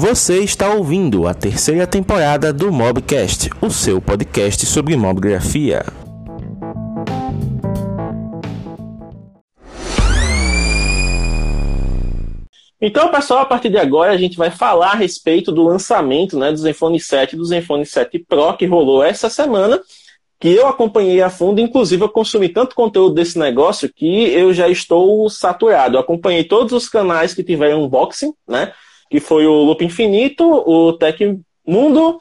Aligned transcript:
Você 0.00 0.38
está 0.44 0.72
ouvindo 0.72 1.26
a 1.26 1.34
terceira 1.34 1.84
temporada 1.84 2.52
do 2.52 2.70
Mobcast, 2.70 3.50
o 3.60 3.68
seu 3.68 4.00
podcast 4.00 4.64
sobre 4.64 4.96
mobgrafia. 4.96 5.84
Então, 12.80 13.10
pessoal, 13.10 13.40
a 13.40 13.44
partir 13.44 13.70
de 13.70 13.76
agora 13.76 14.12
a 14.12 14.16
gente 14.16 14.36
vai 14.36 14.52
falar 14.52 14.92
a 14.92 14.94
respeito 14.94 15.50
do 15.50 15.64
lançamento 15.64 16.38
né, 16.38 16.52
do 16.52 16.58
Zenfone 16.58 17.00
7 17.00 17.32
e 17.32 17.36
do 17.36 17.44
Zenfone 17.44 17.84
7 17.84 18.20
Pro 18.20 18.56
que 18.56 18.66
rolou 18.66 19.02
essa 19.02 19.28
semana, 19.28 19.80
que 20.38 20.50
eu 20.50 20.68
acompanhei 20.68 21.20
a 21.20 21.28
fundo, 21.28 21.60
inclusive 21.60 22.04
eu 22.04 22.08
consumi 22.08 22.48
tanto 22.48 22.76
conteúdo 22.76 23.16
desse 23.16 23.36
negócio 23.36 23.92
que 23.92 24.32
eu 24.32 24.54
já 24.54 24.68
estou 24.68 25.28
saturado. 25.28 25.96
Eu 25.96 26.00
acompanhei 26.00 26.44
todos 26.44 26.72
os 26.72 26.88
canais 26.88 27.34
que 27.34 27.42
tiveram 27.42 27.82
unboxing, 27.82 28.32
né? 28.46 28.72
Que 29.10 29.20
foi 29.20 29.46
o 29.46 29.62
Loop 29.62 29.84
Infinito, 29.84 30.44
o 30.44 30.92
Tech 30.92 31.38
Mundo, 31.66 32.20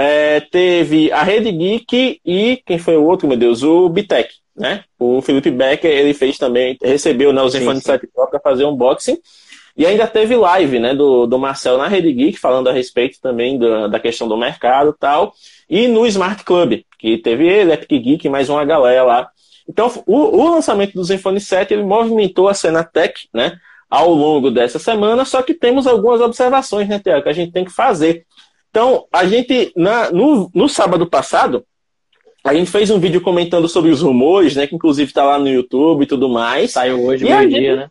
é, 0.00 0.40
teve 0.40 1.10
a 1.10 1.24
Rede 1.24 1.50
Geek 1.50 2.20
e 2.24 2.62
quem 2.64 2.78
foi 2.78 2.96
o 2.96 3.04
outro, 3.04 3.26
meu 3.26 3.36
Deus? 3.36 3.64
O 3.64 3.88
Bitec, 3.88 4.32
né? 4.56 4.84
O 4.96 5.20
Felipe 5.20 5.50
Becker, 5.50 5.90
ele 5.90 6.14
fez 6.14 6.38
também, 6.38 6.78
recebeu 6.80 7.32
né, 7.32 7.42
o 7.42 7.48
Zenfone 7.48 7.80
7 7.80 8.06
Pro 8.14 8.28
para 8.30 8.38
fazer 8.38 8.64
unboxing. 8.64 9.18
E 9.76 9.86
ainda 9.86 10.06
teve 10.06 10.36
live, 10.36 10.78
né, 10.78 10.94
do, 10.94 11.26
do 11.26 11.38
Marcel 11.38 11.78
na 11.78 11.88
Rede 11.88 12.12
Geek, 12.12 12.38
falando 12.38 12.68
a 12.68 12.72
respeito 12.72 13.20
também 13.20 13.58
da, 13.58 13.88
da 13.88 14.00
questão 14.00 14.28
do 14.28 14.36
mercado 14.36 14.90
e 14.90 14.98
tal. 14.98 15.32
E 15.68 15.88
no 15.88 16.06
Smart 16.06 16.44
Club, 16.44 16.82
que 16.98 17.18
teve 17.18 17.48
ele, 17.48 17.72
Epic 17.72 17.90
Geek 17.90 18.28
mais 18.28 18.48
uma 18.48 18.64
galera 18.64 19.02
lá. 19.02 19.30
Então, 19.68 19.90
o, 20.06 20.16
o 20.16 20.50
lançamento 20.50 20.94
do 20.94 21.04
Zenfone 21.04 21.40
7, 21.40 21.74
ele 21.74 21.82
movimentou 21.82 22.48
a 22.48 22.54
cena 22.54 22.84
tech, 22.84 23.28
né, 23.34 23.58
ao 23.90 24.12
longo 24.12 24.50
dessa 24.50 24.78
semana, 24.78 25.24
só 25.24 25.42
que 25.42 25.54
temos 25.54 25.86
algumas 25.86 26.20
observações, 26.20 26.88
né, 26.88 26.98
Tiago, 26.98 27.22
que 27.22 27.28
a 27.28 27.32
gente 27.32 27.52
tem 27.52 27.64
que 27.64 27.72
fazer. 27.72 28.26
Então, 28.70 29.06
a 29.12 29.26
gente, 29.26 29.72
na, 29.74 30.10
no, 30.10 30.50
no 30.54 30.68
sábado 30.68 31.06
passado, 31.06 31.64
a 32.44 32.54
gente 32.54 32.70
fez 32.70 32.90
um 32.90 33.00
vídeo 33.00 33.20
comentando 33.20 33.68
sobre 33.68 33.90
os 33.90 34.02
rumores, 34.02 34.56
né, 34.56 34.66
que 34.66 34.74
inclusive 34.74 35.10
está 35.10 35.24
lá 35.24 35.38
no 35.38 35.48
YouTube 35.48 36.02
e 36.02 36.06
tudo 36.06 36.28
mais. 36.28 36.72
Saiu 36.72 37.02
hoje, 37.04 37.24
meio-dia, 37.24 37.76
né? 37.76 37.88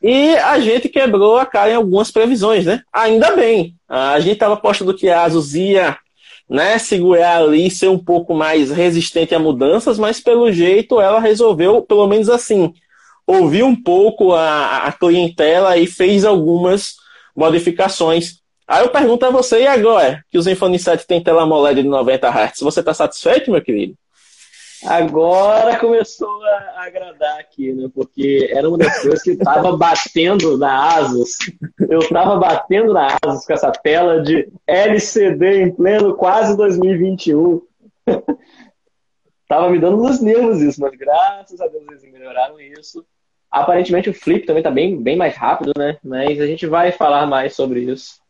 E 0.00 0.36
a 0.36 0.60
gente 0.60 0.88
quebrou 0.88 1.38
a 1.38 1.46
cara 1.46 1.72
em 1.72 1.74
algumas 1.74 2.10
previsões, 2.10 2.64
né? 2.64 2.82
Ainda 2.92 3.34
bem. 3.34 3.74
A 3.88 4.20
gente 4.20 4.34
estava 4.34 4.54
apostando 4.54 4.94
que 4.94 5.08
a 5.08 5.24
Asus 5.24 5.54
ia 5.54 5.98
né, 6.48 6.78
segurar 6.78 7.42
ali, 7.42 7.70
ser 7.70 7.88
um 7.88 7.98
pouco 7.98 8.32
mais 8.32 8.70
resistente 8.70 9.34
a 9.34 9.38
mudanças, 9.38 9.98
mas 9.98 10.20
pelo 10.20 10.50
jeito 10.52 11.00
ela 11.00 11.18
resolveu, 11.18 11.82
pelo 11.82 12.06
menos 12.06 12.30
assim, 12.30 12.72
ouvir 13.28 13.62
um 13.62 13.76
pouco 13.76 14.32
a, 14.32 14.86
a 14.86 14.92
clientela 14.92 15.76
e 15.76 15.86
fez 15.86 16.24
algumas 16.24 16.96
modificações. 17.36 18.38
Aí 18.66 18.82
eu 18.82 18.88
pergunto 18.88 19.26
a 19.26 19.30
você, 19.30 19.62
e 19.62 19.66
agora 19.66 20.24
que 20.30 20.38
o 20.38 20.42
Zenfone 20.42 20.78
7 20.78 21.06
tem 21.06 21.22
tela 21.22 21.42
AMOLED 21.42 21.82
de 21.82 21.88
90 21.88 22.28
Hz, 22.28 22.60
você 22.60 22.80
está 22.80 22.94
satisfeito, 22.94 23.50
meu 23.50 23.62
querido? 23.62 23.94
Agora 24.86 25.78
começou 25.78 26.42
a 26.44 26.84
agradar 26.86 27.38
aqui, 27.40 27.72
né? 27.72 27.90
Porque 27.92 28.48
era 28.50 28.68
uma 28.68 28.78
das 28.78 29.02
coisas 29.02 29.22
que 29.22 29.32
estava 29.32 29.76
batendo 29.76 30.56
na 30.56 30.96
Asus. 30.96 31.30
Eu 31.88 31.98
estava 31.98 32.36
batendo 32.36 32.92
na 32.92 33.08
Asus 33.22 33.44
com 33.44 33.52
essa 33.52 33.72
tela 33.72 34.22
de 34.22 34.48
LCD 34.66 35.62
em 35.62 35.74
pleno 35.74 36.14
quase 36.14 36.56
2021. 36.56 37.60
tava 39.48 39.68
me 39.68 39.80
dando 39.80 39.96
nos 39.96 40.20
nervos 40.20 40.62
isso, 40.62 40.80
mas 40.80 40.96
graças 40.96 41.60
a 41.60 41.66
Deus 41.66 41.84
eles 41.88 42.12
melhoraram 42.12 42.60
isso. 42.60 43.04
Aparentemente 43.50 44.10
o 44.10 44.14
flip 44.14 44.46
também 44.46 44.60
está 44.60 44.70
bem, 44.70 45.00
bem 45.00 45.16
mais 45.16 45.36
rápido, 45.36 45.72
né? 45.76 45.96
Mas 46.04 46.40
a 46.40 46.46
gente 46.46 46.66
vai 46.66 46.92
falar 46.92 47.26
mais 47.26 47.54
sobre 47.54 47.80
isso. 47.80 48.20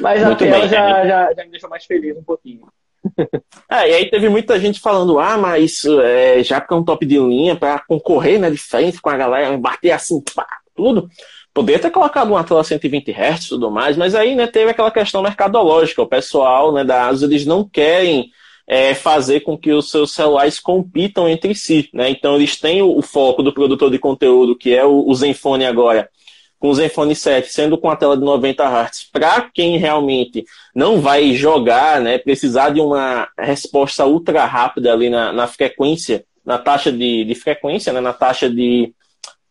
Mas 0.00 0.22
Muito 0.22 0.44
a 0.44 0.46
tela 0.46 0.60
bem, 0.60 0.68
já, 0.68 1.06
já, 1.06 1.34
já 1.34 1.44
me 1.44 1.50
deixou 1.50 1.70
mais 1.70 1.84
feliz 1.84 2.16
um 2.16 2.24
pouquinho. 2.24 2.66
É, 3.70 3.90
e 3.90 3.94
aí 3.94 4.10
teve 4.10 4.30
muita 4.30 4.58
gente 4.58 4.80
falando, 4.80 5.18
ah, 5.18 5.36
mas 5.36 5.84
é, 5.84 6.42
já 6.42 6.58
que 6.58 6.72
é 6.72 6.76
um 6.76 6.82
top 6.82 7.04
de 7.04 7.18
linha 7.18 7.54
para 7.54 7.78
concorrer 7.80 8.40
né, 8.40 8.50
de 8.50 8.56
frente 8.56 8.98
com 8.98 9.10
a 9.10 9.16
galera, 9.16 9.58
bater 9.58 9.90
assim, 9.90 10.22
pá, 10.34 10.46
tudo. 10.74 11.06
Poderia 11.52 11.78
ter 11.78 11.90
colocado 11.90 12.30
uma 12.30 12.42
tela 12.42 12.64
120 12.64 13.10
Hz 13.10 13.44
e 13.44 13.48
tudo 13.50 13.70
mais, 13.70 13.94
mas 13.94 14.14
aí 14.14 14.34
né, 14.34 14.46
teve 14.46 14.70
aquela 14.70 14.90
questão 14.90 15.20
mercadológica. 15.22 16.00
O 16.00 16.06
pessoal 16.06 16.72
né, 16.72 16.82
da 16.82 17.08
ASUS 17.08 17.28
eles 17.28 17.44
não 17.44 17.68
querem 17.68 18.30
é, 18.68 18.94
fazer 18.94 19.40
com 19.40 19.56
que 19.56 19.72
os 19.72 19.90
seus 19.90 20.12
celulares 20.12 20.60
compitam 20.60 21.26
entre 21.26 21.54
si. 21.54 21.88
Né? 21.92 22.10
Então 22.10 22.36
eles 22.36 22.60
têm 22.60 22.82
o, 22.82 22.98
o 22.98 23.00
foco 23.00 23.42
do 23.42 23.52
produtor 23.52 23.90
de 23.90 23.98
conteúdo, 23.98 24.54
que 24.54 24.74
é 24.74 24.84
o, 24.84 25.08
o 25.08 25.14
Zenfone 25.14 25.64
agora, 25.64 26.10
com 26.58 26.68
o 26.68 26.74
Zenfone 26.74 27.16
7 27.16 27.50
sendo 27.50 27.78
com 27.78 27.88
a 27.88 27.96
tela 27.96 28.14
de 28.14 28.22
90 28.22 28.62
Hz, 28.62 29.08
para 29.10 29.48
quem 29.54 29.78
realmente 29.78 30.44
não 30.74 31.00
vai 31.00 31.32
jogar, 31.32 32.00
né, 32.00 32.18
precisar 32.18 32.68
de 32.70 32.80
uma 32.80 33.26
resposta 33.38 34.04
ultra 34.04 34.44
rápida 34.44 34.92
ali 34.92 35.08
na, 35.08 35.32
na 35.32 35.46
frequência, 35.46 36.24
na 36.44 36.58
taxa 36.58 36.92
de, 36.92 37.24
de 37.24 37.34
frequência, 37.34 37.92
né, 37.92 38.00
na 38.00 38.12
taxa 38.12 38.50
de. 38.50 38.92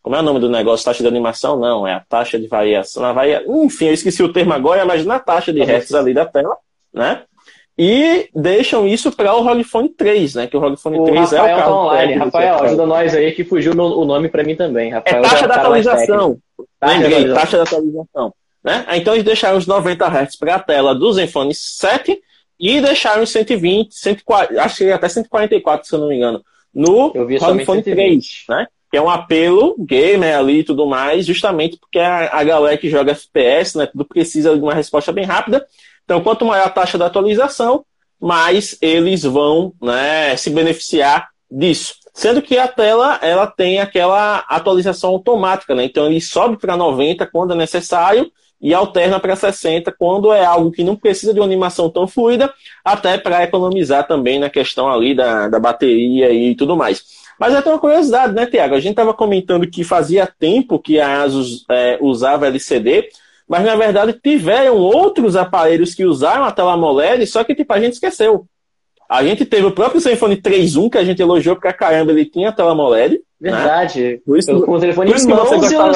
Como 0.03 0.15
é 0.15 0.19
o 0.19 0.23
nome 0.23 0.39
do 0.39 0.49
negócio? 0.49 0.85
Taxa 0.85 1.03
de 1.03 1.07
animação? 1.09 1.59
Não, 1.59 1.85
é 1.85 1.93
a 1.93 1.99
taxa 1.99 2.39
de 2.39 2.47
variação. 2.47 3.03
Na 3.03 3.11
varia... 3.11 3.43
Enfim, 3.45 3.87
eu 3.87 3.93
esqueci 3.93 4.23
o 4.23 4.31
termo 4.31 4.53
agora, 4.53 4.85
mas 4.85 5.05
na 5.05 5.19
taxa 5.19 5.51
de 5.51 5.61
hertz 5.61 5.93
ali 5.93 6.13
da 6.13 6.25
tela, 6.25 6.55
né? 6.93 7.23
E 7.77 8.29
deixam 8.33 8.87
isso 8.87 9.11
para 9.11 9.35
o 9.35 9.41
ROG 9.41 9.63
Phone 9.63 9.89
3, 9.89 10.35
né? 10.35 10.47
Que 10.47 10.57
o 10.57 10.59
ROG 10.59 10.77
Phone 10.77 10.99
o 10.99 11.03
3 11.03 11.19
Rafael 11.19 11.45
é 11.45 11.53
o 11.53 11.57
carro. 11.57 11.71
Tá 11.71 11.81
online. 11.81 12.13
Rafael, 12.15 12.63
ajuda 12.63 12.85
nós 12.87 13.15
aí 13.15 13.31
que 13.33 13.43
fugiu 13.43 13.73
o 13.73 14.05
nome 14.05 14.29
para 14.29 14.43
mim 14.43 14.55
também. 14.55 14.91
Rafael 14.91 15.23
é 15.23 15.29
taxa 15.29 15.47
da 15.47 15.55
atualização. 15.55 16.37
Lembrei, 16.83 17.33
taxa 17.33 17.57
da 17.57 17.63
atualização. 17.63 18.33
Né? 18.63 18.85
Então 18.93 19.13
eles 19.13 19.23
deixaram 19.23 19.57
os 19.57 19.67
90 19.67 20.05
Hz 20.05 20.35
para 20.37 20.55
a 20.55 20.59
tela 20.59 20.95
do 20.95 21.13
Zenfone 21.13 21.53
7 21.53 22.19
e 22.59 22.81
deixaram 22.81 23.21
os 23.21 23.29
120, 23.29 23.93
140, 23.93 24.61
acho 24.61 24.77
que 24.77 24.91
até 24.91 25.07
144, 25.07 25.87
se 25.87 25.93
eu 25.93 25.99
não 25.99 26.07
me 26.07 26.15
engano, 26.15 26.41
no 26.73 27.09
ROG 27.09 27.63
Phone 27.63 27.83
3, 27.83 28.25
né? 28.49 28.65
Que 28.89 28.97
é 28.97 29.01
um 29.01 29.09
apelo 29.09 29.75
gamer 29.77 30.35
ali 30.35 30.59
e 30.59 30.63
tudo 30.63 30.87
mais, 30.87 31.25
justamente 31.27 31.77
porque 31.77 31.99
a, 31.99 32.35
a 32.35 32.43
galera 32.43 32.77
que 32.77 32.89
joga 32.89 33.11
FPS, 33.11 33.77
né? 33.77 33.85
Tudo 33.85 34.03
precisa 34.03 34.55
de 34.55 34.61
uma 34.61 34.73
resposta 34.73 35.11
bem 35.11 35.25
rápida. 35.25 35.63
Então, 36.07 36.21
quanto 36.21 36.45
maior 36.45 36.67
a 36.67 36.69
taxa 36.69 36.97
de 36.97 37.03
atualização, 37.03 37.83
mais 38.17 38.77
eles 38.81 39.23
vão 39.23 39.73
né, 39.81 40.37
se 40.37 40.49
beneficiar 40.49 41.27
disso. 41.51 41.95
Sendo 42.13 42.41
que 42.41 42.57
a 42.57 42.65
tela 42.65 43.19
ela 43.21 43.45
tem 43.45 43.79
aquela 43.79 44.37
atualização 44.47 45.09
automática, 45.09 45.75
né? 45.75 45.83
Então 45.83 46.05
ele 46.05 46.21
sobe 46.21 46.57
para 46.57 46.77
90 46.77 47.27
quando 47.27 47.53
é 47.53 47.57
necessário 47.57 48.31
e 48.59 48.73
alterna 48.73 49.19
para 49.19 49.35
60 49.35 49.91
quando 49.91 50.31
é 50.31 50.45
algo 50.45 50.71
que 50.71 50.83
não 50.83 50.95
precisa 50.95 51.33
de 51.33 51.41
uma 51.41 51.45
animação 51.45 51.89
tão 51.89 52.07
fluida, 52.07 52.51
até 52.83 53.17
para 53.17 53.43
economizar 53.43 54.07
também 54.07 54.39
na 54.39 54.49
questão 54.49 54.89
ali 54.89 55.13
da, 55.13 55.49
da 55.49 55.59
bateria 55.59 56.31
e 56.31 56.55
tudo 56.55 56.75
mais. 56.75 57.03
Mas 57.37 57.53
é 57.53 57.59
uma 57.59 57.77
curiosidade, 57.77 58.33
né, 58.33 58.45
Tiago? 58.47 58.75
A 58.75 58.79
gente 58.79 58.93
estava 58.93 59.13
comentando 59.13 59.69
que 59.69 59.83
fazia 59.83 60.25
tempo 60.25 60.79
que 60.79 60.99
a 60.99 61.21
Asus 61.21 61.65
é, 61.69 61.99
usava 62.01 62.47
LCD, 62.47 63.09
mas 63.47 63.63
na 63.63 63.75
verdade 63.75 64.19
tiveram 64.21 64.75
outros 64.75 65.35
aparelhos 65.35 65.95
que 65.95 66.05
usaram 66.05 66.43
a 66.43 66.51
tela 66.51 66.73
AMOLED, 66.73 67.25
só 67.25 67.43
que 67.43 67.55
tipo, 67.55 67.71
a 67.71 67.79
gente 67.79 67.93
esqueceu. 67.93 68.45
A 69.09 69.23
gente 69.23 69.45
teve 69.45 69.65
o 69.65 69.71
próprio 69.71 70.01
Zenfone 70.01 70.35
3.1, 70.35 70.89
que 70.91 70.97
a 70.97 71.03
gente 71.03 71.21
elogiou 71.21 71.55
pra 71.55 71.71
caramba, 71.71 72.11
ele 72.11 72.25
tinha 72.25 72.49
a 72.49 72.51
tela 72.51 72.71
AMOLED. 72.71 73.21
Né? 73.39 73.51
Verdade. 73.51 74.03
Né? 74.03 74.19
Por 74.25 74.37
isso, 74.37 74.61
com 74.61 74.73
o 74.73 74.79
telefone 74.79 75.11
por 75.11 75.15
isso 75.15 75.27
que 75.27 75.33
você 75.33 75.55
gostava. 75.55 75.93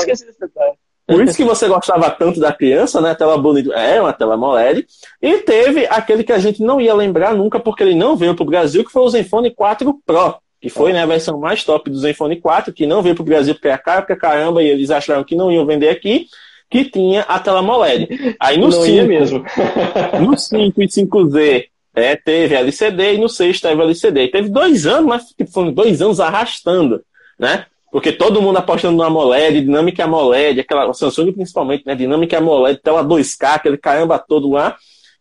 Por 1.08 1.24
isso 1.26 1.36
que 1.36 1.44
você 1.44 1.68
gostava 1.68 2.10
tanto 2.10 2.40
da 2.40 2.54
criança, 2.54 3.02
né? 3.02 3.12
A 3.12 3.16
tela 3.16 3.38
bonita. 3.38 3.74
É, 3.74 4.00
uma 4.00 4.14
tela 4.14 4.36
AMOLED. 4.36 4.86
E 5.22 5.38
teve 5.40 5.86
aquele 5.88 6.24
que 6.24 6.32
a 6.32 6.40
gente 6.40 6.64
não 6.64 6.80
ia 6.80 6.94
lembrar 6.94 7.36
nunca, 7.36 7.60
porque 7.60 7.84
ele 7.84 7.96
não 7.96 8.16
veio 8.16 8.34
pro 8.34 8.46
Brasil, 8.46 8.86
que 8.86 8.92
foi 8.92 9.02
o 9.02 9.10
Zenfone 9.10 9.52
4 9.52 9.94
Pro. 10.06 10.36
Que 10.62 10.70
foi 10.70 10.94
né, 10.94 11.02
a 11.02 11.08
versão 11.08 11.38
mais 11.38 11.66
top 11.66 11.90
do 11.90 11.98
Zenfone 11.98 12.40
4, 12.40 12.72
que 12.72 12.86
não 12.86 13.02
veio 13.02 13.16
pro 13.16 13.26
Brasil 13.26 13.56
porque 13.56 13.68
é 13.68 13.78
caro 13.78 14.06
pra 14.06 14.16
caramba, 14.16 14.64
e 14.64 14.68
eles 14.68 14.90
acharam 14.90 15.24
que 15.24 15.36
não 15.36 15.52
iam 15.52 15.66
vender 15.66 15.90
aqui 15.90 16.28
que 16.72 16.86
tinha 16.86 17.24
a 17.24 17.38
tela 17.38 17.60
AMOLED. 17.60 18.38
Aí 18.40 18.58
no 18.58 18.70
Não 18.70 18.72
5, 18.72 19.06
mesmo. 19.06 19.44
no 20.26 20.38
5 20.38 20.82
e 20.82 20.88
5Z 20.88 21.66
é, 21.94 22.16
teve 22.16 22.56
LCD 22.56 23.16
e 23.16 23.18
no 23.18 23.28
6 23.28 23.60
teve 23.60 23.82
LCD. 23.82 24.30
Teve 24.30 24.50
dois 24.50 24.88
anos, 24.88 25.06
mas 25.06 25.26
tipo, 25.26 25.52
foram 25.52 25.74
dois 25.74 26.02
anos 26.02 26.22
arrastando, 26.22 27.04
né? 27.38 27.66
Porque 27.92 28.14
todo 28.14 28.42
mundo 28.42 28.56
apostando 28.56 28.96
no 28.96 29.04
AMOLED, 29.04 29.60
dinâmica 29.60 30.06
AMOLED, 30.06 30.62
aquela 30.62 30.94
Samsung 30.94 31.34
principalmente, 31.34 31.86
né? 31.86 31.94
Dinâmica 31.94 32.38
AMOLED, 32.38 32.80
tela 32.82 33.04
2K, 33.04 33.56
aquele 33.56 33.78
caramba 33.78 34.18
todo 34.18 34.50
lá. 34.50 34.78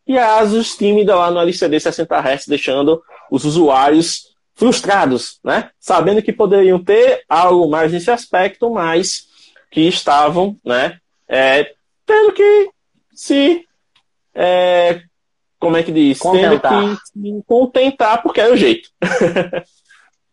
E 0.06 0.16
a 0.16 0.38
Asus 0.38 0.76
tímida 0.76 1.16
lá 1.16 1.32
no 1.32 1.40
LCD 1.40 1.80
60 1.80 2.16
Hz, 2.16 2.46
deixando 2.46 3.02
os 3.28 3.44
usuários 3.44 4.30
frustrados, 4.54 5.40
né? 5.42 5.70
Sabendo 5.80 6.22
que 6.22 6.32
poderiam 6.32 6.78
ter 6.78 7.24
algo 7.28 7.68
mais 7.68 7.90
nesse 7.90 8.10
aspecto, 8.10 8.70
mas 8.70 9.24
que 9.68 9.80
estavam, 9.80 10.56
né? 10.64 11.00
É, 11.30 11.72
tendo 12.04 12.32
que 12.32 12.70
se. 13.12 13.64
É, 14.34 15.00
como 15.60 15.76
é 15.76 15.82
que 15.84 15.92
diz? 15.92 16.18
Contentar. 16.18 16.80
Tendo 16.80 16.96
que 16.96 17.06
se 17.06 17.44
contentar, 17.46 18.22
porque 18.22 18.40
é 18.40 18.50
o 18.50 18.56
jeito. 18.56 18.90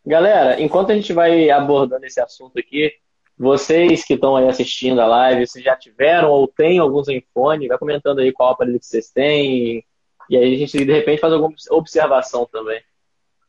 Galera, 0.03 0.59
enquanto 0.59 0.91
a 0.91 0.95
gente 0.95 1.13
vai 1.13 1.49
abordando 1.51 2.05
esse 2.05 2.19
assunto 2.19 2.57
aqui, 2.57 2.91
Vocês 3.38 4.03
que 4.03 4.15
estão 4.15 4.35
aí 4.35 4.47
assistindo 4.47 4.99
a 4.99 5.05
live, 5.05 5.45
se 5.45 5.61
já 5.61 5.75
tiveram 5.75 6.31
ou 6.31 6.47
têm 6.47 6.79
algum 6.79 7.03
Zenfone, 7.03 7.67
vai 7.67 7.77
comentando 7.77 8.19
aí 8.19 8.31
qual 8.31 8.49
aparelho 8.49 8.79
que 8.79 8.85
vocês 8.88 9.11
têm. 9.11 9.85
E 10.27 10.35
aí 10.35 10.55
a 10.55 10.57
gente, 10.57 10.83
de 10.83 10.91
repente, 10.91 11.19
faz 11.19 11.31
alguma 11.31 11.53
observação 11.69 12.47
também. 12.51 12.81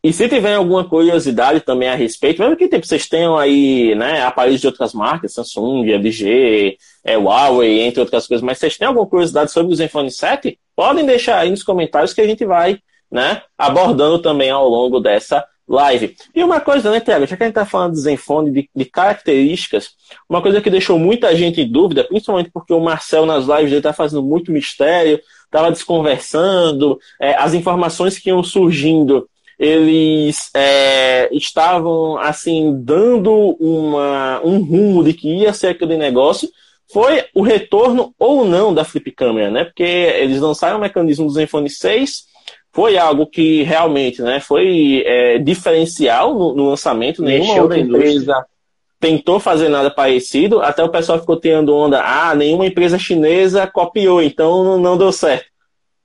E 0.03 0.13
se 0.13 0.29
tiver 0.29 0.55
alguma 0.55 0.89
curiosidade 0.89 1.61
também 1.61 1.89
a 1.89 1.95
respeito, 1.95 2.41
mesmo 2.41 2.57
que 2.57 2.69
tipo, 2.69 2.87
vocês 2.87 3.09
tenham 3.09 3.37
aí 3.37 3.95
né, 3.97 4.23
aparelhos 4.23 4.61
de 4.61 4.67
outras 4.69 4.93
marcas, 4.93 5.35
Samsung, 5.35 5.91
LG, 5.91 6.77
é, 7.05 7.17
Huawei, 7.17 7.81
entre 7.81 8.01
outras 8.01 8.27
coisas, 8.27 8.45
mas 8.45 8.59
vocês 8.59 8.79
têm 8.79 8.87
alguma 8.87 9.07
curiosidade 9.07 9.51
sobre 9.51 9.73
o 9.73 9.77
Zenfone 9.77 10.11
7, 10.11 10.59
podem 10.77 11.05
deixar 11.05 11.39
aí 11.41 11.51
nos 11.51 11.65
comentários 11.65 12.15
que 12.15 12.21
a 12.21 12.27
gente 12.27 12.45
vai 12.45 12.79
né, 13.11 13.43
abordando 13.57 14.21
também 14.21 14.51
ao 14.51 14.69
longo 14.69 15.01
dessa 15.01 15.45
live. 15.67 16.17
E 16.35 16.43
uma 16.43 16.61
coisa, 16.61 16.91
né, 16.91 17.01
Tiago, 17.01 17.27
já 17.27 17.37
que 17.37 17.43
a 17.43 17.47
gente 17.47 17.53
está 17.53 17.67
falando 17.67 17.93
de 17.93 18.01
Zenfone, 18.01 18.51
de, 18.51 18.71
de, 18.75 18.85
características, 18.85 19.91
uma 20.29 20.41
coisa 20.41 20.61
que 20.61 20.71
deixou 20.71 20.99
muita 20.99 21.35
gente 21.37 21.61
em 21.61 21.71
dúvida, 21.71 22.05
principalmente 22.05 22.51
porque 22.51 22.73
o 22.73 22.81
Marcel 22.81 23.27
nas 23.27 23.47
lives 23.47 23.67
ele 23.67 23.77
está 23.77 23.93
fazendo 23.93 24.23
muito 24.23 24.53
mistério, 24.53 25.21
estava 25.45 25.71
desconversando, 25.71 26.99
é, 27.21 27.35
as 27.35 27.53
informações 27.53 28.19
que 28.19 28.31
iam 28.31 28.43
surgindo, 28.43 29.29
eles 29.59 30.51
é, 30.55 31.29
estavam, 31.33 32.17
assim, 32.19 32.81
dando 32.83 33.57
uma, 33.59 34.41
um 34.45 34.63
rumo 34.63 35.03
de 35.03 35.13
que 35.13 35.29
ia 35.29 35.53
ser 35.53 35.69
aquele 35.69 35.97
negócio, 35.97 36.49
foi 36.93 37.25
o 37.35 37.43
retorno 37.43 38.15
ou 38.19 38.45
não 38.45 38.73
da 38.73 38.85
flip 38.85 39.11
câmera, 39.11 39.51
né? 39.51 39.65
Porque 39.65 39.83
eles 39.83 40.41
lançaram 40.41 40.79
o 40.79 40.81
mecanismo 40.81 41.27
do 41.27 41.33
Zenfone 41.33 41.69
6, 41.69 42.29
foi 42.73 42.97
algo 42.97 43.27
que 43.27 43.63
realmente 43.65 44.23
né, 44.23 44.41
foi 44.41 45.03
é, 45.05 45.39
diferencial 45.39 46.35
no, 46.35 46.55
no 46.55 46.69
lançamento. 46.71 47.23
Nenhuma 47.23 47.49
Mexeu 47.49 47.63
outra 47.65 47.79
empresa 47.79 48.47
tentou 49.01 49.41
fazer 49.41 49.69
nada 49.69 49.91
parecido. 49.91 50.61
Até 50.61 50.83
o 50.85 50.89
pessoal 50.89 51.19
ficou 51.19 51.37
tendo 51.37 51.75
onda, 51.75 52.01
ah, 52.03 52.35
nenhuma 52.35 52.67
empresa 52.67 52.99
chinesa 52.99 53.67
copiou, 53.67 54.23
então 54.23 54.79
não 54.79 54.97
deu 54.97 55.11
certo. 55.11 55.47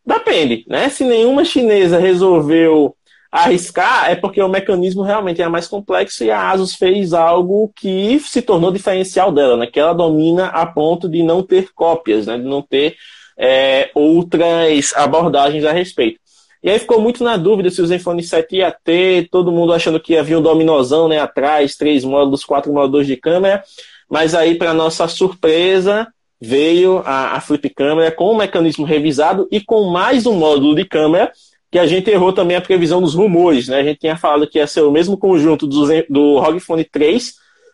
Depende, 0.05 0.65
né? 0.67 0.89
Se 0.89 1.03
nenhuma 1.03 1.45
chinesa 1.45 1.97
resolveu 1.97 2.95
arriscar, 3.33 4.11
é 4.11 4.15
porque 4.15 4.39
o 4.39 4.47
mecanismo 4.47 5.01
realmente 5.01 5.41
é 5.41 5.49
mais 5.49 5.67
complexo 5.67 6.23
e 6.23 6.29
a 6.29 6.51
Asus 6.51 6.75
fez 6.75 7.13
algo 7.13 7.73
que 7.75 8.19
se 8.19 8.43
tornou 8.43 8.71
diferencial 8.71 9.31
dela, 9.31 9.57
né? 9.57 9.65
Que 9.65 9.79
ela 9.79 9.91
domina 9.91 10.49
a 10.49 10.67
ponto 10.67 11.09
de 11.09 11.23
não 11.23 11.41
ter 11.41 11.73
cópias, 11.73 12.27
né? 12.27 12.37
De 12.37 12.43
não 12.43 12.61
ter 12.61 12.95
é, 13.35 13.89
outras 13.95 14.93
abordagens 14.95 15.65
a 15.65 15.71
respeito. 15.71 16.19
E 16.61 16.69
aí 16.69 16.77
ficou 16.77 17.01
muito 17.01 17.23
na 17.23 17.35
dúvida 17.35 17.71
se 17.71 17.81
o 17.81 17.87
Zenfone 17.87 18.21
7 18.21 18.57
ia 18.57 18.71
ter, 18.71 19.27
todo 19.29 19.51
mundo 19.51 19.73
achando 19.73 19.99
que 19.99 20.15
havia 20.15 20.37
um 20.37 20.41
dominozão 20.41 21.07
né, 21.07 21.19
atrás, 21.19 21.75
três 21.75 22.05
módulos, 22.05 22.45
quatro 22.45 22.71
módulos 22.71 23.07
de 23.07 23.17
câmera. 23.17 23.63
Mas 24.07 24.35
aí, 24.35 24.53
para 24.55 24.75
nossa 24.75 25.07
surpresa, 25.07 26.07
veio 26.39 27.01
a, 27.03 27.35
a 27.35 27.41
flip 27.41 27.67
câmera 27.69 28.11
com 28.11 28.25
o 28.25 28.37
mecanismo 28.37 28.85
revisado 28.85 29.47
e 29.51 29.59
com 29.59 29.89
mais 29.89 30.27
um 30.27 30.33
módulo 30.33 30.75
de 30.75 30.85
câmera, 30.85 31.31
que 31.73 31.79
a 31.79 31.87
gente 31.87 32.07
errou 32.07 32.31
também 32.31 32.55
a 32.55 32.61
previsão 32.61 33.01
dos 33.01 33.15
rumores. 33.15 33.67
Né? 33.67 33.79
A 33.79 33.83
gente 33.83 34.01
tinha 34.01 34.15
falado 34.15 34.47
que 34.47 34.59
ia 34.59 34.67
ser 34.67 34.81
o 34.81 34.91
mesmo 34.91 35.17
conjunto 35.17 35.65
do, 35.65 35.87
do 36.07 36.37
ROG 36.37 36.59
Phone 36.59 36.83
3, 36.83 37.33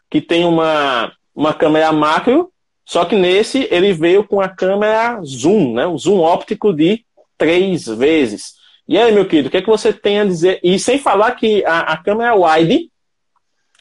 que 0.10 0.22
tem 0.22 0.46
uma, 0.46 1.12
uma 1.36 1.54
câmera 1.54 1.92
macro, 1.92 2.50
só 2.86 3.04
que 3.04 3.14
nesse 3.14 3.68
ele 3.70 3.92
veio 3.92 4.24
com 4.24 4.40
a 4.40 4.48
câmera 4.48 5.22
zoom, 5.22 5.74
né? 5.74 5.86
um 5.86 5.98
zoom 5.98 6.20
óptico 6.20 6.72
de 6.72 7.04
três 7.38 7.88
vezes. 7.88 8.54
E 8.88 8.98
aí, 8.98 9.12
meu 9.12 9.28
querido, 9.28 9.50
o 9.50 9.52
que, 9.52 9.58
é 9.58 9.62
que 9.62 9.68
você 9.68 9.92
tem 9.92 10.22
a 10.22 10.26
dizer? 10.26 10.62
E 10.64 10.80
sem 10.80 10.98
falar 10.98 11.34
que 11.34 11.66
a, 11.66 11.80
a 11.80 11.98
câmera 11.98 12.34
wide, 12.34 12.90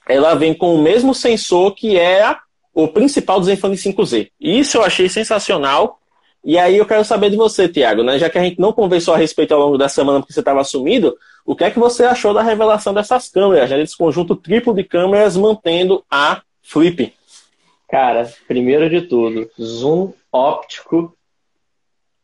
ela 0.09 0.35
vem 0.35 0.53
com 0.53 0.75
o 0.75 0.83
mesmo 0.83 1.15
sensor 1.15 1.77
que 1.77 1.97
é 1.97 2.37
o 2.75 2.89
principal 2.89 3.39
do 3.39 3.47
Zenfone 3.47 3.77
5Z. 3.77 4.31
Isso 4.41 4.79
eu 4.79 4.83
achei 4.83 5.09
sensacional. 5.09 5.98
E 6.49 6.59
aí 6.59 6.79
eu 6.79 6.87
quero 6.87 7.05
saber 7.05 7.29
de 7.29 7.37
você, 7.37 7.69
Tiago, 7.69 8.03
né? 8.03 8.19
Já 8.19 8.31
que 8.31 8.39
a 8.39 8.43
gente 8.43 8.59
não 8.59 8.73
conversou 8.73 9.13
a 9.13 9.19
respeito 9.19 9.53
ao 9.53 9.61
longo 9.61 9.77
da 9.77 9.87
semana 9.87 10.21
porque 10.21 10.33
você 10.33 10.41
estava 10.41 10.65
sumido, 10.65 11.15
o 11.45 11.55
que 11.55 11.63
é 11.63 11.71
que 11.71 11.79
você 11.79 12.05
achou 12.05 12.33
da 12.33 12.41
revelação 12.41 12.95
dessas 12.95 13.29
câmeras, 13.29 13.69
né? 13.69 13.77
Desse 13.77 13.95
conjunto 13.95 14.35
triplo 14.35 14.73
de 14.73 14.83
câmeras 14.83 15.37
mantendo 15.37 16.03
a 16.11 16.41
flip? 16.63 17.13
Cara, 17.87 18.33
primeiro 18.47 18.89
de 18.89 19.03
tudo, 19.03 19.51
zoom 19.61 20.15
óptico 20.33 21.15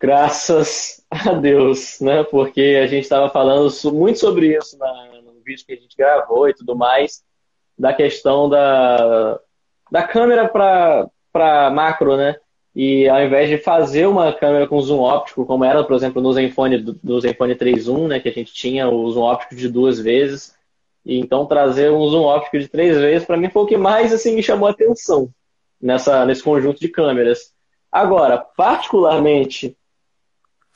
Graças 0.01 1.05
a 1.11 1.35
Deus, 1.35 2.01
né? 2.01 2.25
Porque 2.25 2.81
a 2.83 2.87
gente 2.87 3.03
estava 3.03 3.29
falando 3.29 3.71
muito 3.93 4.19
sobre 4.19 4.57
isso 4.57 4.79
na, 4.79 5.21
no 5.23 5.35
vídeo 5.45 5.67
que 5.67 5.75
a 5.75 5.77
gente 5.77 5.95
gravou 5.95 6.49
e 6.49 6.55
tudo 6.55 6.75
mais, 6.75 7.23
da 7.79 7.93
questão 7.93 8.49
da, 8.49 9.39
da 9.93 10.03
câmera 10.03 10.49
para 10.49 11.71
macro, 11.71 12.17
né? 12.17 12.37
E 12.75 13.09
ao 13.09 13.23
invés 13.23 13.49
de 13.49 13.59
fazer 13.59 14.07
uma 14.07 14.33
câmera 14.33 14.67
com 14.67 14.81
zoom 14.81 14.99
óptico, 14.99 15.47
como 15.47 15.65
era, 15.65 15.85
por 15.85 15.95
exemplo, 15.95 16.21
no 16.21 16.33
Zenfone, 16.33 16.79
do 16.79 17.21
Zenfone 17.21 17.55
3.1, 17.55 18.09
né, 18.09 18.21
que 18.21 18.29
a 18.29 18.33
gente 18.33 18.53
tinha 18.53 18.89
o 18.89 19.09
zoom 19.11 19.23
óptico 19.23 19.55
de 19.55 19.69
duas 19.69 20.01
vezes, 20.01 20.57
e 21.07 21.19
então 21.19 21.47
trazer 21.47 21.93
um 21.93 22.07
zoom 22.09 22.23
óptico 22.23 22.59
de 22.59 22.67
três 22.67 22.97
vezes, 22.97 23.27
para 23.27 23.37
mim 23.37 23.49
foi 23.49 23.63
o 23.63 23.67
que 23.67 23.77
mais 23.77 24.13
assim, 24.13 24.35
me 24.35 24.43
chamou 24.43 24.67
a 24.67 24.73
atenção 24.73 25.31
nessa, 25.81 26.27
nesse 26.27 26.43
conjunto 26.43 26.81
de 26.81 26.89
câmeras. 26.89 27.53
Agora, 27.93 28.39
particularmente 28.39 29.77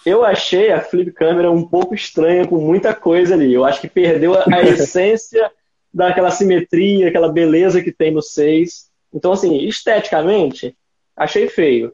eu 0.06 0.24
achei 0.24 0.70
a 0.70 0.80
flip 0.80 1.10
câmera 1.12 1.50
um 1.50 1.66
pouco 1.66 1.94
estranha 1.94 2.46
com 2.46 2.58
muita 2.58 2.94
coisa 2.94 3.34
ali. 3.34 3.52
Eu 3.52 3.64
acho 3.64 3.80
que 3.80 3.88
perdeu 3.88 4.34
a 4.34 4.62
essência 4.62 5.50
daquela 5.92 6.30
simetria, 6.30 7.08
aquela 7.08 7.28
beleza 7.28 7.82
que 7.82 7.90
tem 7.90 8.12
no 8.12 8.22
6. 8.22 8.88
Então, 9.12 9.32
assim, 9.32 9.56
esteticamente, 9.66 10.76
achei 11.18 11.48
feio. 11.48 11.92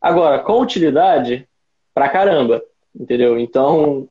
Agora, 0.00 0.38
com 0.38 0.60
utilidade, 0.60 1.48
pra 1.92 2.08
caramba. 2.08 2.62
Entendeu? 2.94 3.38
Então, 3.38 4.08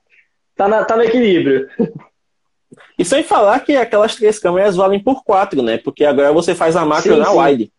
tá, 0.56 0.68
na, 0.68 0.84
tá 0.84 0.96
no 0.98 1.04
equilíbrio. 1.04 1.70
E 2.98 3.06
sem 3.06 3.24
falar 3.24 3.60
que 3.60 3.76
aquelas 3.76 4.16
três 4.16 4.40
câmeras 4.40 4.76
valem 4.76 5.00
por 5.00 5.24
quatro, 5.24 5.62
né? 5.62 5.78
Porque 5.78 6.06
agora 6.06 6.32
você 6.32 6.56
faz 6.56 6.76
a 6.76 6.86
macro 6.86 7.14
sim, 7.14 7.20
na 7.20 7.26
sim. 7.26 7.40
wide. 7.40 7.72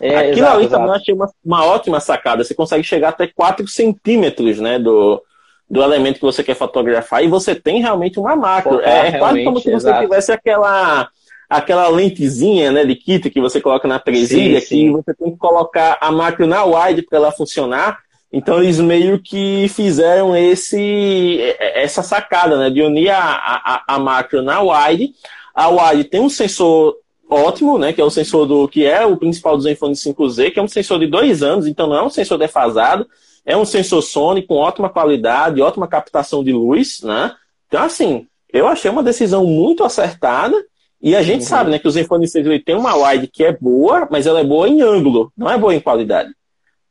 É, 0.00 0.16
Aquilo 0.16 0.38
exato, 0.38 0.56
ali 0.56 0.64
exato. 0.64 0.70
também 0.70 0.88
eu 0.88 0.94
achei 0.94 1.14
uma, 1.14 1.30
uma 1.44 1.64
ótima 1.64 2.00
sacada. 2.00 2.42
Você 2.42 2.54
consegue 2.54 2.84
chegar 2.84 3.10
até 3.10 3.26
4 3.26 3.66
centímetros 3.68 4.58
né, 4.58 4.78
do, 4.78 5.22
do 5.68 5.82
elemento 5.82 6.16
que 6.16 6.24
você 6.24 6.42
quer 6.42 6.54
fotografar 6.54 7.22
e 7.22 7.28
você 7.28 7.54
tem 7.54 7.80
realmente 7.80 8.18
uma 8.18 8.34
macro. 8.34 8.80
é, 8.80 9.08
é 9.08 9.18
quase 9.18 9.44
como 9.44 9.60
se 9.60 9.70
você 9.70 9.92
tivesse 9.98 10.32
aquela 10.32 11.08
aquela 11.50 11.88
lentezinha 11.88 12.70
né, 12.70 12.84
de 12.84 12.94
kit 12.94 13.28
que 13.28 13.40
você 13.40 13.60
coloca 13.60 13.88
na 13.88 13.98
presilha, 13.98 14.60
sim, 14.60 14.66
sim. 14.66 14.84
que 14.86 14.90
você 14.92 15.12
tem 15.12 15.32
que 15.32 15.36
colocar 15.36 15.98
a 16.00 16.12
macro 16.12 16.46
na 16.46 16.64
wide 16.64 17.02
para 17.02 17.18
ela 17.18 17.32
funcionar. 17.32 17.98
Então 18.32 18.62
eles 18.62 18.78
meio 18.78 19.18
que 19.20 19.66
fizeram 19.68 20.36
esse 20.36 21.40
essa 21.58 22.04
sacada 22.04 22.56
né, 22.56 22.70
de 22.70 22.80
unir 22.80 23.10
a, 23.10 23.18
a, 23.18 23.84
a 23.88 23.98
macro 23.98 24.40
na 24.40 24.60
wide. 24.62 25.12
A 25.52 25.68
wide 25.68 26.04
tem 26.04 26.20
um 26.20 26.30
sensor 26.30 26.94
ótimo, 27.28 27.76
né? 27.76 27.92
Que 27.92 28.00
é 28.00 28.04
o 28.04 28.10
sensor 28.10 28.46
do 28.46 28.68
que 28.68 28.86
é 28.86 29.04
o 29.04 29.16
principal 29.16 29.56
do 29.56 29.64
Zenfone 29.64 29.94
5Z, 29.94 30.52
que 30.52 30.60
é 30.60 30.62
um 30.62 30.68
sensor 30.68 31.00
de 31.00 31.08
dois 31.08 31.42
anos, 31.42 31.66
então 31.66 31.88
não 31.88 31.96
é 31.96 32.02
um 32.02 32.10
sensor 32.10 32.38
defasado, 32.38 33.06
é 33.44 33.56
um 33.56 33.64
sensor 33.64 34.02
Sony 34.02 34.42
com 34.42 34.54
ótima 34.54 34.88
qualidade, 34.88 35.60
ótima 35.60 35.88
captação 35.88 36.44
de 36.44 36.52
luz, 36.52 37.02
né? 37.02 37.32
Então, 37.66 37.82
assim, 37.82 38.26
eu 38.52 38.68
achei 38.68 38.90
uma 38.90 39.02
decisão 39.02 39.44
muito 39.44 39.82
acertada. 39.82 40.56
E 41.02 41.16
a 41.16 41.22
gente 41.22 41.40
uhum. 41.40 41.46
sabe, 41.46 41.70
né, 41.70 41.78
que 41.78 41.88
o 41.88 41.90
Zenfone 41.90 42.28
6 42.28 42.46
ele 42.46 42.60
tem 42.60 42.76
uma 42.76 42.94
wide 42.94 43.26
que 43.26 43.42
é 43.42 43.52
boa, 43.52 44.06
mas 44.10 44.26
ela 44.26 44.40
é 44.40 44.44
boa 44.44 44.68
em 44.68 44.82
ângulo, 44.82 45.32
não 45.36 45.50
é 45.50 45.56
boa 45.56 45.74
em 45.74 45.80
qualidade. 45.80 46.30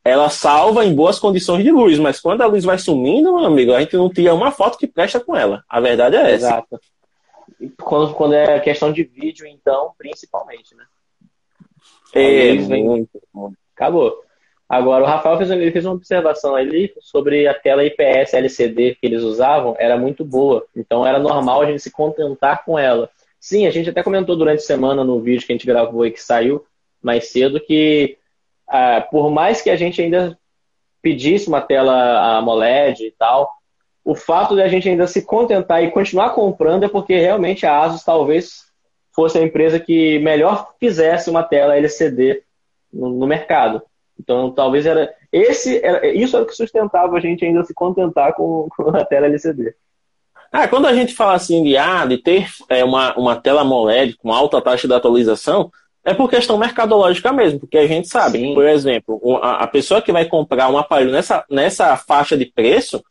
Ela 0.04 0.30
salva 0.30 0.84
em 0.84 0.96
boas 0.96 1.20
condições 1.20 1.64
de 1.64 1.72
luz, 1.72 2.00
mas 2.00 2.20
quando 2.20 2.42
a 2.42 2.48
luz 2.48 2.64
vai 2.64 2.80
sumindo, 2.80 3.36
meu 3.36 3.46
amigo, 3.46 3.74
a 3.74 3.80
gente 3.80 3.96
não 3.96 4.10
tira 4.10 4.34
uma 4.34 4.52
foto 4.52 4.78
que 4.78 4.88
presta 4.88 5.20
com 5.20 5.36
ela. 5.36 5.64
A 5.70 5.80
verdade 5.80 6.16
é 6.16 6.22
essa. 6.22 6.48
Exato. 6.48 6.80
Quando, 7.82 8.14
quando 8.14 8.34
é 8.34 8.60
questão 8.60 8.92
de 8.92 9.04
vídeo, 9.04 9.46
então, 9.46 9.92
principalmente, 9.98 10.74
né? 10.76 10.86
É, 12.14 12.54
muito. 12.56 13.22
Acabou. 13.76 14.24
Agora, 14.68 15.04
o 15.04 15.08
Rafael 15.08 15.38
fez, 15.38 15.52
ele 15.52 15.72
fez 15.72 15.86
uma 15.86 15.96
observação 15.96 16.56
ali 16.56 16.94
sobre 17.02 17.48
a 17.48 17.54
tela 17.54 17.84
IPS 17.84 18.34
LCD 18.34 18.96
que 18.96 19.06
eles 19.06 19.22
usavam, 19.22 19.76
era 19.78 19.98
muito 19.98 20.24
boa. 20.24 20.66
Então, 20.76 21.06
era 21.06 21.20
normal 21.20 21.62
a 21.62 21.66
gente 21.66 21.82
se 21.82 21.92
contentar 21.92 22.64
com 22.64 22.80
ela. 22.80 23.10
Sim, 23.40 23.66
a 23.66 23.72
gente 23.72 23.90
até 23.90 24.04
comentou 24.04 24.36
durante 24.36 24.60
a 24.60 24.66
semana 24.66 25.04
no 25.04 25.22
vídeo 25.22 25.46
que 25.46 25.52
a 25.52 25.56
gente 25.56 25.66
gravou 25.66 26.06
e 26.06 26.12
que 26.12 26.22
saiu 26.22 26.66
mais 27.02 27.30
cedo 27.30 27.60
que, 27.60 28.18
ah, 28.68 29.02
por 29.10 29.32
mais 29.32 29.62
que 29.62 29.70
a 29.70 29.76
gente 29.76 30.02
ainda 30.02 30.38
pedisse 31.02 31.48
uma 31.48 31.62
tela 31.62 32.38
AMOLED 32.38 33.06
e 33.06 33.12
tal, 33.12 33.50
o 34.04 34.16
fato 34.16 34.56
de 34.56 34.62
a 34.62 34.68
gente 34.68 34.90
ainda 34.90 35.08
se 35.08 35.22
contentar 35.22 35.84
e 35.84 35.92
continuar 35.92 36.32
comprando 36.32 36.84
é 36.84 36.90
porque 36.90 37.18
realmente 37.18 37.66
a 37.66 37.80
Asus 37.80 38.04
talvez 38.04 38.66
fosse 39.14 39.38
a 39.38 39.42
empresa 39.42 39.80
que 39.80 40.20
melhor 40.20 40.74
fizesse 40.80 41.30
uma 41.30 41.44
tela 41.44 41.78
LCD 41.78 42.44
no, 42.92 43.10
no 43.10 43.28
mercado. 43.28 43.82
Então, 44.20 44.52
talvez 44.52 44.86
era 44.86 45.14
esse 45.32 45.84
era, 45.84 46.08
isso 46.08 46.36
era 46.36 46.44
o 46.44 46.48
que 46.48 46.56
sustentava 46.56 47.16
a 47.16 47.20
gente 47.20 47.46
ainda 47.46 47.64
se 47.64 47.74
contentar 47.74 48.34
com, 48.34 48.68
com 48.76 48.90
a 48.90 49.06
tela 49.06 49.28
LCD. 49.28 49.74
Ah, 50.52 50.68
quando 50.68 50.88
a 50.88 50.94
gente 50.94 51.14
fala 51.14 51.34
assim 51.34 51.64
de, 51.64 51.78
ah, 51.78 52.06
de 52.06 52.18
ter 52.18 52.48
é, 52.70 52.84
uma, 52.84 53.16
uma 53.16 53.36
tela 53.36 53.62
AMOLED 53.62 54.16
com 54.18 54.34
alta 54.34 54.62
taxa 54.62 54.88
de 54.88 54.94
atualização, 54.94 55.72
é 56.04 56.14
por 56.14 56.30
questão 56.30 56.58
mercadológica 56.58 57.32
mesmo, 57.32 57.60
porque 57.60 57.78
a 57.78 57.88
gente 57.88 58.08
sabe, 58.08 58.40
Sim. 58.40 58.54
por 58.54 58.66
exemplo, 58.66 59.40
a, 59.44 59.68
pessoa 59.68 60.02
que 60.02 60.12
vai 60.12 60.26
comprar 60.26 60.70
um 60.70 60.78
aparelho 60.78 61.12
nessa, 61.12 61.46
nessa 61.50 61.96
faixa 61.98 62.36
de 62.38 62.46
preço, 62.46 63.04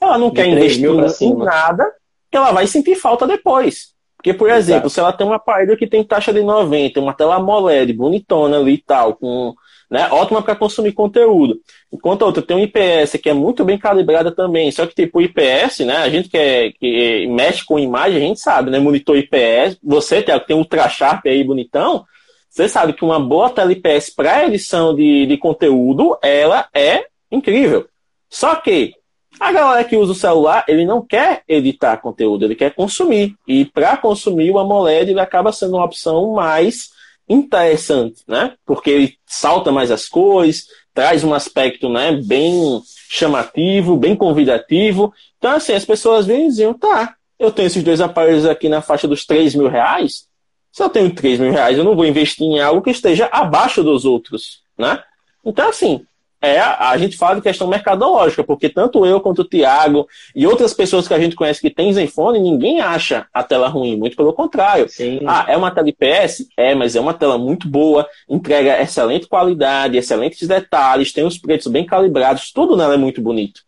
ela 0.00 0.16
não 0.16 0.30
de 0.30 0.36
quer 0.36 0.48
investir 0.48 0.88
em 1.20 1.36
nada 1.36 1.92
que 2.30 2.36
ela 2.36 2.52
vai 2.52 2.66
sentir 2.66 2.94
falta 2.94 3.26
depois. 3.26 3.94
Porque, 4.16 4.32
por 4.32 4.48
Exato. 4.48 4.60
exemplo, 4.60 4.90
se 4.90 4.98
ela 4.98 5.12
tem 5.12 5.26
um 5.26 5.32
aparelho 5.32 5.76
que 5.76 5.86
tem 5.86 6.02
taxa 6.02 6.32
de 6.32 6.42
90, 6.42 6.98
uma 6.98 7.12
tela 7.12 7.36
AMOLED 7.36 7.92
bonitona 7.92 8.58
ali 8.58 8.74
e 8.74 8.82
tal, 8.82 9.14
com, 9.14 9.54
né, 9.90 10.08
ótima 10.10 10.42
para 10.42 10.56
consumir 10.56 10.92
conteúdo. 10.92 11.60
Enquanto 11.92 12.22
a 12.22 12.26
outra 12.26 12.42
tem 12.42 12.56
um 12.56 12.60
IPS 12.60 13.18
que 13.22 13.28
é 13.28 13.34
muito 13.34 13.64
bem 13.64 13.78
calibrada 13.78 14.32
também. 14.32 14.70
Só 14.70 14.86
que, 14.86 14.94
tipo, 14.94 15.18
o 15.18 15.22
IPS, 15.22 15.80
né, 15.80 15.96
a 15.98 16.08
gente 16.08 16.28
que, 16.28 16.36
é, 16.36 16.72
que 16.72 17.26
mexe 17.28 17.64
com 17.64 17.78
imagem, 17.78 18.18
a 18.18 18.26
gente 18.26 18.40
sabe, 18.40 18.70
né, 18.70 18.78
monitor 18.78 19.16
IPS, 19.16 19.78
você 19.82 20.22
tem, 20.22 20.38
tem 20.40 20.56
Ultra 20.56 20.88
Sharp 20.88 21.26
aí 21.26 21.44
bonitão, 21.44 22.04
você 22.48 22.68
sabe 22.68 22.94
que 22.94 23.04
uma 23.04 23.20
boa 23.20 23.50
tela 23.50 23.72
IPS 23.72 24.14
para 24.14 24.46
edição 24.46 24.94
de, 24.94 25.26
de 25.26 25.36
conteúdo, 25.36 26.18
ela 26.22 26.68
é 26.74 27.06
incrível. 27.30 27.86
Só 28.28 28.54
que 28.56 28.94
a 29.38 29.52
galera 29.52 29.84
que 29.84 29.96
usa 29.96 30.12
o 30.12 30.14
celular, 30.14 30.64
ele 30.66 30.86
não 30.86 31.04
quer 31.04 31.42
editar 31.46 31.98
conteúdo, 31.98 32.44
ele 32.44 32.54
quer 32.54 32.74
consumir. 32.74 33.34
E 33.46 33.66
para 33.66 33.96
consumir, 33.98 34.50
o 34.50 34.58
AMOLED 34.58 35.18
acaba 35.18 35.52
sendo 35.52 35.76
uma 35.76 35.84
opção 35.84 36.32
mais 36.32 36.95
interessante, 37.28 38.22
né? 38.26 38.54
Porque 38.64 38.90
ele 38.90 39.14
salta 39.26 39.72
mais 39.72 39.90
as 39.90 40.08
cores, 40.08 40.66
traz 40.94 41.24
um 41.24 41.34
aspecto 41.34 41.88
né, 41.88 42.12
bem 42.24 42.80
chamativo, 43.08 43.96
bem 43.96 44.16
convidativo. 44.16 45.12
Então, 45.38 45.52
assim, 45.52 45.72
as 45.72 45.84
pessoas 45.84 46.26
vêm 46.26 46.46
e 46.46 46.48
diziam, 46.48 46.74
tá, 46.74 47.14
eu 47.38 47.50
tenho 47.50 47.66
esses 47.66 47.82
dois 47.82 48.00
aparelhos 48.00 48.46
aqui 48.46 48.68
na 48.68 48.80
faixa 48.80 49.06
dos 49.06 49.26
3 49.26 49.54
mil 49.54 49.68
reais, 49.68 50.26
se 50.72 50.82
eu 50.82 50.90
tenho 50.90 51.14
3 51.14 51.40
mil 51.40 51.52
reais, 51.52 51.78
eu 51.78 51.84
não 51.84 51.96
vou 51.96 52.04
investir 52.04 52.46
em 52.46 52.60
algo 52.60 52.82
que 52.82 52.90
esteja 52.90 53.28
abaixo 53.32 53.82
dos 53.82 54.04
outros, 54.04 54.62
né? 54.78 55.02
Então, 55.44 55.68
assim, 55.68 56.04
é, 56.46 56.60
a 56.60 56.96
gente 56.96 57.16
fala 57.16 57.36
de 57.36 57.42
questão 57.42 57.66
mercadológica, 57.66 58.44
porque 58.44 58.68
tanto 58.68 59.04
eu 59.04 59.20
quanto 59.20 59.40
o 59.40 59.44
Tiago 59.44 60.06
e 60.34 60.46
outras 60.46 60.72
pessoas 60.72 61.08
que 61.08 61.14
a 61.14 61.18
gente 61.18 61.34
conhece 61.34 61.60
que 61.60 61.70
tem 61.70 61.92
Zenfone, 61.92 62.38
ninguém 62.38 62.80
acha 62.80 63.26
a 63.34 63.42
tela 63.42 63.68
ruim, 63.68 63.96
muito 63.96 64.16
pelo 64.16 64.32
contrário. 64.32 64.88
Sim. 64.88 65.20
Ah, 65.26 65.44
é 65.48 65.56
uma 65.56 65.70
tela 65.70 65.88
IPS? 65.88 66.46
É, 66.56 66.74
mas 66.74 66.94
é 66.94 67.00
uma 67.00 67.12
tela 67.12 67.36
muito 67.36 67.68
boa, 67.68 68.08
entrega 68.28 68.80
excelente 68.80 69.26
qualidade, 69.26 69.96
excelentes 69.96 70.46
detalhes, 70.46 71.12
tem 71.12 71.24
os 71.24 71.36
preços 71.38 71.70
bem 71.70 71.84
calibrados, 71.84 72.52
tudo 72.52 72.76
nela 72.76 72.94
é 72.94 72.98
muito 72.98 73.20
bonito. 73.20 73.62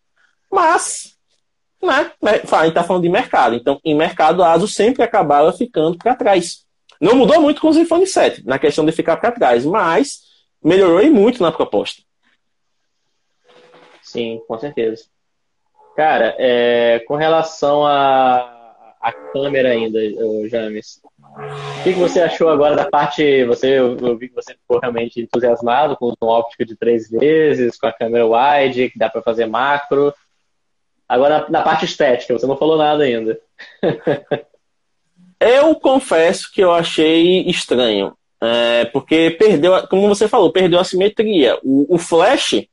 Mas, 0.51 1.15
né, 1.83 2.11
a 2.21 2.63
gente 2.65 2.73
tá 2.73 2.83
falando 2.83 3.03
de 3.03 3.09
mercado, 3.09 3.55
então 3.55 3.79
em 3.83 3.95
mercado 3.95 4.43
a 4.43 4.53
ASUS 4.53 4.73
sempre 4.73 5.03
acabava 5.03 5.51
ficando 5.51 5.97
para 5.97 6.15
trás. 6.15 6.63
Não 6.99 7.15
mudou 7.15 7.41
muito 7.41 7.61
com 7.61 7.69
os 7.69 7.77
iPhone 7.77 8.05
7, 8.05 8.45
na 8.45 8.59
questão 8.59 8.85
de 8.85 8.91
ficar 8.91 9.17
para 9.17 9.31
trás, 9.31 9.65
mas 9.65 10.19
melhorou 10.63 11.01
e 11.01 11.09
muito 11.09 11.41
na 11.41 11.51
proposta. 11.51 12.01
Sim, 14.09 14.41
com 14.47 14.57
certeza. 14.57 15.05
Cara, 15.95 16.35
é, 16.39 16.99
com 17.07 17.15
relação 17.15 17.85
à 17.85 18.95
a, 18.99 19.09
a, 19.09 19.11
câmera 19.11 19.69
ainda, 19.69 19.99
James, 20.49 20.99
o 21.03 21.83
que, 21.83 21.93
que, 21.93 21.99
você 21.99 22.21
achou 22.21 22.49
agora 22.49 22.75
da 22.75 22.89
parte. 22.89 23.45
Você, 23.45 23.77
eu, 23.77 23.95
eu 23.97 24.17
vi 24.17 24.29
que 24.29 24.35
você 24.35 24.53
ficou 24.55 24.79
realmente 24.79 25.21
entusiasmado 25.21 25.95
com 25.95 26.11
o 26.19 26.25
óptico 26.25 26.65
de 26.65 26.75
três 26.75 27.07
vezes, 27.07 27.77
com 27.77 27.85
a 27.85 27.93
câmera 27.93 28.25
wide, 28.25 28.89
que 28.89 28.97
dá 28.97 29.09
para 29.09 29.21
fazer 29.21 29.45
macro. 29.45 30.11
Agora, 31.07 31.45
na 31.49 31.61
parte 31.61 31.85
estética, 31.85 32.33
você 32.33 32.47
não 32.47 32.57
falou 32.57 32.77
nada 32.77 33.03
ainda. 33.03 33.39
Eu 35.39 35.75
confesso 35.75 36.51
que 36.51 36.61
eu 36.61 36.71
achei 36.71 37.41
estranho. 37.43 38.13
É, 38.41 38.85
porque 38.85 39.31
perdeu, 39.31 39.87
como 39.87 40.07
você 40.07 40.27
falou, 40.27 40.51
perdeu 40.51 40.79
a 40.79 40.83
simetria. 40.83 41.57
O, 41.63 41.95
o 41.95 41.97
Flash, 41.97 42.65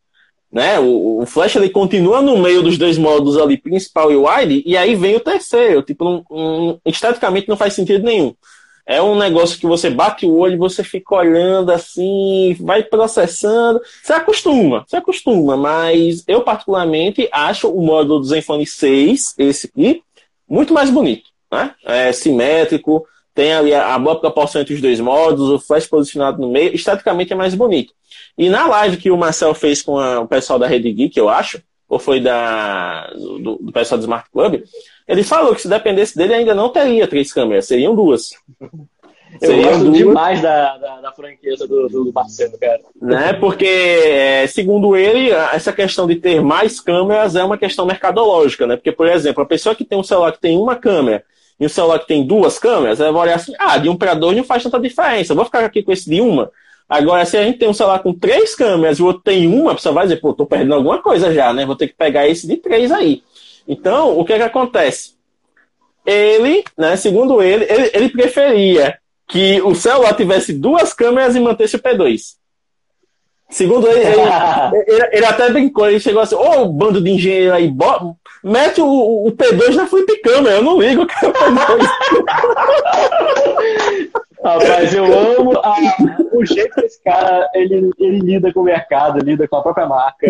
né? 0.57 0.81
O, 0.81 1.21
o, 1.21 1.27
Flash 1.27 1.57
ele 1.57 1.69
continua 1.69 2.23
no 2.23 2.39
meio 2.39 2.63
dos 2.63 2.79
dois 2.79 2.97
modos 2.97 3.37
ali, 3.37 3.59
principal 3.59 4.11
e 4.11 4.17
wide, 4.17 4.63
e 4.65 4.77
aí 4.77 4.95
vem 4.95 5.15
o 5.15 5.21
terceiro. 5.21 5.83
Tipo, 5.83 6.09
um, 6.09 6.25
um, 6.31 6.79
esteticamente 6.87 7.49
não 7.49 7.57
faz 7.57 7.75
sentido 7.75 8.05
nenhum. 8.05 8.35
É 8.87 9.03
um 9.03 9.19
negócio 9.19 9.59
que 9.59 9.67
você 9.67 9.91
bate 9.91 10.25
o 10.25 10.35
olho, 10.35 10.57
você 10.57 10.83
fica 10.83 11.15
olhando 11.15 11.71
assim, 11.71 12.57
vai 12.59 12.83
processando. 12.83 13.81
Você 14.03 14.13
acostuma, 14.13 14.85
você 14.87 14.97
acostuma, 14.97 15.57
mas 15.57 16.25
eu 16.27 16.41
particularmente 16.41 17.29
acho 17.31 17.69
o 17.69 17.85
módulo 17.85 18.21
do 18.21 18.27
Zenfone 18.27 18.67
6, 18.67 19.35
esse 19.37 19.67
aqui, 19.67 20.03
muito 20.49 20.73
mais 20.73 20.89
bonito 20.89 21.37
né? 21.51 21.75
É 21.85 22.13
simétrico, 22.13 23.07
tem 23.35 23.53
ali 23.53 23.75
a, 23.75 23.99
boa 23.99 24.19
proporção 24.19 24.61
entre 24.61 24.75
os 24.75 24.81
dois 24.81 25.01
modos, 25.01 25.51
o 25.51 25.59
flash 25.59 25.87
posicionado 25.87 26.41
no 26.41 26.51
meio, 26.51 26.75
esteticamente 26.75 27.33
é 27.33 27.37
mais 27.37 27.55
bonito. 27.55 27.93
E 28.37 28.49
na 28.50 28.66
live 28.66 28.99
que 28.99 29.11
o 29.11 29.16
Marcel 29.16 29.55
fez 29.55 29.83
com 29.83 29.99
a, 29.99 30.21
o 30.21 30.28
pessoal 30.28 30.59
da 30.59 30.66
Rede 30.66 30.93
Geek, 30.93 31.16
eu 31.19 31.28
acho, 31.28 31.62
ou 31.88 31.99
foi 31.99 32.21
da, 32.21 33.11
do, 33.14 33.57
do, 33.57 33.73
pessoal 33.73 33.99
do 33.99 34.02
Smart 34.02 34.28
Club, 34.31 34.62
ele 35.07 35.23
falou 35.23 35.55
que 35.55 35.62
se 35.62 35.69
dependesse 35.69 36.16
dele 36.16 36.35
ainda 36.35 36.55
não 36.55 36.69
teria 36.69 37.07
três 37.07 37.33
câmeras, 37.33 37.66
seriam 37.66 37.95
duas. 37.95 38.33
Eu 39.40 39.49
seriam 39.49 39.71
gosto 39.71 39.85
duas. 39.85 39.99
demais 39.99 40.43
da, 40.43 40.76
da, 40.78 41.00
da, 41.00 41.12
franqueza 41.12 41.66
do, 41.66 41.88
do 41.88 42.12
Marcelo, 42.12 42.59
cara. 42.59 42.81
Né? 43.00 43.33
Porque, 43.35 43.66
é, 43.66 44.47
segundo 44.47 44.97
ele, 44.97 45.31
essa 45.31 45.73
questão 45.73 46.07
de 46.07 46.16
ter 46.16 46.40
mais 46.40 46.81
câmeras 46.81 47.37
é 47.37 47.45
uma 47.45 47.59
questão 47.59 47.87
mercadológica, 47.87 48.66
né? 48.66 48.76
Porque, 48.76 48.93
por 48.93 49.07
exemplo, 49.07 49.43
a 49.43 49.47
pessoa 49.47 49.75
que 49.75 49.85
tem 49.85 49.99
um 49.99 50.05
celular 50.05 50.33
que 50.33 50.40
tem 50.40 50.57
uma 50.57 50.76
câmera 50.76 51.25
e 51.59 51.66
um 51.66 51.69
celular 51.69 51.99
que 51.99 52.07
tem 52.07 52.26
duas 52.26 52.59
câmeras, 52.59 53.00
ela 53.00 53.12
vai 53.12 53.23
olhar 53.23 53.37
assim, 53.37 53.52
ah, 53.59 53.78
de 53.78 53.88
um 53.88 53.97
para 53.97 54.14
dois 54.14 54.37
não 54.37 54.45
faz 54.45 54.62
tanta 54.62 54.81
diferença, 54.81 55.33
eu 55.33 55.37
vou 55.37 55.45
ficar 55.45 55.64
aqui 55.64 55.83
com 55.83 55.93
esse 55.93 56.09
de 56.09 56.21
uma. 56.21 56.50
Agora, 56.88 57.25
se 57.25 57.37
a 57.37 57.43
gente 57.43 57.59
tem 57.59 57.69
um 57.69 57.75
celular 57.75 57.99
com 57.99 58.14
três 58.14 58.55
câmeras 58.55 58.99
e 58.99 59.02
o 59.02 59.07
outro 59.07 59.23
tem 59.23 59.49
uma, 59.49 59.73
a 59.73 59.75
pessoa 59.75 59.93
vai 59.93 60.05
dizer, 60.05 60.21
pô, 60.21 60.33
tô 60.33 60.47
perdendo 60.47 60.75
alguma 60.75 61.02
coisa 61.02 61.35
já, 61.35 61.52
né? 61.52 61.66
Vou 61.66 61.75
ter 61.75 61.88
que 61.88 61.95
pegar 61.95 62.28
esse 62.28 62.47
de 62.47 62.57
três 62.57 62.93
aí. 62.93 63.25
Então, 63.66 64.16
o 64.16 64.25
que 64.25 64.33
é 64.33 64.37
que 64.37 64.45
acontece? 64.45 65.16
Ele, 66.05 66.62
né, 66.78 66.97
segundo 66.97 67.43
ele, 67.43 67.66
ele, 67.69 67.90
ele 67.93 68.09
preferia 68.11 68.97
que 69.26 69.61
o 69.62 69.75
celular 69.75 70.14
tivesse 70.14 70.52
duas 70.52 70.93
câmeras 70.93 71.35
e 71.35 71.40
mantesse 71.40 71.75
o 71.75 71.83
P2. 71.83 72.37
Segundo 73.50 73.88
ele, 73.88 74.00
ele, 74.00 74.21
ele, 74.87 75.09
ele, 75.12 75.26
até 75.26 75.50
brincou, 75.50 75.88
ele 75.88 75.99
chegou 75.99 76.23
assim, 76.23 76.37
ô 76.37 76.62
oh, 76.62 76.69
bando 76.69 77.00
de 77.00 77.11
engenheiro 77.11 77.52
aí, 77.52 77.73
mete 78.45 78.81
o, 78.81 79.26
o 79.26 79.33
P2 79.33 79.75
na 79.75 79.88
flip 79.88 80.21
câmera, 80.23 80.57
eu 80.57 80.62
não 80.62 80.81
ligo, 80.81 81.05
cara. 81.07 81.33
Rapaz, 84.43 84.95
eu 84.95 85.05
amo 85.05 85.59
a, 85.59 85.76
o 86.33 86.45
jeito 86.45 86.75
que 86.75 86.85
esse 86.85 87.02
cara 87.02 87.49
ele, 87.55 87.90
ele 87.99 88.19
lida 88.19 88.52
com 88.52 88.61
o 88.61 88.64
mercado, 88.64 89.19
lida 89.19 89.49
com 89.49 89.57
a 89.57 89.62
própria 89.62 89.87
marca. 89.87 90.26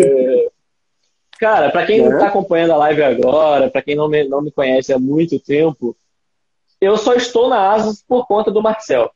Cara, 1.39 1.69
para 1.69 1.85
quem 1.85 2.01
não 2.01 2.17
tá 2.17 2.27
acompanhando 2.27 2.73
a 2.73 2.77
live 2.77 3.03
agora, 3.03 3.69
para 3.69 3.81
quem 3.81 3.95
não 3.95 4.07
me, 4.07 4.23
não 4.23 4.41
me 4.41 4.51
conhece 4.51 4.91
há 4.91 4.97
muito 4.97 5.39
tempo, 5.39 5.95
eu 6.79 6.97
só 6.97 7.13
estou 7.13 7.47
na 7.47 7.71
Asus 7.71 8.01
por 8.01 8.25
conta 8.25 8.49
do 8.49 8.61
Marcel. 8.61 9.11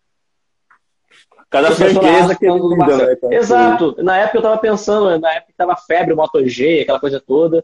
Cada 1.50 1.71
franqueza 1.71 2.36
que 2.36 2.50
lida, 2.50 2.98
né? 2.98 3.17
Exato. 3.36 4.01
Na 4.01 4.17
época 4.17 4.38
eu 4.38 4.41
tava 4.41 4.57
pensando, 4.57 5.19
na 5.19 5.33
época 5.33 5.51
que 5.51 5.57
tava 5.57 5.75
febre, 5.75 6.15
Moto 6.15 6.48
G, 6.48 6.81
aquela 6.81 7.00
coisa 7.00 7.19
toda. 7.19 7.63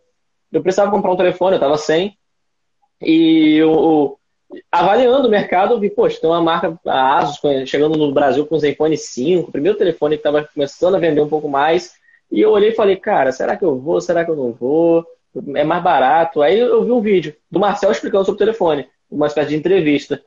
Eu 0.51 0.62
precisava 0.62 0.91
comprar 0.91 1.12
um 1.12 1.17
telefone, 1.17 1.55
eu 1.55 1.60
tava 1.60 1.77
sem. 1.77 2.17
E 3.01 3.55
eu, 3.57 4.16
avaliando 4.72 5.27
o 5.27 5.32
mercado, 5.32 5.74
eu 5.74 5.80
vi, 5.80 5.89
poxa, 5.89 6.20
tem 6.20 6.30
uma 6.30 6.42
marca, 6.42 6.77
a 6.86 7.18
Asus, 7.18 7.39
chegando 7.68 7.98
no 7.98 8.13
Brasil 8.13 8.46
com 8.46 8.56
o 8.56 8.60
Zenfone 8.60 8.98
5, 8.98 9.50
o 9.50 9.51
primeiro 9.51 9.77
telefone 9.77 10.16
que 10.16 10.22
estava 10.22 10.48
começando 10.54 10.96
a 10.96 11.00
vender 11.00 11.22
um 11.22 11.30
pouco 11.30 11.50
mais. 11.50 11.94
E 12.32 12.42
eu 12.42 12.51
olhei 12.51 12.70
e 12.70 12.75
falei, 12.75 12.96
cara, 12.96 13.32
será 13.32 13.56
que 13.56 13.63
eu 13.63 13.80
vou? 13.80 14.01
Será 14.01 14.24
que 14.24 14.32
eu 14.32 14.36
não 14.36 14.51
vou? 14.51 15.06
É 15.56 15.63
mais 15.63 15.84
barato. 15.84 16.42
Aí 16.42 16.60
eu 16.60 16.84
vi 16.84 16.92
um 16.92 17.01
vídeo 17.01 17.36
do 17.50 17.60
Marcel 17.60 17.92
explicando 17.92 18.25
sobre 18.25 18.38
o 18.38 18.46
telefone, 18.46 18.89
uma 19.10 19.27
espécie 19.27 19.50
de 19.50 19.56
entrevista. 19.56 20.22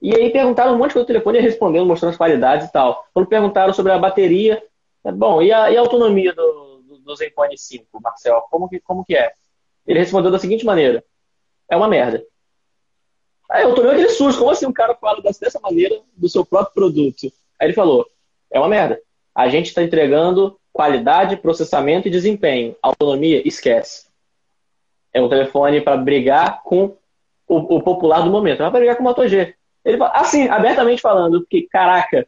E 0.00 0.14
aí 0.14 0.30
perguntaram 0.30 0.74
um 0.74 0.78
monte 0.78 0.88
de 0.88 0.94
coisa 0.94 1.04
do 1.04 1.12
telefone 1.12 1.40
respondendo, 1.40 1.86
mostrando 1.86 2.10
as 2.10 2.16
qualidades 2.16 2.68
e 2.68 2.72
tal. 2.72 3.06
Quando 3.12 3.26
perguntaram 3.26 3.72
sobre 3.72 3.92
a 3.92 3.98
bateria, 3.98 4.62
é 5.02 5.12
bom, 5.12 5.40
e 5.40 5.52
a, 5.52 5.70
e 5.70 5.76
a 5.76 5.80
autonomia 5.80 6.32
do, 6.32 6.82
do, 6.86 6.98
do 6.98 7.16
Zenfone 7.16 7.56
5, 7.56 7.86
Marcel, 8.02 8.42
como 8.50 8.68
que, 8.68 8.80
como 8.80 9.04
que 9.04 9.16
é? 9.16 9.32
Ele 9.86 9.98
respondeu 9.98 10.30
da 10.30 10.38
seguinte 10.38 10.64
maneira: 10.64 11.04
é 11.68 11.76
uma 11.76 11.88
merda. 11.88 12.24
Aí 13.54 13.62
eu 13.62 13.72
tomei 13.72 13.92
aquele 13.92 14.08
susto, 14.08 14.40
como 14.40 14.50
assim 14.50 14.66
um 14.66 14.72
cara 14.72 14.96
fala 14.96 15.22
dessa 15.22 15.60
maneira 15.60 16.00
do 16.16 16.28
seu 16.28 16.44
próprio 16.44 16.74
produto? 16.74 17.32
Aí 17.60 17.68
ele 17.68 17.72
falou: 17.72 18.04
é 18.50 18.58
uma 18.58 18.68
merda. 18.68 19.00
A 19.32 19.48
gente 19.48 19.66
está 19.66 19.80
entregando 19.80 20.58
qualidade, 20.72 21.36
processamento 21.36 22.08
e 22.08 22.10
desempenho. 22.10 22.74
Autonomia, 22.82 23.46
esquece. 23.46 24.08
É 25.12 25.22
um 25.22 25.28
telefone 25.28 25.80
para 25.80 25.96
brigar 25.96 26.64
com 26.64 26.96
o, 27.46 27.76
o, 27.76 27.80
popular 27.80 28.22
do 28.22 28.30
momento. 28.30 28.58
Para 28.58 28.70
brigar 28.70 28.96
com 28.96 29.02
o 29.02 29.04
Moto 29.04 29.28
G. 29.28 29.54
Ele 29.84 29.98
fala, 29.98 30.10
assim, 30.14 30.48
abertamente 30.48 31.00
falando, 31.00 31.42
porque, 31.42 31.68
caraca, 31.70 32.26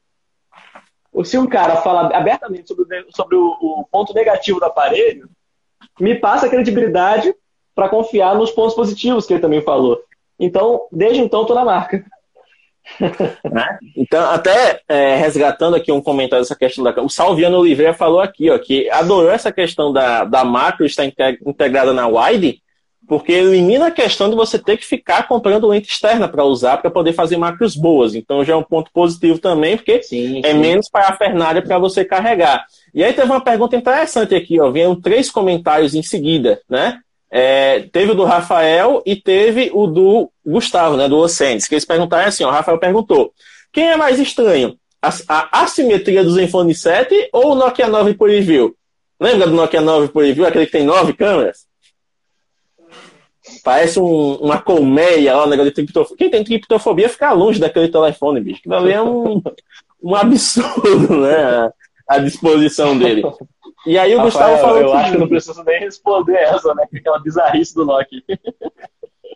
se 1.25 1.37
um 1.37 1.49
cara 1.49 1.77
fala 1.79 2.17
abertamente 2.17 2.69
sobre, 2.69 2.87
sobre 3.11 3.35
o, 3.35 3.49
o 3.61 3.85
ponto 3.91 4.15
negativo 4.15 4.61
do 4.61 4.67
aparelho, 4.67 5.29
me 5.99 6.15
passa 6.15 6.49
credibilidade 6.49 7.35
para 7.75 7.89
confiar 7.89 8.37
nos 8.37 8.53
pontos 8.53 8.77
positivos 8.77 9.27
que 9.27 9.33
ele 9.33 9.41
também 9.41 9.61
falou. 9.61 10.01
Então, 10.39 10.87
desde 10.93 11.21
então, 11.21 11.43
estou 11.43 11.57
na 11.57 11.65
marca. 11.65 12.05
né? 13.51 13.79
Então, 13.97 14.31
até 14.31 14.81
é, 14.89 15.17
resgatando 15.17 15.75
aqui 15.75 15.91
um 15.91 16.01
comentário 16.01 16.45
dessa 16.45 16.57
questão 16.57 16.85
da. 16.85 17.03
O 17.03 17.09
Salviano 17.09 17.59
Oliveira 17.59 17.95
falou 17.95 18.21
aqui, 18.21 18.51
ó, 18.51 18.59
que 18.59 18.89
adorou 18.91 19.31
essa 19.31 19.51
questão 19.51 19.93
da, 19.93 20.25
da 20.25 20.45
macro 20.45 20.87
estar 20.87 21.05
integrada 21.05 21.93
na 21.93 22.07
wide, 22.07 22.63
porque 23.07 23.33
elimina 23.33 23.89
a 23.89 23.91
questão 23.91 24.29
de 24.29 24.37
você 24.37 24.59
ter 24.59 24.77
que 24.77 24.85
ficar 24.85 25.29
comprando 25.29 25.69
lente 25.69 25.89
externa 25.89 26.29
para 26.29 26.45
usar 26.45 26.79
para 26.79 26.91
poder 26.91 27.13
fazer 27.13 27.37
macros 27.37 27.77
boas. 27.77 28.15
Então 28.15 28.45
já 28.45 28.53
é 28.53 28.57
um 28.57 28.63
ponto 28.63 28.91
positivo 28.93 29.39
também, 29.39 29.77
porque 29.77 30.03
sim, 30.03 30.41
é 30.45 30.53
sim. 30.53 30.59
menos 30.59 30.89
parafernália 30.89 31.63
para 31.63 31.79
você 31.79 32.05
carregar. 32.05 32.65
E 32.95 33.05
aí 33.05 33.13
teve 33.13 33.31
uma 33.31 33.41
pergunta 33.41 33.77
interessante 33.77 34.35
aqui, 34.35 34.61
ó. 34.61 34.71
Vieram 34.71 35.01
três 35.01 35.31
comentários 35.31 35.95
em 35.95 36.03
seguida, 36.03 36.61
né? 36.69 37.01
É, 37.39 37.81
teve 37.93 38.13
o 38.13 38.15
do 38.15 38.25
Rafael 38.25 39.03
e 39.05 39.15
teve 39.15 39.71
o 39.75 39.87
do 39.87 40.31
Gustavo, 40.43 40.97
né, 40.97 41.07
do 41.07 41.19
Ocenes, 41.19 41.69
que 41.69 41.75
eles 41.75 41.85
perguntaram 41.85 42.29
assim, 42.29 42.45
ó, 42.45 42.49
o 42.49 42.51
Rafael 42.51 42.79
perguntou, 42.79 43.31
quem 43.71 43.91
é 43.91 43.95
mais 43.95 44.19
estranho, 44.19 44.79
a, 45.03 45.11
a 45.29 45.63
assimetria 45.65 46.25
do 46.25 46.31
Zenfone 46.31 46.75
7 46.75 47.29
ou 47.35 47.53
o 47.53 47.55
Nokia 47.55 47.89
9 47.89 48.15
por? 48.15 48.31
Lembra 49.21 49.49
do 49.49 49.53
Nokia 49.53 49.83
9 49.83 50.09
por 50.09 50.25
aquele 50.25 50.65
que 50.65 50.73
tem 50.73 50.87
nove 50.87 51.13
câmeras? 51.13 51.67
Parece 53.63 54.01
um, 54.01 54.37
uma 54.37 54.59
colmeia 54.59 55.37
lá, 55.37 55.47
negócio 55.47 55.71
de 55.71 55.75
triptofobia. 55.75 56.17
Quem 56.17 56.31
tem 56.31 56.43
triptofobia 56.43 57.11
fica 57.11 57.33
longe 57.33 57.61
daquele 57.61 57.89
telefone, 57.89 58.41
bicho. 58.41 58.63
Que 58.63 58.73
ali 58.73 58.93
é 58.93 59.03
um, 59.03 59.43
um 60.03 60.17
absurdo, 60.17 61.21
né? 61.21 61.37
A, 61.37 61.73
a 62.09 62.19
disposição 62.19 62.99
dele. 62.99 63.23
E 63.87 63.97
aí 63.97 64.15
o 64.15 64.19
Rafael, 64.19 64.31
Gustavo 64.31 64.59
falou. 64.59 64.81
Eu 64.81 64.91
que... 64.91 64.97
acho 64.97 65.13
que 65.13 65.19
não 65.19 65.29
preciso 65.29 65.63
nem 65.65 65.79
responder 65.81 66.35
essa, 66.35 66.75
né? 66.75 66.85
Aquela 66.95 67.21
bizarrice 67.21 67.75
do 67.75 67.85
Nokia. 67.85 68.23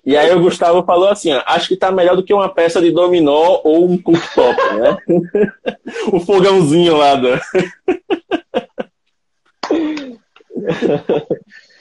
E 0.04 0.16
aí 0.16 0.34
o 0.34 0.40
Gustavo 0.40 0.82
falou 0.82 1.08
assim: 1.08 1.32
ó, 1.32 1.42
acho 1.46 1.68
que 1.68 1.76
tá 1.76 1.92
melhor 1.92 2.16
do 2.16 2.24
que 2.24 2.34
uma 2.34 2.48
peça 2.48 2.80
de 2.80 2.90
dominó 2.90 3.60
ou 3.62 3.88
um 3.88 3.96
cooktop, 4.00 4.56
né? 4.74 4.96
o 6.12 6.18
fogãozinho 6.20 6.96
lá 6.96 7.14
do. 7.14 7.28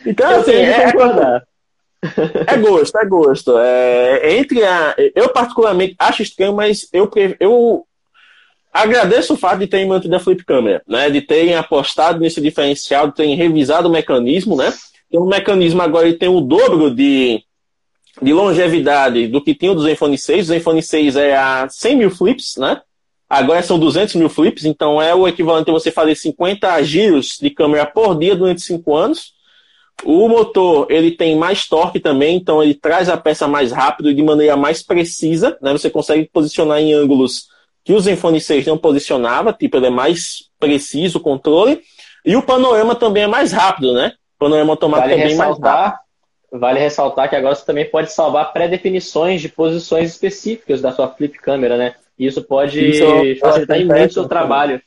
então, 0.05 0.29
assim, 0.39 0.51
é, 0.51 0.93
é 2.47 2.57
gosto, 2.57 2.97
é 2.97 3.05
gosto. 3.05 3.57
É, 3.57 4.37
entre 4.37 4.63
a, 4.63 4.95
eu 5.15 5.29
particularmente 5.29 5.95
acho 5.97 6.21
estranho, 6.21 6.53
mas 6.53 6.87
eu, 6.93 7.09
eu 7.39 7.85
agradeço 8.71 9.33
o 9.33 9.37
fato 9.37 9.59
de 9.59 9.67
terem 9.67 9.87
mantido 9.87 10.15
a 10.15 10.19
flip 10.19 10.43
câmera, 10.45 10.81
né? 10.87 11.09
De 11.09 11.21
terem 11.21 11.55
apostado 11.55 12.19
nesse 12.19 12.39
diferencial, 12.39 13.07
de 13.07 13.15
terem 13.15 13.35
revisado 13.35 13.87
o 13.87 13.91
mecanismo, 13.91 14.55
né? 14.55 14.73
Então, 15.07 15.23
o 15.23 15.29
mecanismo 15.29 15.81
agora 15.81 16.07
ele 16.07 16.17
tem 16.17 16.29
o 16.29 16.41
dobro 16.41 16.93
de, 16.93 17.43
de 18.21 18.33
longevidade 18.33 19.27
do 19.27 19.41
que 19.41 19.55
tinha 19.55 19.71
o 19.71 19.75
do 19.75 19.81
Zenfone 19.81 20.17
6. 20.17 20.45
O 20.45 20.47
Zenfone 20.53 20.83
6 20.83 21.15
é 21.15 21.35
a 21.35 21.67
100 21.67 21.95
mil 21.95 22.11
flips, 22.11 22.57
né? 22.57 22.81
Agora 23.29 23.61
são 23.61 23.77
200 23.77 24.15
mil 24.15 24.29
flips, 24.29 24.65
então 24.65 25.01
é 25.01 25.13
o 25.13 25.27
equivalente 25.27 25.69
a 25.69 25.73
você 25.73 25.91
fazer 25.91 26.15
50 26.15 26.81
giros 26.83 27.37
de 27.39 27.49
câmera 27.51 27.85
por 27.85 28.17
dia 28.17 28.35
durante 28.35 28.61
5 28.61 28.95
anos. 28.95 29.33
O 30.03 30.27
motor 30.27 30.87
ele 30.89 31.11
tem 31.11 31.35
mais 31.35 31.67
torque 31.67 31.99
também, 31.99 32.37
então 32.37 32.63
ele 32.63 32.73
traz 32.73 33.09
a 33.09 33.17
peça 33.17 33.47
mais 33.47 33.71
rápido 33.71 34.09
e 34.09 34.15
de 34.15 34.23
maneira 34.23 34.55
mais 34.55 34.81
precisa. 34.81 35.57
Né? 35.61 35.71
Você 35.73 35.89
consegue 35.89 36.27
posicionar 36.31 36.79
em 36.79 36.93
ângulos 36.93 37.47
que 37.89 37.93
o 37.93 37.99
Zenfone 37.99 38.39
6 38.39 38.67
não 38.67 38.77
posicionava, 38.77 39.51
tipo, 39.51 39.75
ele 39.75 39.87
é 39.87 39.89
mais 39.89 40.47
preciso 40.59 41.17
o 41.17 41.21
controle. 41.21 41.81
E 42.23 42.35
o 42.35 42.43
panorama 42.43 42.93
também 42.93 43.23
é 43.23 43.27
mais 43.27 43.51
rápido, 43.51 43.95
né? 43.95 44.13
O 44.35 44.45
panorama 44.45 44.73
automático 44.73 45.09
vale 45.09 45.19
é 45.19 45.25
bem 45.25 45.35
mais 45.35 45.57
rápido. 45.57 45.99
Vale 46.51 46.79
ressaltar 46.79 47.27
que 47.27 47.35
agora 47.35 47.55
você 47.55 47.65
também 47.65 47.89
pode 47.89 48.13
salvar 48.13 48.53
pré-definições 48.53 49.41
de 49.41 49.49
posições 49.49 50.11
específicas 50.11 50.81
da 50.81 50.91
sua 50.91 51.07
flip 51.07 51.35
câmera, 51.39 51.77
né? 51.77 51.95
E 52.19 52.27
isso 52.27 52.43
pode 52.43 52.79
isso 52.79 53.39
facilitar 53.39 53.83
muito 53.83 54.11
o 54.11 54.13
seu 54.13 54.27
trabalho. 54.27 54.79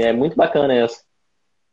É 0.00 0.12
muito 0.12 0.34
bacana 0.34 0.74
essa. 0.74 0.98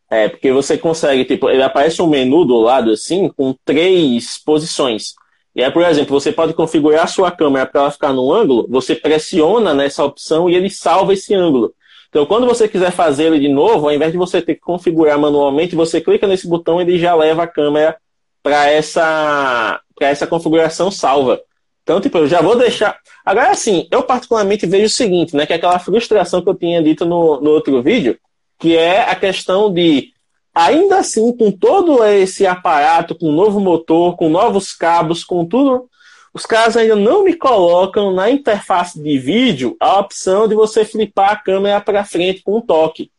É, 0.08 0.30
porque 0.30 0.52
você 0.52 0.78
consegue, 0.78 1.26
tipo, 1.26 1.50
ele 1.50 1.64
aparece 1.64 2.00
um 2.00 2.08
menu 2.08 2.46
do 2.46 2.58
lado 2.60 2.92
assim, 2.92 3.28
com 3.30 3.56
três 3.66 4.38
posições. 4.38 5.16
E 5.56 5.64
aí, 5.64 5.72
por 5.72 5.84
exemplo, 5.84 6.20
você 6.20 6.32
pode 6.32 6.54
configurar 6.54 7.04
a 7.04 7.08
sua 7.08 7.32
câmera 7.32 7.66
para 7.66 7.82
ela 7.82 7.92
ficar 7.92 8.14
no 8.14 8.32
ângulo, 8.32 8.68
você 8.70 8.96
pressiona 8.96 9.74
nessa 9.74 10.04
opção 10.04 10.50
e 10.50 10.56
ele 10.56 10.70
salva 10.70 11.14
esse 11.14 11.34
ângulo. 11.34 11.74
Então, 12.10 12.26
quando 12.26 12.48
você 12.48 12.68
quiser 12.68 12.92
fazer 12.92 13.26
ele 13.26 13.40
de 13.40 13.48
novo, 13.48 13.88
ao 13.88 13.94
invés 13.94 14.12
de 14.12 14.18
você 14.18 14.42
ter 14.42 14.56
que 14.56 14.62
configurar 14.62 15.18
manualmente, 15.20 15.76
você 15.76 16.02
clica 16.02 16.28
nesse 16.28 16.48
botão 16.48 16.80
e 16.80 16.84
ele 16.84 16.98
já 16.98 17.14
leva 17.14 17.44
a 17.44 17.48
câmera 17.48 17.98
para 18.42 18.70
essa, 18.70 19.80
essa 20.00 20.26
configuração 20.26 20.90
salva. 20.90 21.40
Então, 21.84 22.00
tipo, 22.02 22.18
eu 22.20 22.28
já 22.28 22.42
vou 22.42 22.56
deixar. 22.56 22.98
Agora, 23.26 23.52
assim, 23.52 23.88
eu 23.92 24.04
particularmente 24.04 24.66
vejo 24.66 24.86
o 24.86 24.90
seguinte, 24.90 25.36
né? 25.36 25.46
Que 25.46 25.54
é 25.54 25.56
aquela 25.56 25.80
frustração 25.80 26.42
que 26.42 26.50
eu 26.50 26.56
tinha 26.56 26.82
dito 26.82 27.06
no, 27.06 27.42
no 27.42 27.52
outro 27.52 27.82
vídeo, 27.82 28.18
que 28.60 28.76
é 28.76 29.02
a 29.02 29.16
questão 29.16 29.72
de, 29.72 30.12
ainda 30.54 31.00
assim, 31.00 31.36
com 31.36 31.52
todo 31.52 32.04
esse 32.04 32.46
aparato, 32.46 33.16
com 33.16 33.30
um 33.30 33.36
novo 33.36 33.60
motor, 33.60 34.16
com 34.16 34.30
novos 34.30 34.74
cabos, 34.74 35.24
com 35.24 35.46
tudo, 35.46 35.90
os 36.34 36.46
caras 36.46 36.78
ainda 36.78 36.96
não 36.96 37.24
me 37.24 37.34
colocam 37.34 38.14
na 38.14 38.30
interface 38.30 39.02
de 39.02 39.18
vídeo 39.18 39.76
a 39.80 40.00
opção 40.00 40.48
de 40.48 40.56
você 40.56 40.86
flipar 40.86 41.32
a 41.32 41.36
câmera 41.36 41.82
para 41.82 42.06
frente 42.06 42.42
com 42.44 42.58
um 42.58 42.62
toque. 42.62 43.12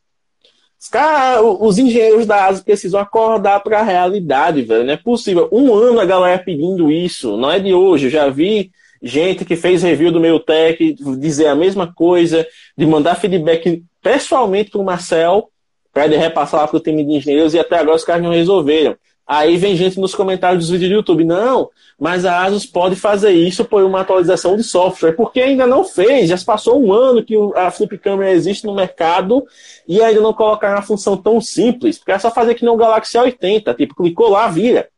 Os, 0.81 0.89
cara, 0.89 1.43
os 1.43 1.79
engenheiros 1.79 2.25
da 2.25 2.47
ASA 2.47 2.63
precisam 2.63 3.01
acordar 3.01 3.61
para 3.61 3.81
a 3.81 3.83
realidade, 3.83 4.63
velho. 4.63 4.85
Não 4.85 4.95
é 4.95 4.97
possível. 4.97 5.49
Um 5.53 5.75
ano 5.75 6.01
a 6.01 6.07
galera 6.07 6.43
pedindo 6.43 6.91
isso, 6.91 7.37
não 7.37 7.51
é 7.51 7.59
de 7.59 7.75
hoje. 7.75 8.07
Eu 8.07 8.11
já 8.11 8.31
vi 8.31 8.71
gente 9.03 9.45
que 9.45 9.57
fez 9.57 9.83
review 9.83 10.11
do 10.11 10.21
meu 10.21 10.41
tech 10.41 10.95
dizer 11.19 11.49
a 11.49 11.55
mesma 11.55 11.93
coisa, 11.93 12.47
de 12.77 12.87
mandar 12.87 13.17
feedback 13.17 13.83
pessoalmente 14.01 14.71
para 14.71 14.81
o 14.81 14.85
Marcel, 14.85 15.51
para 15.93 16.05
ele 16.05 16.17
repassar 16.17 16.61
lá 16.61 16.69
para 16.69 16.77
o 16.77 16.81
time 16.81 17.05
de 17.05 17.13
engenheiros, 17.13 17.55
e 17.55 17.59
até 17.59 17.79
agora 17.79 17.97
os 17.97 18.05
caras 18.05 18.23
não 18.23 18.31
resolveram. 18.31 18.97
Aí 19.27 19.57
vem 19.57 19.77
gente 19.77 20.01
nos 20.01 20.13
comentários 20.13 20.65
dos 20.65 20.71
vídeos 20.71 20.91
do 20.91 20.97
YouTube, 20.97 21.25
não, 21.25 21.71
mas 21.97 22.25
a 22.25 22.43
Asus 22.43 22.67
pode 22.67 22.97
fazer 22.97 23.31
isso 23.31 23.65
por 23.65 23.85
uma 23.85 24.01
atualização 24.01 24.57
de 24.57 24.65
software, 24.65 25.13
porque 25.13 25.41
ainda 25.41 25.69
não 25.69 25.85
fez, 25.85 26.29
já 26.29 26.37
passou 26.45 26.85
um 26.85 26.93
ano 26.93 27.23
que 27.23 27.37
a 27.55 27.71
Flip 27.71 27.97
Camera 27.99 28.33
existe 28.33 28.67
no 28.67 28.75
mercado 28.75 29.45
e 29.87 30.03
ainda 30.03 30.21
não 30.21 30.33
colocaram 30.33 30.75
uma 30.75 30.83
função 30.83 31.17
tão 31.17 31.41
simples, 31.41 31.97
porque 31.97 32.11
é 32.11 32.19
só 32.19 32.29
fazer 32.29 32.57
que 32.57 32.65
nem 32.65 32.75
o 32.75 32.77
Galaxy 32.77 33.17
A80, 33.17 33.77
tipo, 33.77 33.95
clicou 33.95 34.31
lá, 34.31 34.49
vira. 34.49 34.89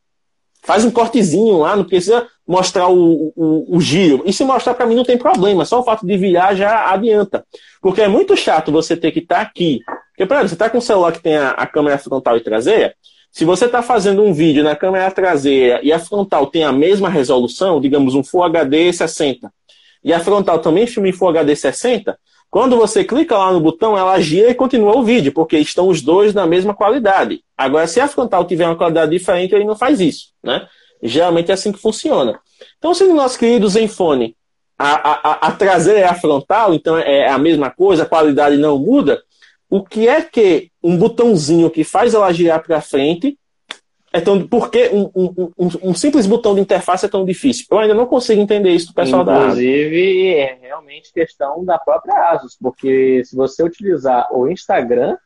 Faz 0.62 0.82
um 0.82 0.90
cortezinho 0.90 1.58
lá, 1.58 1.76
não 1.76 1.84
precisa 1.84 2.26
mostrar 2.46 2.88
o, 2.88 3.34
o, 3.36 3.76
o 3.76 3.80
giro. 3.82 4.22
E 4.24 4.32
se 4.32 4.44
mostrar 4.44 4.72
para 4.72 4.86
mim 4.86 4.94
não 4.94 5.04
tem 5.04 5.18
problema, 5.18 5.66
só 5.66 5.80
o 5.80 5.84
fato 5.84 6.06
de 6.06 6.16
virar 6.16 6.54
já 6.54 6.90
adianta. 6.90 7.44
Porque 7.82 8.00
é 8.00 8.08
muito 8.08 8.34
chato 8.34 8.72
você 8.72 8.96
ter 8.96 9.10
que 9.10 9.18
estar 9.18 9.36
tá 9.36 9.42
aqui. 9.42 9.80
Porque, 10.12 10.26
por 10.26 10.34
exemplo, 10.34 10.48
você 10.50 10.54
está 10.54 10.70
com 10.70 10.78
um 10.78 10.82
celular 10.82 11.12
que 11.12 11.22
tem 11.22 11.36
a, 11.36 11.50
a 11.50 11.66
câmera 11.66 11.98
frontal 11.98 12.36
e 12.36 12.40
traseira, 12.40 12.94
se 13.32 13.46
você 13.46 13.64
está 13.64 13.82
fazendo 13.82 14.22
um 14.22 14.32
vídeo 14.32 14.62
na 14.62 14.76
câmera 14.76 15.10
traseira 15.10 15.80
e 15.82 15.90
a 15.90 15.98
frontal 15.98 16.46
tem 16.46 16.64
a 16.64 16.72
mesma 16.72 17.08
resolução, 17.08 17.80
digamos 17.80 18.14
um 18.14 18.22
Full 18.22 18.44
HD 18.44 18.92
60, 18.92 19.50
e 20.04 20.12
a 20.12 20.20
frontal 20.20 20.58
também 20.58 20.86
filma 20.86 21.08
em 21.08 21.12
Full 21.12 21.30
HD 21.30 21.56
60, 21.56 22.18
quando 22.50 22.76
você 22.76 23.02
clica 23.02 23.38
lá 23.38 23.50
no 23.50 23.60
botão, 23.60 23.96
ela 23.96 24.20
gira 24.20 24.50
e 24.50 24.54
continua 24.54 24.94
o 24.94 25.02
vídeo, 25.02 25.32
porque 25.32 25.56
estão 25.56 25.88
os 25.88 26.02
dois 26.02 26.34
na 26.34 26.46
mesma 26.46 26.74
qualidade. 26.74 27.40
Agora, 27.56 27.86
se 27.86 27.98
a 27.98 28.06
frontal 28.06 28.44
tiver 28.44 28.66
uma 28.66 28.76
qualidade 28.76 29.10
diferente, 29.10 29.54
ele 29.54 29.64
não 29.64 29.74
faz 29.74 29.98
isso, 30.00 30.26
né? 30.44 30.68
Geralmente 31.02 31.50
é 31.50 31.54
assim 31.54 31.72
que 31.72 31.80
funciona. 31.80 32.38
Então, 32.76 32.92
se 32.92 33.04
o 33.04 33.14
nosso 33.14 33.38
querido 33.38 33.66
Zenfone, 33.66 34.36
a, 34.78 34.90
a, 34.90 35.48
a 35.48 35.52
traseira 35.52 36.00
é 36.00 36.04
a 36.04 36.14
frontal, 36.14 36.74
então 36.74 36.98
é 36.98 37.26
a 37.26 37.38
mesma 37.38 37.70
coisa, 37.70 38.02
a 38.02 38.06
qualidade 38.06 38.58
não 38.58 38.78
muda, 38.78 39.22
o 39.72 39.82
que 39.82 40.06
é 40.06 40.20
que 40.20 40.70
um 40.82 40.98
botãozinho 40.98 41.70
que 41.70 41.82
faz 41.82 42.12
ela 42.12 42.30
girar 42.30 42.62
para 42.62 42.82
frente 42.82 43.38
é 44.12 44.20
tão. 44.20 44.46
Por 44.46 44.70
que 44.70 44.90
um, 44.90 45.10
um, 45.16 45.52
um, 45.58 45.70
um, 45.84 45.94
simples 45.94 46.26
botão 46.26 46.54
de 46.54 46.60
interface 46.60 47.06
é 47.06 47.08
tão 47.08 47.24
difícil? 47.24 47.64
Eu 47.70 47.78
ainda 47.78 47.94
não 47.94 48.04
consigo 48.04 48.38
entender 48.38 48.68
isso 48.68 48.88
do 48.88 48.92
pessoal 48.92 49.22
Inclusive, 49.22 49.38
da. 49.38 49.46
Inclusive, 49.46 50.34
é 50.34 50.58
realmente 50.60 51.10
questão 51.10 51.64
da 51.64 51.78
própria 51.78 52.32
Asus, 52.32 52.54
porque 52.60 53.24
se 53.24 53.34
você 53.34 53.62
utilizar 53.62 54.28
o 54.30 54.46
Instagram, 54.46 55.16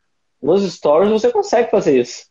nos 0.40 0.62
stories 0.72 1.10
você 1.10 1.28
consegue 1.32 1.68
fazer 1.68 2.00
isso. 2.00 2.26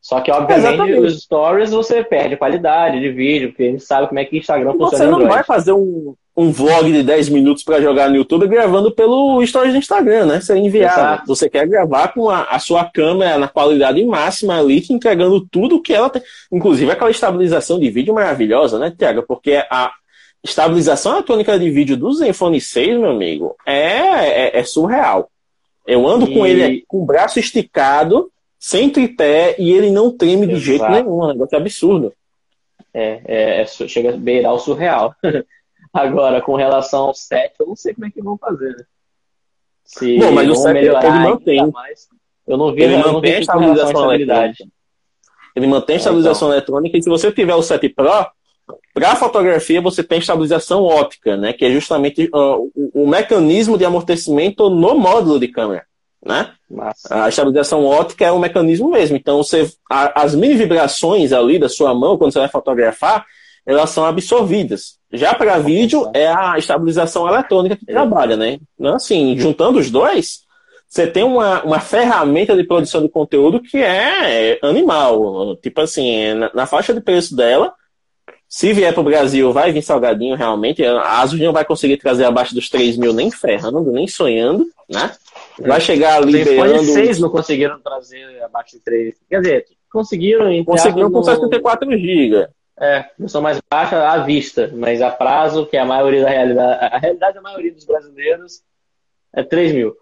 Só 0.00 0.20
que, 0.20 0.30
obviamente, 0.30 0.66
Exatamente. 0.66 1.00
os 1.00 1.22
stories 1.22 1.70
você 1.70 2.02
perde 2.02 2.36
qualidade 2.36 2.98
de 2.98 3.10
vídeo, 3.10 3.50
porque 3.50 3.64
a 3.64 3.70
gente 3.70 3.84
sabe 3.84 4.08
como 4.08 4.18
é 4.18 4.24
que 4.24 4.36
o 4.36 4.38
Instagram 4.38 4.72
funciona. 4.72 5.04
Você 5.04 5.10
não 5.10 5.28
vai 5.28 5.44
fazer 5.44 5.72
um, 5.72 6.14
um 6.34 6.50
vlog 6.50 6.90
de 6.90 7.02
10 7.02 7.28
minutos 7.28 7.62
para 7.62 7.82
jogar 7.82 8.08
no 8.08 8.16
YouTube 8.16 8.48
gravando 8.48 8.90
pelo 8.90 9.44
stories 9.44 9.72
do 9.72 9.78
Instagram, 9.78 10.24
né? 10.24 10.40
Você 10.40 10.56
enviar. 10.56 10.92
Exato. 10.92 11.26
Você 11.26 11.50
quer 11.50 11.68
gravar 11.68 12.08
com 12.08 12.30
a, 12.30 12.44
a, 12.44 12.58
sua 12.58 12.86
câmera 12.86 13.36
na 13.36 13.46
qualidade 13.46 14.02
máxima 14.06 14.58
ali, 14.58 14.80
te 14.80 14.94
entregando 14.94 15.46
tudo 15.46 15.82
que 15.82 15.92
ela 15.92 16.08
tem. 16.08 16.22
Inclusive 16.50 16.90
aquela 16.90 17.10
estabilização 17.10 17.78
de 17.78 17.90
vídeo 17.90 18.14
maravilhosa, 18.14 18.78
né, 18.78 18.90
Tiago? 18.96 19.22
Porque 19.22 19.62
a 19.70 19.92
estabilização 20.42 21.12
eletrônica 21.12 21.58
de 21.58 21.70
vídeo 21.70 21.96
do 21.96 22.10
Zenfone 22.14 22.58
6, 22.58 22.98
meu 22.98 23.10
amigo, 23.10 23.54
é, 23.66 24.56
é, 24.56 24.58
é 24.60 24.64
surreal. 24.64 25.30
Eu 25.86 26.08
ando 26.08 26.24
e... 26.24 26.32
com 26.32 26.46
ele 26.46 26.84
com 26.88 27.02
o 27.02 27.04
braço 27.04 27.38
esticado 27.38 28.30
sem 28.60 28.90
tripé 28.90 29.56
e 29.58 29.72
ele 29.72 29.90
não 29.90 30.14
treme 30.14 30.46
de 30.46 30.56
jeito 30.56 30.86
nenhum. 30.86 31.22
É 31.22 31.24
um 31.24 31.28
negócio 31.28 31.56
absurdo. 31.56 32.12
É, 32.92 33.22
é, 33.24 33.62
é, 33.62 33.66
chega 33.66 34.10
a 34.10 34.16
beirar 34.16 34.52
o 34.52 34.58
surreal. 34.58 35.14
Agora, 35.92 36.42
com 36.42 36.54
relação 36.54 37.04
ao 37.04 37.14
7, 37.14 37.54
eu 37.58 37.68
não 37.68 37.74
sei 37.74 37.94
como 37.94 38.06
é 38.06 38.10
que 38.10 38.22
vão 38.22 38.36
fazer, 38.36 38.76
né? 38.76 38.84
Se 39.82 40.18
Bom, 40.18 40.30
mas 40.30 40.48
o 40.48 40.54
7 40.54 40.78
ele 40.78 40.90
mantém. 40.92 41.70
Mais, 41.72 42.08
eu 42.46 42.56
não 42.56 42.72
vi, 42.72 42.82
ele 42.82 42.94
eu 42.94 43.12
mantém 43.12 43.34
a 43.34 43.40
estabilização 43.40 44.12
eletrônica. 44.12 44.64
Ele 45.56 45.66
mantém 45.66 45.96
a 45.96 45.98
estabilização 45.98 46.48
então. 46.48 46.56
eletrônica 46.56 46.98
e 46.98 47.02
se 47.02 47.08
você 47.08 47.32
tiver 47.32 47.54
o 47.54 47.62
7 47.62 47.88
Pro, 47.88 48.30
para 48.94 49.16
fotografia 49.16 49.80
você 49.80 50.04
tem 50.04 50.18
estabilização 50.18 50.84
óptica, 50.84 51.36
né? 51.36 51.52
Que 51.52 51.64
é 51.64 51.70
justamente 51.70 52.28
uh, 52.32 52.70
o, 52.74 53.02
o, 53.02 53.08
mecanismo 53.08 53.76
de 53.76 53.84
amortecimento 53.84 54.68
no 54.70 54.94
módulo 54.94 55.40
de 55.40 55.48
câmera, 55.48 55.84
né? 56.24 56.52
A 57.10 57.28
estabilização 57.28 57.84
óptica 57.84 58.24
é 58.24 58.32
o 58.32 58.38
mecanismo 58.38 58.90
mesmo. 58.90 59.16
Então 59.16 59.38
você, 59.38 59.70
a, 59.90 60.22
as 60.22 60.34
mini 60.34 60.54
vibrações 60.54 61.32
ali 61.32 61.58
da 61.58 61.68
sua 61.68 61.94
mão 61.94 62.18
quando 62.18 62.32
você 62.32 62.38
vai 62.38 62.48
fotografar, 62.48 63.24
elas 63.66 63.90
são 63.90 64.04
absorvidas. 64.04 64.98
Já 65.12 65.34
para 65.34 65.58
vídeo 65.58 66.10
é 66.14 66.28
a 66.28 66.56
estabilização 66.58 67.28
eletrônica 67.28 67.76
que 67.76 67.86
trabalha, 67.86 68.36
né? 68.36 68.58
Então, 68.78 68.94
assim, 68.94 69.36
juntando 69.38 69.78
os 69.78 69.90
dois, 69.90 70.40
você 70.88 71.06
tem 71.06 71.22
uma, 71.22 71.62
uma 71.62 71.80
ferramenta 71.80 72.56
de 72.56 72.64
produção 72.64 73.02
de 73.02 73.08
conteúdo 73.08 73.60
que 73.60 73.78
é 73.78 74.58
animal. 74.62 75.56
Tipo 75.56 75.80
assim, 75.80 76.34
na, 76.34 76.50
na 76.54 76.66
faixa 76.66 76.94
de 76.94 77.00
preço 77.00 77.34
dela, 77.34 77.72
se 78.48 78.72
vier 78.72 78.92
para 78.92 79.00
o 79.00 79.04
Brasil, 79.04 79.52
vai 79.52 79.70
vir 79.70 79.82
salgadinho 79.82 80.34
realmente. 80.34 80.84
A 80.84 81.20
Asus 81.20 81.38
não 81.38 81.52
vai 81.52 81.64
conseguir 81.64 81.96
trazer 81.96 82.24
abaixo 82.24 82.54
dos 82.54 82.68
3 82.68 82.96
mil 82.96 83.12
nem 83.12 83.30
ferrando, 83.30 83.92
nem 83.92 84.08
sonhando, 84.08 84.66
né? 84.88 85.12
Vai 85.60 85.80
chegar 85.80 86.22
ali 86.22 86.44
beirando... 86.44 86.84
6 86.84 87.18
não 87.18 87.30
conseguiram 87.30 87.80
trazer 87.80 88.42
abaixo 88.42 88.72
de 88.72 88.80
3. 88.80 89.14
Quer 89.28 89.40
dizer, 89.40 89.66
conseguiram... 89.90 90.64
Conseguiram 90.64 91.10
com 91.10 91.22
64 91.22 91.90
GB. 91.90 92.48
É, 92.82 93.10
versão 93.18 93.42
mais 93.42 93.60
baixa 93.70 94.08
à 94.08 94.18
vista, 94.18 94.72
mas 94.74 95.02
a 95.02 95.10
prazo, 95.10 95.66
que 95.66 95.76
é 95.76 95.80
a 95.80 95.84
maioria 95.84 96.22
da 96.22 96.30
realidade, 96.30 96.94
a 96.94 96.98
realidade 96.98 97.34
da 97.34 97.42
maioria 97.42 97.74
dos 97.74 97.84
brasileiros 97.84 98.62
é 99.34 99.42
3 99.42 99.72
mil. 99.72 99.94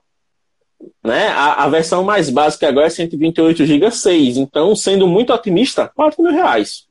Né? 1.03 1.27
A, 1.29 1.65
a 1.65 1.69
versão 1.69 2.05
mais 2.05 2.31
básica 2.31 2.69
agora 2.69 2.87
é 2.87 2.91
128 2.91 3.67
GB 3.67 3.91
6, 3.91 4.37
então, 4.37 4.77
sendo 4.77 5.09
muito 5.09 5.33
otimista, 5.33 5.89
4 5.89 6.23
mil 6.23 6.33
reais. 6.33 6.87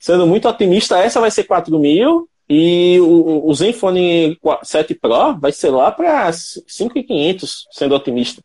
Sendo 0.00 0.26
muito 0.26 0.48
otimista, 0.48 0.98
essa 0.98 1.20
vai 1.20 1.30
ser 1.30 1.44
4 1.44 1.78
mil 1.78 2.26
e 2.48 2.98
o, 3.00 3.46
o 3.46 3.54
Zenfone 3.54 4.38
7 4.62 4.94
Pro 4.94 5.38
vai 5.38 5.52
ser 5.52 5.70
lá 5.70 5.90
para 5.90 6.30
5.500, 6.30 7.64
sendo 7.70 7.94
otimista. 7.94 8.42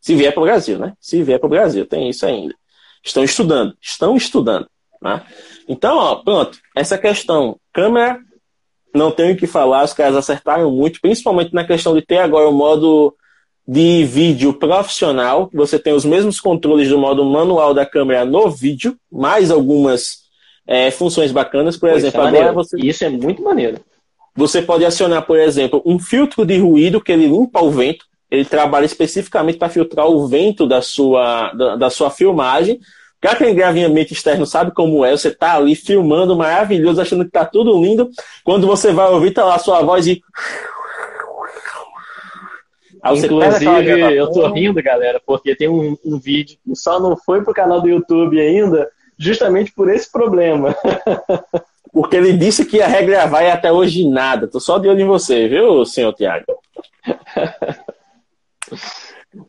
Se 0.00 0.14
vier 0.14 0.32
para 0.32 0.42
o 0.42 0.46
Brasil, 0.46 0.78
né? 0.78 0.92
Se 1.00 1.22
vier 1.22 1.38
para 1.38 1.46
o 1.46 1.50
Brasil, 1.50 1.86
tem 1.86 2.08
isso 2.08 2.26
ainda. 2.26 2.54
Estão 3.02 3.24
estudando, 3.24 3.74
estão 3.80 4.16
estudando. 4.16 4.68
Né? 5.00 5.22
Então, 5.66 5.96
ó, 5.96 6.16
pronto, 6.16 6.58
essa 6.74 6.98
questão, 6.98 7.58
câmera, 7.72 8.20
não 8.94 9.10
tenho 9.10 9.34
o 9.34 9.36
que 9.36 9.46
falar, 9.46 9.84
os 9.84 9.92
caras 9.92 10.16
acertaram 10.16 10.70
muito, 10.70 11.00
principalmente 11.00 11.54
na 11.54 11.64
questão 11.66 11.94
de 11.94 12.02
ter 12.02 12.18
agora 12.18 12.48
o 12.48 12.52
modo 12.52 13.14
de 13.66 14.04
vídeo 14.04 14.52
profissional, 14.54 15.50
você 15.52 15.78
tem 15.78 15.92
os 15.92 16.04
mesmos 16.04 16.40
controles 16.40 16.88
do 16.88 16.98
modo 16.98 17.24
manual 17.24 17.74
da 17.74 17.84
câmera 17.84 18.24
no 18.24 18.48
vídeo, 18.48 18.96
mais 19.10 19.50
algumas 19.50 20.25
é, 20.66 20.90
funções 20.90 21.32
bacanas, 21.32 21.76
por 21.76 21.88
exemplo, 21.90 22.20
é 22.22 22.28
agora 22.28 22.52
você... 22.52 22.76
Isso 22.78 23.04
é 23.04 23.08
muito 23.08 23.42
maneiro. 23.42 23.78
Você 24.34 24.60
pode 24.60 24.84
acionar, 24.84 25.22
por 25.22 25.38
exemplo, 25.38 25.82
um 25.84 25.98
filtro 25.98 26.44
de 26.44 26.58
ruído 26.58 27.00
que 27.00 27.12
ele 27.12 27.26
limpa 27.26 27.62
o 27.62 27.70
vento, 27.70 28.04
ele 28.30 28.44
trabalha 28.44 28.84
especificamente 28.84 29.58
para 29.58 29.68
filtrar 29.68 30.06
o 30.06 30.26
vento 30.26 30.66
da 30.66 30.82
sua, 30.82 31.52
da, 31.52 31.76
da 31.76 31.90
sua 31.90 32.10
filmagem, 32.10 32.80
Pra 33.20 33.34
quem 33.34 33.54
grava 33.54 33.78
em 33.78 33.84
ambiente 33.84 34.12
externo 34.12 34.46
sabe 34.46 34.72
como 34.72 35.04
é, 35.04 35.10
você 35.10 35.34
tá 35.34 35.56
ali 35.56 35.74
filmando 35.74 36.36
maravilhoso, 36.36 37.00
achando 37.00 37.24
que 37.24 37.30
tá 37.30 37.44
tudo 37.44 37.82
lindo, 37.82 38.10
quando 38.44 38.66
você 38.66 38.92
vai 38.92 39.10
ouvir, 39.10 39.32
tá 39.32 39.44
lá 39.44 39.56
a 39.56 39.58
sua 39.58 39.82
voz 39.82 40.06
e. 40.06 40.22
Aí 43.02 43.18
Inclusive, 43.18 44.16
eu 44.16 44.30
tô 44.30 44.46
rindo, 44.48 44.82
galera, 44.82 45.20
porque 45.24 45.54
tem 45.56 45.68
um, 45.68 45.96
um 46.04 46.18
vídeo 46.18 46.58
que 46.64 46.76
só 46.76 47.00
não 47.00 47.16
foi 47.16 47.42
pro 47.42 47.54
canal 47.54 47.80
do 47.80 47.88
YouTube 47.88 48.40
ainda, 48.40 48.88
justamente 49.18 49.72
por 49.72 49.88
esse 49.88 50.10
problema. 50.10 50.74
Porque 51.92 52.16
ele 52.16 52.34
disse 52.34 52.66
que 52.66 52.76
ia 52.76 52.86
regravar 52.86 53.42
e 53.42 53.50
até 53.50 53.72
hoje 53.72 54.06
nada. 54.06 54.46
Tô 54.46 54.60
só 54.60 54.78
de 54.78 54.86
olho 54.88 55.00
em 55.00 55.06
você, 55.06 55.48
viu, 55.48 55.84
senhor 55.84 56.12
Tiago? 56.12 56.44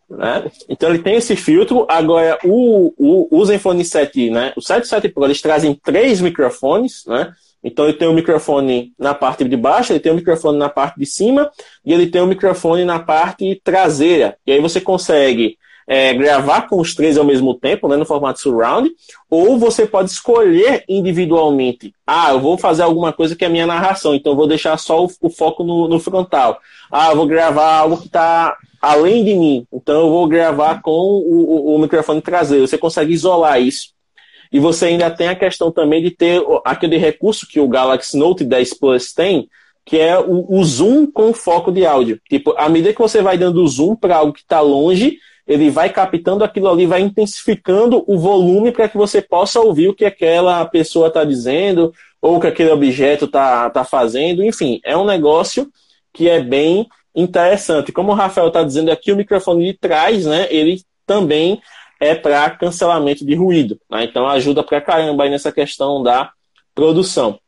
Né? 0.10 0.52
Então 0.68 0.90
ele 0.90 1.00
tem 1.00 1.16
esse 1.16 1.36
filtro. 1.36 1.86
Agora, 1.90 2.38
o, 2.44 2.94
o, 2.98 3.40
o 3.40 3.46
Zenfone 3.46 3.86
7, 3.86 4.30
né? 4.30 4.54
o 4.56 4.62
7 4.62 4.88
7 4.88 5.10
Pro, 5.10 5.26
eles 5.26 5.42
trazem 5.42 5.74
três 5.76 6.20
microfones, 6.20 7.06
né? 7.06 7.34
Então 7.64 7.86
ele 7.86 7.98
tem 7.98 8.08
o 8.08 8.12
um 8.12 8.14
microfone 8.14 8.94
na 8.98 9.14
parte 9.14 9.44
de 9.44 9.58
baixo, 9.58 9.92
ele 9.92 10.00
tem 10.00 10.12
o 10.12 10.16
um 10.16 10.18
microfone 10.18 10.58
na 10.58 10.70
parte 10.70 11.00
de 11.00 11.06
cima 11.06 11.50
e 11.86 11.94
ele 11.94 12.08
tem 12.08 12.22
o 12.22 12.26
um 12.26 12.28
microfone 12.28 12.86
na 12.86 13.00
parte 13.00 13.60
traseira. 13.64 14.38
E 14.46 14.52
aí 14.52 14.62
você 14.62 14.80
consegue 14.80 15.58
é, 15.88 16.14
gravar 16.14 16.68
com 16.68 16.82
os 16.82 16.94
três 16.94 17.18
ao 17.18 17.24
mesmo 17.24 17.54
tempo, 17.56 17.88
né, 17.88 17.96
no 17.96 18.06
formato 18.06 18.42
surround, 18.42 18.92
ou 19.30 19.58
você 19.58 19.88
pode 19.88 20.12
escolher 20.12 20.84
individualmente. 20.88 21.94
Ah, 22.06 22.32
eu 22.32 22.42
vou 22.42 22.58
fazer 22.58 22.84
alguma 22.84 23.14
coisa 23.14 23.36
que 23.36 23.46
é 23.46 23.50
minha 23.50 23.66
narração, 23.66 24.14
então 24.14 24.36
vou 24.36 24.48
deixar 24.48 24.78
só 24.78 25.06
o, 25.06 25.10
o 25.22 25.30
foco 25.30 25.64
no, 25.64 25.88
no, 25.88 26.00
frontal. 26.00 26.60
Ah, 26.92 27.12
eu 27.12 27.16
vou 27.16 27.26
gravar 27.26 27.78
algo 27.78 27.98
que 27.98 28.08
está 28.08 28.58
além 28.82 29.24
de 29.24 29.34
mim, 29.34 29.66
então 29.72 30.02
eu 30.02 30.10
vou 30.10 30.28
gravar 30.28 30.82
com 30.82 30.92
o, 30.92 31.72
o, 31.72 31.76
o 31.76 31.80
microfone 31.80 32.22
traseiro. 32.22 32.68
Você 32.68 32.78
consegue 32.78 33.14
isolar 33.14 33.62
isso. 33.62 33.96
E 34.52 34.60
você 34.60 34.88
ainda 34.88 35.10
tem 35.10 35.30
a 35.30 35.36
questão 35.36 35.72
também 35.72 36.02
de 36.02 36.12
ter 36.12 36.42
aquele 36.64 36.98
recurso 36.98 37.48
que 37.48 37.60
o 37.60 37.68
Galaxy 37.68 38.18
Note 38.18 38.44
10 38.44 38.74
Plus 38.76 39.14
tem, 39.14 39.50
que 39.86 39.98
é 39.98 40.20
o, 40.20 40.46
o 40.50 40.64
zoom 40.64 41.06
com 41.10 41.34
foco 41.34 41.72
de 41.72 41.86
áudio. 41.86 42.20
Tipo, 42.30 42.54
à 42.58 42.70
medida 42.70 42.94
que 42.94 43.00
você 43.00 43.22
vai 43.22 43.38
dando 43.38 43.66
zoom 43.68 43.96
para 43.96 44.18
algo 44.18 44.34
que 44.34 44.42
está 44.42 44.62
longe, 44.62 45.18
ele 45.48 45.70
vai 45.70 45.90
captando 45.90 46.44
aquilo 46.44 46.68
ali, 46.68 46.86
vai 46.86 47.02
intensificando 47.02 48.04
o 48.06 48.20
volume 48.20 48.72
para 48.72 48.90
que 48.90 48.98
você 48.98 49.22
possa 49.22 49.62
ouvir 49.62 49.88
o 49.88 49.94
que 49.94 50.04
aquela 50.04 50.66
pessoa 50.66 51.08
está 51.08 51.24
dizendo 51.24 51.94
ou 52.22 52.36
o 52.36 52.40
que 52.40 52.48
aquele 52.48 52.72
objeto 52.72 53.26
está 53.26 53.70
tá 53.70 53.86
fazendo. 53.86 54.44
Enfim, 54.44 54.82
é 54.84 54.98
um 54.98 55.06
negócio 55.06 55.70
que 56.12 56.28
é 56.28 56.42
bem 56.42 56.88
interessante. 57.16 57.94
Como 57.94 58.12
o 58.12 58.16
Rafael 58.16 58.48
está 58.48 58.62
dizendo 58.62 58.92
aqui, 58.92 59.12
o 59.12 59.16
microfone 59.16 59.66
de 59.66 59.78
trás, 59.78 60.26
né, 60.26 60.48
ele 60.50 60.82
também 61.06 61.62
é 62.00 62.14
para 62.14 62.50
cancelamento 62.52 63.26
de 63.26 63.34
ruído. 63.34 63.80
Né? 63.90 64.04
Então 64.04 64.28
ajuda 64.28 64.62
para 64.64 64.82
caramba 64.82 65.24
aí 65.24 65.30
nessa 65.30 65.52
questão 65.52 66.04
da 66.04 66.32
produção. 66.76 67.40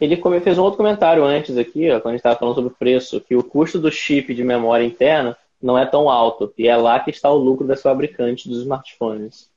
Ele 0.00 0.20
fez 0.40 0.58
um 0.58 0.62
outro 0.62 0.76
comentário 0.76 1.24
antes 1.24 1.56
aqui, 1.56 1.90
ó, 1.90 2.00
quando 2.00 2.08
a 2.08 2.10
gente 2.10 2.20
estava 2.20 2.36
falando 2.36 2.54
sobre 2.54 2.70
o 2.70 2.76
preço, 2.76 3.20
que 3.20 3.34
o 3.34 3.42
custo 3.42 3.78
do 3.78 3.90
chip 3.90 4.34
de 4.34 4.44
memória 4.44 4.84
interna 4.84 5.36
não 5.64 5.78
é 5.78 5.86
tão 5.86 6.10
alto. 6.10 6.52
E 6.58 6.68
é 6.68 6.76
lá 6.76 7.00
que 7.00 7.10
está 7.10 7.30
o 7.30 7.38
lucro 7.38 7.66
das 7.66 7.80
fabricantes 7.80 8.46
dos 8.46 8.58
smartphones. 8.58 9.48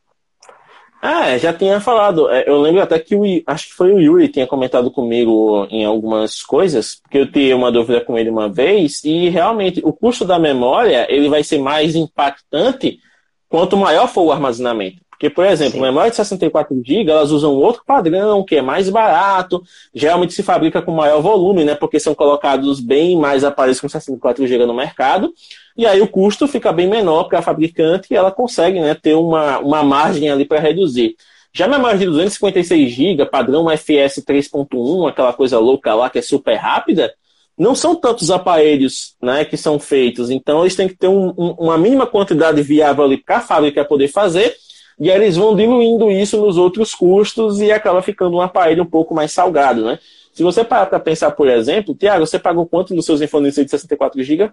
Ah, 1.01 1.37
já 1.37 1.53
tinha 1.53 1.79
falado. 1.79 2.29
É, 2.31 2.49
eu 2.49 2.59
lembro 2.59 2.81
até 2.81 2.97
que 2.97 3.13
o, 3.13 3.23
acho 3.45 3.67
que 3.67 3.73
foi 3.73 3.93
o 3.93 3.99
Yuri 3.99 4.29
tinha 4.29 4.47
comentado 4.47 4.89
comigo 4.89 5.67
em 5.69 5.85
algumas 5.85 6.41
coisas, 6.41 6.95
porque 6.95 7.19
eu 7.19 7.31
tinha 7.31 7.55
uma 7.55 7.71
dúvida 7.71 8.01
com 8.01 8.17
ele 8.17 8.29
uma 8.29 8.49
vez, 8.49 9.03
e 9.03 9.29
realmente 9.29 9.81
o 9.83 9.93
custo 9.93 10.25
da 10.25 10.39
memória 10.39 11.05
ele 11.09 11.29
vai 11.29 11.43
ser 11.43 11.59
mais 11.59 11.93
impactante 11.93 12.99
quanto 13.47 13.77
maior 13.77 14.07
for 14.07 14.23
o 14.23 14.31
armazenamento. 14.31 15.06
Porque, 15.17 15.31
por 15.31 15.45
exemplo, 15.47 15.73
Sim. 15.73 15.81
memória 15.81 16.11
de 16.11 16.15
64 16.15 16.79
GB, 16.85 17.09
elas 17.09 17.31
usam 17.31 17.55
outro 17.55 17.81
padrão, 17.83 18.45
que 18.45 18.55
é 18.55 18.61
mais 18.61 18.87
barato, 18.87 19.63
geralmente 19.91 20.31
se 20.31 20.43
fabrica 20.43 20.79
com 20.79 20.91
maior 20.91 21.21
volume, 21.21 21.65
né? 21.65 21.73
Porque 21.73 21.99
são 21.99 22.13
colocados 22.13 22.79
bem 22.79 23.17
mais 23.17 23.43
aparelhos 23.43 23.81
com 23.81 23.89
64 23.89 24.45
GB 24.45 24.67
no 24.67 24.75
mercado. 24.75 25.33
E 25.75 25.87
aí 25.87 25.99
o 26.01 26.07
custo 26.07 26.47
fica 26.47 26.71
bem 26.71 26.87
menor 26.87 27.23
para 27.23 27.39
a 27.39 27.41
fabricante 27.41 28.09
e 28.11 28.15
ela 28.15 28.31
consegue 28.31 28.79
né, 28.79 28.93
ter 28.93 29.15
uma, 29.15 29.57
uma 29.57 29.81
margem 29.81 30.29
ali 30.29 30.45
para 30.45 30.59
reduzir. 30.59 31.15
Já 31.51 31.65
a 31.65 31.69
memória 31.69 31.97
de 31.97 32.05
256 32.05 32.91
GB, 32.91 33.25
padrão 33.25 33.71
FS 33.71 34.23
3.1, 34.23 35.09
aquela 35.09 35.33
coisa 35.33 35.57
louca 35.57 35.95
lá 35.95 36.11
que 36.11 36.19
é 36.19 36.21
super 36.21 36.57
rápida, 36.57 37.11
não 37.57 37.73
são 37.73 37.95
tantos 37.95 38.29
aparelhos 38.29 39.15
né, 39.19 39.43
que 39.43 39.57
são 39.57 39.79
feitos. 39.79 40.29
Então 40.29 40.61
eles 40.61 40.75
têm 40.75 40.87
que 40.87 40.95
ter 40.95 41.07
um, 41.07 41.29
um, 41.35 41.55
uma 41.57 41.75
mínima 41.75 42.05
quantidade 42.05 42.61
viável 42.61 43.03
ali 43.03 43.17
para 43.17 43.37
a 43.37 43.41
fábrica 43.41 43.83
poder 43.83 44.09
fazer 44.09 44.55
e 44.99 45.11
aí 45.11 45.17
eles 45.17 45.35
vão 45.35 45.55
diluindo 45.55 46.09
isso 46.09 46.37
nos 46.41 46.57
outros 46.57 46.95
custos 46.95 47.59
e 47.59 47.71
acaba 47.71 48.01
ficando 48.01 48.37
um 48.37 48.41
aparelho 48.41 48.83
um 48.83 48.87
pouco 48.87 49.13
mais 49.13 49.31
salgado, 49.31 49.85
né? 49.85 49.99
Se 50.33 50.43
você 50.43 50.63
parar 50.63 50.87
para 50.87 50.99
pensar, 50.99 51.31
por 51.31 51.47
exemplo, 51.47 51.95
Tiago, 51.95 52.25
você 52.25 52.37
pagou 52.39 52.65
quanto 52.67 52.95
no 52.95 53.01
seu 53.01 53.17
Zenfone 53.17 53.49
de 53.49 53.67
64 53.67 54.21
GB? 54.21 54.51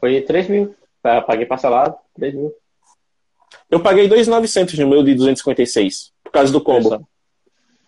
Foi 0.00 0.20
3 0.20 0.48
mil. 0.48 0.74
Paguei 1.02 1.46
parcelado, 1.46 1.96
3 2.16 2.34
mil. 2.34 2.52
Eu 3.70 3.80
paguei 3.80 4.08
2.900 4.08 4.78
no 4.78 4.88
meu 4.88 5.02
de 5.02 5.14
256, 5.14 6.12
por 6.22 6.32
causa 6.32 6.52
do 6.52 6.60
combo. 6.60 7.06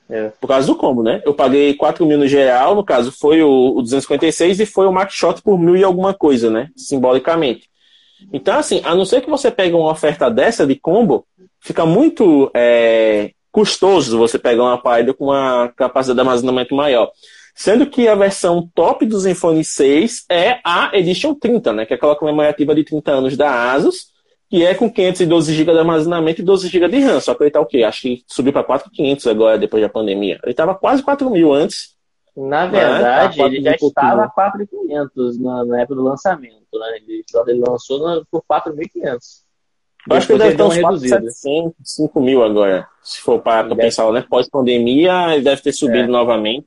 É. 0.08 0.30
Por 0.40 0.48
causa 0.48 0.66
do 0.66 0.74
combo, 0.74 1.02
né? 1.02 1.22
Eu 1.24 1.32
paguei 1.32 1.74
4 1.74 2.04
mil 2.04 2.18
no 2.18 2.26
geral, 2.26 2.74
no 2.74 2.84
caso 2.84 3.12
foi 3.12 3.42
o, 3.42 3.76
o 3.76 3.82
256 3.82 4.60
e 4.60 4.66
foi 4.66 4.86
o 4.86 4.92
Max 4.92 5.14
Shot 5.14 5.40
por 5.42 5.58
mil 5.58 5.76
e 5.76 5.84
alguma 5.84 6.12
coisa, 6.12 6.50
né? 6.50 6.70
Simbolicamente. 6.76 7.69
Então, 8.32 8.58
assim, 8.58 8.80
a 8.84 8.94
não 8.94 9.04
ser 9.04 9.20
que 9.20 9.30
você 9.30 9.50
pegue 9.50 9.74
uma 9.74 9.90
oferta 9.90 10.30
dessa 10.30 10.66
de 10.66 10.76
combo, 10.76 11.26
fica 11.60 11.84
muito 11.84 12.50
é, 12.54 13.32
custoso 13.52 14.18
você 14.18 14.38
pegar 14.38 14.64
um 14.64 14.68
aparelho 14.68 15.14
com 15.14 15.26
uma 15.26 15.72
capacidade 15.76 16.16
de 16.16 16.20
armazenamento 16.20 16.74
maior. 16.74 17.10
Sendo 17.54 17.86
que 17.86 18.08
a 18.08 18.14
versão 18.14 18.68
top 18.74 19.04
do 19.04 19.18
Zenfone 19.18 19.64
6 19.64 20.24
é 20.30 20.60
a 20.64 20.90
Edition 20.94 21.34
30, 21.34 21.72
né? 21.72 21.86
Que 21.86 21.92
é 21.92 21.96
aquela 21.96 22.16
comemorativa 22.16 22.74
de 22.74 22.84
30 22.84 23.10
anos 23.10 23.36
da 23.36 23.72
Asus, 23.72 24.06
que 24.48 24.64
é 24.64 24.74
com 24.74 24.90
512 24.90 25.52
GB 25.52 25.72
de 25.72 25.78
armazenamento 25.78 26.40
e 26.40 26.44
12 26.44 26.68
GB 26.68 26.88
de 26.88 27.00
RAM. 27.00 27.20
Só 27.20 27.34
que 27.34 27.44
ele 27.44 27.50
tá 27.50 27.60
o 27.60 27.66
quê? 27.66 27.82
Acho 27.82 28.02
que 28.02 28.24
subiu 28.26 28.52
para 28.52 28.64
4.500 28.64 29.30
agora, 29.30 29.58
depois 29.58 29.82
da 29.82 29.88
pandemia. 29.88 30.40
Ele 30.42 30.52
estava 30.52 30.74
quase 30.74 31.02
4 31.02 31.28
mil 31.28 31.52
antes. 31.52 31.94
Na 32.36 32.66
verdade, 32.66 33.38
né? 33.38 33.44
ele 33.46 33.62
já 33.62 33.72
estava 33.72 34.24
a 34.24 34.30
4.500 34.30 35.40
na, 35.40 35.64
na 35.64 35.80
época 35.80 35.94
do 35.96 36.02
lançamento. 36.02 36.66
Né? 36.72 36.96
Ele, 36.96 37.24
ele 37.46 37.60
lançou 37.60 37.98
no, 37.98 38.26
por 38.30 38.42
4.500. 38.50 39.18
Eu 40.08 40.16
acho 40.16 40.26
que 40.26 40.32
ele 40.32 40.42
deve 40.42 40.56
ter 40.56 40.62
uns 40.62 40.76
4.700, 40.78 41.72
5 41.82 42.20
mil 42.20 42.42
agora, 42.42 42.88
se 43.02 43.20
for 43.20 43.38
para 43.40 43.74
pensar, 43.76 44.10
né? 44.12 44.24
Pós-pandemia, 44.28 45.34
ele 45.34 45.44
deve 45.44 45.60
ter 45.60 45.72
subido 45.72 46.04
é. 46.04 46.06
novamente. 46.06 46.66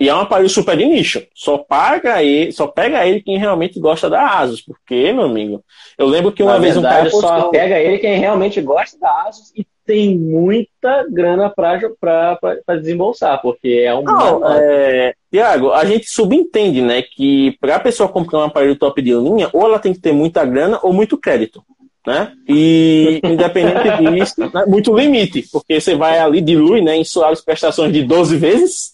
E 0.00 0.08
é 0.08 0.14
um 0.14 0.20
aparelho 0.20 0.48
super 0.48 0.76
de 0.76 0.86
nicho. 0.86 1.24
Só 1.34 1.58
paga 1.58 2.22
ele, 2.22 2.50
só 2.50 2.66
pega 2.66 3.06
ele 3.06 3.20
quem 3.20 3.38
realmente 3.38 3.78
gosta 3.78 4.08
da 4.08 4.40
Asus. 4.40 4.62
Porque, 4.62 5.12
meu 5.12 5.24
amigo, 5.24 5.62
eu 5.98 6.06
lembro 6.06 6.32
que 6.32 6.42
uma 6.42 6.54
Na 6.54 6.58
vez 6.58 6.74
verdade, 6.74 6.94
um 6.94 6.98
cara 6.98 7.10
postou... 7.10 7.40
só 7.40 7.48
pega 7.50 7.78
ele 7.78 7.98
quem 7.98 8.18
realmente 8.18 8.60
gosta 8.60 8.98
da 8.98 9.28
Asus 9.28 9.52
e 9.54 9.66
tem 9.84 10.18
muita 10.18 11.06
grana 11.10 11.50
para 11.50 12.58
desembolsar, 12.80 13.40
porque 13.40 13.82
é 13.84 13.94
um. 13.94 14.02
Não, 14.02 14.42
é... 14.52 15.14
Tiago, 15.30 15.72
a 15.72 15.84
gente 15.84 16.08
subentende, 16.08 16.82
né, 16.82 17.02
que 17.02 17.56
para 17.60 17.76
a 17.76 17.80
pessoa 17.80 18.08
comprar 18.08 18.40
um 18.40 18.42
aparelho 18.42 18.76
top 18.76 19.00
de 19.00 19.12
linha, 19.14 19.48
ou 19.52 19.64
ela 19.64 19.78
tem 19.78 19.92
que 19.92 20.00
ter 20.00 20.12
muita 20.12 20.44
grana 20.44 20.78
ou 20.82 20.92
muito 20.92 21.18
crédito. 21.18 21.62
Né? 22.06 22.32
E 22.48 23.20
independente 23.24 24.10
disso, 24.10 24.40
né, 24.40 24.64
muito 24.66 24.94
limite, 24.94 25.48
porque 25.50 25.80
você 25.80 25.94
vai 25.94 26.18
ali, 26.18 26.40
dilui 26.40 26.80
né, 26.80 26.96
em 26.96 27.04
suaves 27.04 27.40
prestações 27.40 27.92
de 27.92 28.02
12 28.02 28.36
vezes, 28.36 28.92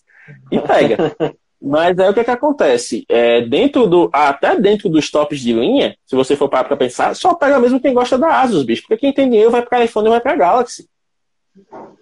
e 0.53 0.59
pega. 0.59 1.17
Mas 1.61 1.99
aí 1.99 2.09
o 2.09 2.15
que, 2.15 2.21
é 2.21 2.25
que 2.25 2.31
acontece? 2.31 3.05
É, 3.09 3.41
dentro 3.43 3.87
do, 3.87 4.09
até 4.13 4.59
dentro 4.59 4.89
dos 4.89 5.11
tops 5.11 5.41
de 5.41 5.53
linha, 5.53 5.97
se 6.07 6.15
você 6.15 6.37
for 6.37 6.49
para 6.49 6.77
pensar, 6.77 7.15
só 7.17 7.35
pega 7.35 7.59
mesmo 7.59 7.81
quem 7.81 7.93
gosta 7.93 8.17
da 8.17 8.41
Asus, 8.41 8.63
bicho. 8.63 8.83
Porque 8.83 8.99
quem 8.99 9.13
tem 9.13 9.29
dinheiro 9.29 9.51
vai 9.51 9.63
para 9.63 9.85
iPhone 9.85 10.07
e 10.07 10.11
vai 10.11 10.21
para 10.21 10.37
Galaxy. 10.37 10.89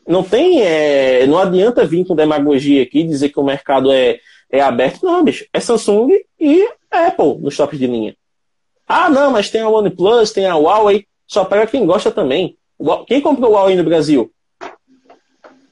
Não 0.07 0.23
tem. 0.23 0.63
É, 0.63 1.27
não 1.27 1.39
adianta 1.39 1.87
vir 1.87 2.07
com 2.07 2.15
demagogia 2.15 2.83
aqui 2.83 3.03
dizer 3.03 3.31
que 3.31 3.41
o 3.41 3.45
mercado 3.45 3.91
é, 3.91 4.21
é 4.51 4.61
aberto, 4.61 5.05
não, 5.05 5.25
bicho. 5.25 5.47
É 5.53 5.59
Samsung 5.59 6.11
e 6.39 6.69
Apple 6.91 7.39
nos 7.39 7.57
tops 7.57 7.79
de 7.79 7.87
linha. 7.87 8.15
Ah, 8.87 9.11
não, 9.11 9.33
mas 9.33 9.51
tem 9.51 9.63
a 9.63 9.69
OnePlus, 9.69 10.33
tem 10.33 10.47
a 10.47 10.55
Huawei. 10.55 11.07
Só 11.27 11.45
pega 11.45 11.67
quem 11.67 11.85
gosta 11.87 12.11
também. 12.13 12.57
Quem 13.07 13.21
comprou 13.21 13.51
o 13.51 13.55
Huawei 13.55 13.75
no 13.75 13.83
Brasil? 13.83 14.31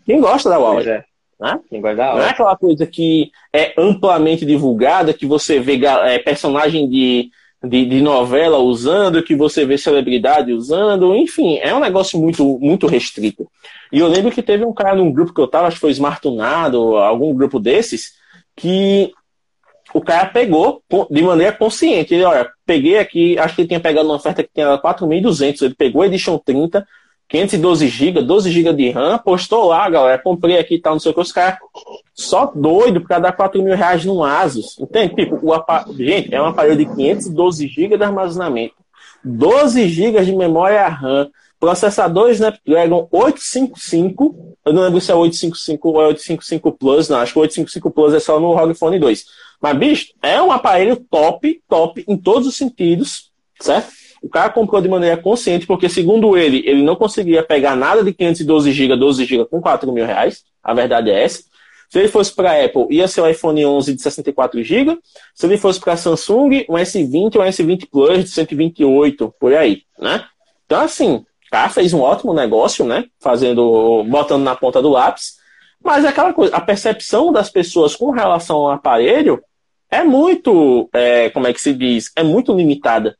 Quem 0.05 0.20
gosta 0.20 0.49
da 0.49 0.59
Huawei? 0.59 1.05
Né? 1.44 1.61
Não 2.14 2.22
é 2.22 2.30
aquela 2.30 2.57
coisa 2.57 2.87
que 2.87 3.30
é 3.52 3.74
amplamente 3.76 4.46
divulgada, 4.46 5.12
que 5.12 5.26
você 5.26 5.61
vê 5.61 5.78
é, 5.85 6.18
personagem 6.18 6.88
de, 6.88 7.28
de, 7.62 7.85
de, 7.85 8.00
novela 8.00 8.57
usando, 8.57 9.22
que 9.22 9.37
você 9.37 9.66
vê 9.66 9.76
celebridade 9.76 10.54
usando, 10.54 11.14
enfim, 11.14 11.59
é 11.59 11.74
um 11.74 11.80
negócio 11.80 12.18
muito, 12.18 12.59
muito 12.59 12.87
restrito. 12.87 13.46
E 13.92 13.98
eu 13.98 14.09
lembro 14.09 14.33
que 14.33 14.42
teve 14.42 14.64
um 14.64 14.72
cara 14.72 14.96
num 14.96 15.12
grupo 15.12 15.35
que 15.35 15.40
eu 15.40 15.46
tava, 15.46 15.66
acho 15.66 15.76
que 15.76 15.83
foi 15.83 15.90
Smartunado, 15.90 16.96
algum 16.96 17.35
grupo 17.35 17.61
desses, 17.61 18.14
que 18.57 19.12
o 19.92 20.00
cara 20.00 20.24
pegou 20.26 20.83
de 21.11 21.22
maneira 21.22 21.52
consciente. 21.52 22.14
Ele, 22.14 22.24
olha, 22.24 22.50
peguei 22.64 22.98
aqui, 22.98 23.38
acho 23.38 23.54
que 23.54 23.61
ele 23.61 23.68
tinha 23.68 23.80
pegado 23.80 24.09
uma 24.09 24.16
oferta 24.16 24.42
que 24.42 24.48
tinha 24.52 24.78
4.200, 24.78 25.61
ele 25.61 25.74
pegou 25.74 26.00
a 26.00 26.07
Edition 26.07 26.38
30, 26.38 26.87
512 27.35 27.88
GB, 27.88 28.23
12 28.23 28.51
GB 28.53 28.73
de 28.75 28.90
RAM, 28.90 29.18
postou 29.18 29.66
lá, 29.66 29.90
galera, 29.90 30.23
comprei 30.23 30.57
aqui 30.57 30.77
e 30.77 30.81
tal, 30.81 30.92
não 30.92 31.01
sei 31.01 31.11
o 31.11 31.14
que, 31.14 31.20
os 31.20 31.33
caras 31.33 31.59
só 32.14 32.47
doido 32.47 33.01
para 33.01 33.18
dar 33.18 33.33
4 33.33 33.61
mil 33.61 33.75
reais 33.75 34.05
num 34.05 34.23
Asus, 34.23 34.79
entende? 34.79 35.16
Tipo, 35.16 35.40
o 35.42 35.53
apa... 35.53 35.85
gente, 35.99 36.33
é 36.33 36.40
um 36.40 36.47
aparelho 36.47 36.77
de 36.77 36.87
512 36.94 37.66
GB 37.66 37.97
de 37.97 38.05
armazenamento, 38.05 38.77
12 39.25 39.88
GB 39.88 40.25
de 40.25 40.33
memória 40.33 40.87
RAM, 40.87 41.29
processador 41.59 42.31
Snapdragon 42.31 43.09
855, 43.11 44.57
eu 44.64 44.73
não 44.73 44.83
lembro 44.83 45.01
se 45.01 45.11
é 45.11 45.14
855 45.16 45.88
ou 45.88 46.03
é 46.03 46.07
855 46.07 46.73
Plus, 46.79 47.09
não, 47.09 47.18
acho 47.18 47.33
que 47.33 47.38
o 47.40 47.42
855 47.42 47.90
Plus 47.90 48.14
é 48.14 48.20
só 48.20 48.38
no 48.38 48.53
ROG 48.53 48.75
Phone 48.75 49.01
2. 49.01 49.25
Mas, 49.61 49.77
bicho, 49.77 50.12
é 50.23 50.40
um 50.40 50.53
aparelho 50.53 50.97
top, 51.11 51.61
top 51.68 52.05
em 52.07 52.16
todos 52.16 52.47
os 52.47 52.57
sentidos, 52.57 53.33
certo? 53.61 54.04
O 54.25 54.29
cara 54.31 54.49
comprou 54.49 54.81
de 54.81 54.89
maneira 54.89 55.19
consciente, 55.19 55.67
porque, 55.67 55.87
segundo 55.87 56.35
ele, 56.35 56.63
ele 56.65 56.83
não 56.83 56.97
conseguia 56.97 57.43
pegar 57.43 57.77
nada 57.77 58.03
de 58.03 58.11
512 58.11 58.73
GB, 58.73 58.97
12 58.97 59.25
GB 59.27 59.45
com 59.45 59.61
4 59.61 59.93
mil 59.93 60.07
reais. 60.07 60.45
A 60.63 60.73
verdade 60.73 61.11
é 61.11 61.25
essa. 61.25 61.43
Se 61.91 61.99
ele 61.99 62.09
fosse 62.09 62.35
para 62.35 62.53
a 62.53 62.65
Apple, 62.65 62.87
ia 62.89 63.07
ser 63.07 63.21
o 63.21 63.29
iPhone 63.29 63.67
11 63.67 63.95
de 63.95 64.01
64 64.01 64.63
GB. 64.63 64.99
Se 65.35 65.45
ele 65.45 65.59
fosse 65.59 65.79
para 65.79 65.93
a 65.93 65.97
Samsung, 65.99 66.65
um 66.71 66.73
S20 66.73 67.37
ou 67.37 67.43
um 67.43 67.45
S20 67.45 67.87
Plus 67.91 68.25
de 68.25 68.31
128, 68.31 69.35
por 69.39 69.55
aí, 69.55 69.83
né? 69.99 70.25
Então, 70.65 70.81
assim, 70.81 71.17
o 71.17 71.51
cara 71.51 71.69
fez 71.69 71.93
um 71.93 72.01
ótimo 72.01 72.33
negócio, 72.33 72.87
né? 72.87 73.05
Fazendo, 73.21 74.03
botando 74.05 74.43
na 74.43 74.57
ponta 74.57 74.81
do 74.81 74.89
lápis. 74.89 75.35
Mas 75.85 76.03
é 76.03 76.09
aquela 76.09 76.33
coisa, 76.33 76.57
a 76.57 76.63
percepção 76.63 77.31
das 77.31 77.51
pessoas 77.51 77.95
com 77.95 78.11
relação 78.11 78.57
ao 78.57 78.71
aparelho 78.71 79.39
é 79.91 80.03
muito, 80.03 80.89
é, 80.95 81.29
como 81.29 81.47
é 81.47 81.53
que 81.53 81.61
se 81.61 81.75
diz, 81.75 82.11
é 82.17 82.23
muito 82.23 82.55
limitada. 82.55 83.19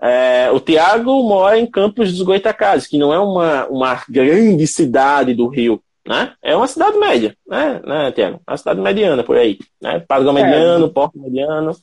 É, 0.00 0.50
o 0.50 0.58
Tiago 0.58 1.22
mora 1.22 1.58
em 1.58 1.66
Campos 1.66 2.10
dos 2.10 2.22
Goitacazes, 2.22 2.86
que 2.86 2.96
não 2.96 3.12
é 3.12 3.18
uma, 3.18 3.66
uma 3.66 4.02
grande 4.08 4.66
cidade 4.66 5.34
do 5.34 5.46
Rio, 5.46 5.82
né? 6.06 6.34
É 6.42 6.56
uma 6.56 6.66
cidade 6.66 6.96
média, 6.98 7.36
né, 7.46 7.82
né 7.84 8.12
Tiago? 8.12 8.40
Uma 8.48 8.56
cidade 8.56 8.80
mediana 8.80 9.22
por 9.22 9.36
aí, 9.36 9.58
né? 9.80 10.00
Padrão 10.00 10.36
é, 10.38 10.42
mediano, 10.42 10.90
porto 10.90 11.18
mediano. 11.18 11.76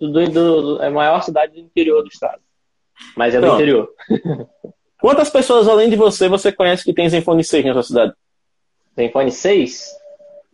Do, 0.00 0.28
do, 0.28 0.82
é 0.82 0.88
a 0.88 0.90
maior 0.90 1.22
cidade 1.22 1.52
do 1.52 1.60
interior 1.60 2.02
do 2.02 2.08
estado, 2.08 2.40
mas 3.16 3.32
é 3.34 3.40
do 3.40 3.46
interior. 3.54 3.88
Quantas 5.00 5.30
pessoas 5.30 5.68
além 5.68 5.88
de 5.88 5.96
você 5.96 6.28
você 6.28 6.50
conhece 6.50 6.84
que 6.84 6.92
tem 6.92 7.08
Zenfone 7.08 7.44
6 7.44 7.64
na 7.66 7.72
sua 7.74 7.82
cidade? 7.84 8.12
Zenfone 8.96 9.30
6? 9.30 9.90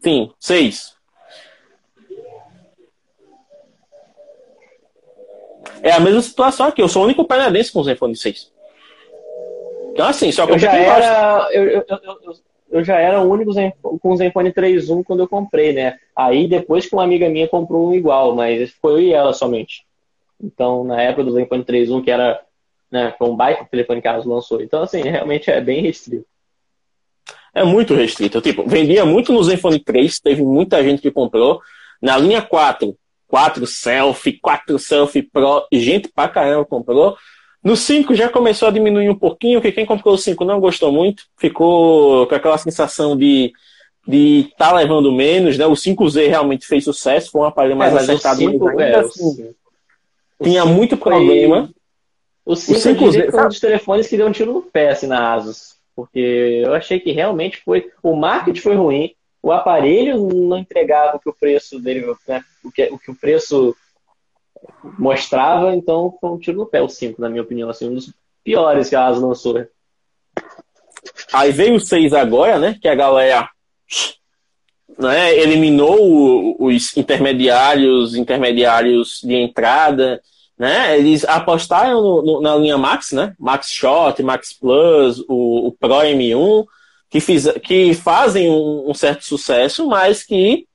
Sim, 0.00 0.30
6. 0.38 0.97
É 5.82 5.92
a 5.92 6.00
mesma 6.00 6.22
situação 6.22 6.66
aqui. 6.66 6.82
Eu 6.82 6.88
sou 6.88 7.02
o 7.02 7.04
único 7.04 7.24
paranaense 7.24 7.72
com 7.72 7.80
o 7.80 7.84
Zenfone 7.84 8.16
6. 8.16 8.50
Então, 9.92 10.06
assim, 10.06 10.30
só 10.30 10.46
que 10.46 10.52
eu 10.52 10.58
já 10.58 10.74
era. 10.74 11.48
Eu, 11.52 11.64
eu, 11.64 11.84
eu, 11.88 12.34
eu, 12.70 12.84
já 12.84 12.98
era 12.98 13.20
o 13.20 13.30
único 13.30 13.52
com 14.00 14.10
o 14.10 14.16
Zenfone 14.16 14.52
3.1 14.52 15.02
quando 15.04 15.20
eu 15.20 15.28
comprei, 15.28 15.72
né? 15.72 15.98
Aí 16.14 16.46
depois 16.46 16.86
que 16.86 16.94
uma 16.94 17.04
amiga 17.04 17.28
minha 17.28 17.48
comprou 17.48 17.88
um 17.88 17.94
igual, 17.94 18.34
mas 18.34 18.70
foi 18.80 18.92
eu 18.92 19.00
e 19.00 19.12
ela 19.12 19.32
somente. 19.32 19.84
Então, 20.40 20.84
na 20.84 21.02
época 21.02 21.24
do 21.24 21.32
Zenfone 21.32 21.64
3.1, 21.64 22.04
que 22.04 22.10
era 22.10 22.40
né, 22.90 23.14
foi 23.18 23.28
um 23.28 23.36
baita 23.36 23.64
telefone 23.64 24.00
que 24.00 24.08
a 24.08 24.14
Asus 24.14 24.26
lançou. 24.26 24.62
Então, 24.62 24.82
assim, 24.82 25.02
realmente 25.02 25.50
é 25.50 25.60
bem 25.60 25.82
restrito. 25.82 26.26
É 27.54 27.64
muito 27.64 27.94
restrito. 27.94 28.40
Tipo, 28.40 28.66
vendia 28.66 29.04
muito 29.04 29.32
no 29.32 29.42
Zenfone 29.42 29.80
3, 29.80 30.20
teve 30.20 30.42
muita 30.42 30.82
gente 30.82 31.02
que 31.02 31.10
comprou. 31.10 31.60
Na 32.00 32.16
linha 32.16 32.40
4, 32.40 32.96
4 33.28 33.66
Selfie, 33.66 34.38
4 34.40 34.78
Selfie 34.78 35.22
Pro, 35.22 35.66
gente 35.72 36.08
pra 36.08 36.28
caramba 36.28 36.64
comprou. 36.64 37.16
No 37.62 37.76
5 37.76 38.14
já 38.14 38.28
começou 38.28 38.68
a 38.68 38.70
diminuir 38.70 39.10
um 39.10 39.18
pouquinho, 39.18 39.60
que 39.60 39.72
quem 39.72 39.84
comprou 39.84 40.14
o 40.14 40.18
5 40.18 40.44
não 40.44 40.60
gostou 40.60 40.90
muito, 40.90 41.24
ficou 41.36 42.26
com 42.26 42.34
aquela 42.34 42.58
sensação 42.58 43.16
de 43.16 43.52
de 44.08 44.50
tá 44.56 44.72
levando 44.72 45.12
menos, 45.12 45.58
né? 45.58 45.66
O 45.66 45.72
5Z 45.72 46.28
realmente 46.28 46.66
fez 46.66 46.82
sucesso, 46.82 47.30
foi 47.30 47.42
um 47.42 47.44
aparelho 47.44 47.76
mais 47.76 47.92
é, 47.94 47.98
ainda 47.98 48.12
é, 48.14 48.96
assim, 48.96 49.54
tinha 50.42 50.64
muito 50.64 50.96
problema. 50.96 51.70
O 52.42 52.56
5 52.56 53.10
z 53.10 53.30
foi 53.30 53.44
um 53.44 53.48
dos 53.48 53.60
telefones 53.60 54.06
que 54.06 54.16
deu 54.16 54.26
um 54.26 54.32
tiro 54.32 54.54
no 54.54 54.62
pé 54.62 54.92
assim, 54.92 55.06
na 55.06 55.34
Asus, 55.34 55.76
porque 55.94 56.62
eu 56.64 56.72
achei 56.72 56.98
que 56.98 57.12
realmente 57.12 57.58
foi, 57.62 57.90
o 58.02 58.16
marketing 58.16 58.60
foi 58.60 58.74
ruim, 58.76 59.14
o 59.48 59.52
aparelho 59.52 60.28
não 60.28 60.58
entregava 60.58 61.16
o 61.16 61.20
que 61.20 61.28
o 61.28 61.32
preço 61.32 61.80
dele, 61.80 62.14
né, 62.26 62.44
o, 62.62 62.70
que, 62.70 62.84
o 62.92 62.98
que 62.98 63.10
o 63.10 63.14
preço 63.14 63.74
mostrava, 64.98 65.74
então 65.74 66.14
foi 66.20 66.30
um 66.30 66.38
tiro 66.38 66.58
no 66.58 66.66
pé 66.66 66.82
o 66.82 66.88
5, 66.88 67.20
na 67.20 67.30
minha 67.30 67.42
opinião, 67.42 67.70
assim, 67.70 67.88
um 67.88 67.94
dos 67.94 68.12
piores 68.44 68.90
que 68.90 68.96
a 68.96 69.06
Asa 69.06 69.24
lançou. 69.24 69.66
Aí 71.32 71.50
veio 71.50 71.76
o 71.76 71.80
6 71.80 72.12
agora, 72.12 72.58
né, 72.58 72.78
que 72.80 72.88
a 72.88 72.94
galera 72.94 73.48
né, 74.98 75.34
eliminou 75.34 76.56
os 76.58 76.94
intermediários, 76.94 78.14
intermediários 78.14 79.20
de 79.22 79.34
entrada, 79.34 80.20
né, 80.58 80.98
eles 80.98 81.24
apostaram 81.24 82.02
no, 82.02 82.22
no, 82.22 82.40
na 82.42 82.54
linha 82.56 82.76
Max, 82.76 83.12
né, 83.12 83.34
Max 83.38 83.70
Shot, 83.70 84.22
Max 84.22 84.52
Plus, 84.52 85.20
o, 85.26 85.68
o 85.68 85.72
Pro 85.72 86.00
M1, 86.00 86.66
que, 87.10 87.20
fiz, 87.20 87.46
que 87.62 87.94
fazem 87.94 88.50
um, 88.50 88.90
um, 88.90 88.94
certo 88.94 89.24
sucesso, 89.24 89.86
mas 89.86 90.22
que 90.22 90.66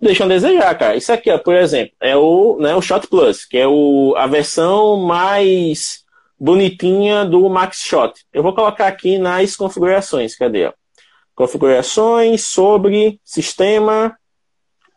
deixam 0.00 0.26
a 0.26 0.28
desejar, 0.28 0.78
cara. 0.78 0.96
Isso 0.96 1.12
aqui, 1.12 1.30
ó, 1.30 1.38
por 1.38 1.54
exemplo, 1.54 1.94
é 2.00 2.16
o, 2.16 2.58
né, 2.60 2.74
o 2.74 2.82
Shot 2.82 3.06
Plus, 3.06 3.44
que 3.44 3.56
é 3.56 3.66
o, 3.66 4.14
a 4.16 4.26
versão 4.26 4.98
mais 4.98 6.04
bonitinha 6.38 7.24
do 7.24 7.48
Max 7.48 7.82
Shot. 7.82 8.12
Eu 8.32 8.42
vou 8.42 8.54
colocar 8.54 8.86
aqui 8.86 9.18
nas 9.18 9.56
configurações, 9.56 10.36
cadê? 10.36 10.66
Ó? 10.66 10.72
Configurações 11.34 12.44
sobre 12.44 13.18
sistema 13.24 14.16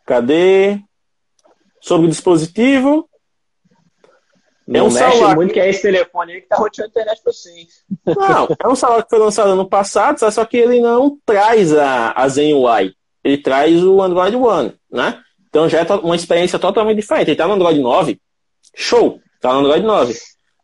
Cadê? 0.08 0.80
Sobre 1.82 2.08
dispositivo. 2.08 3.06
Não 4.68 4.80
é 4.80 4.82
um 4.82 4.90
celular 4.90 5.34
muito 5.34 5.54
que 5.54 5.60
é 5.60 5.70
esse 5.70 5.80
telefone 5.80 6.34
aí 6.34 6.40
que 6.42 6.48
tá 6.48 6.56
roteando 6.56 6.88
a 6.88 6.90
internet 6.90 7.22
para 7.22 7.32
sim. 7.32 7.66
Não, 8.06 8.48
é 8.62 8.68
um 8.68 8.74
celular 8.74 9.02
que 9.02 9.08
foi 9.08 9.18
lançado 9.18 9.50
ano 9.50 9.66
passado, 9.66 10.18
só 10.18 10.44
que 10.44 10.58
ele 10.58 10.78
não 10.78 11.18
traz 11.24 11.74
a, 11.74 12.12
a 12.12 12.28
Zen 12.28 12.52
UI. 12.52 12.92
Ele 13.24 13.38
traz 13.38 13.82
o 13.82 14.02
Android 14.02 14.36
One, 14.36 14.74
né? 14.92 15.22
Então 15.48 15.70
já 15.70 15.80
é 15.80 15.94
uma 15.94 16.14
experiência 16.14 16.58
totalmente 16.58 16.98
diferente. 16.98 17.30
Ele 17.30 17.36
tá 17.36 17.48
no 17.48 17.54
Android 17.54 17.80
9. 17.80 18.20
Show! 18.76 19.18
Tá 19.40 19.54
no 19.54 19.60
Android 19.60 19.86
9. 19.86 20.14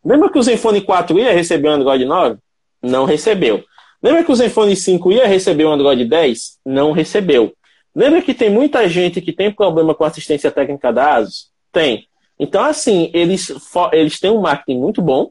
Lembra 0.04 0.30
que 0.30 0.38
o 0.38 0.42
Zenfone 0.42 0.82
4 0.82 1.18
ia 1.18 1.32
receber 1.32 1.68
o 1.68 1.72
Android 1.72 2.04
9? 2.04 2.36
Não 2.82 3.06
recebeu. 3.06 3.64
Lembra 4.02 4.22
que 4.22 4.30
o 4.30 4.36
Zenfone 4.36 4.76
5 4.76 5.12
ia 5.12 5.26
receber 5.26 5.64
o 5.64 5.72
Android 5.72 6.04
10? 6.04 6.58
Não 6.66 6.92
recebeu. 6.92 7.54
Lembra 7.96 8.20
que 8.20 8.34
tem 8.34 8.50
muita 8.50 8.86
gente 8.86 9.22
que 9.22 9.32
tem 9.32 9.50
problema 9.50 9.94
com 9.94 10.04
assistência 10.04 10.50
técnica 10.50 10.92
da 10.92 11.14
ASUS? 11.14 11.48
Tem. 11.72 12.06
Então, 12.38 12.62
assim, 12.64 13.10
eles, 13.14 13.52
eles 13.92 14.18
têm 14.18 14.30
um 14.30 14.40
marketing 14.40 14.78
muito 14.78 15.00
bom. 15.00 15.30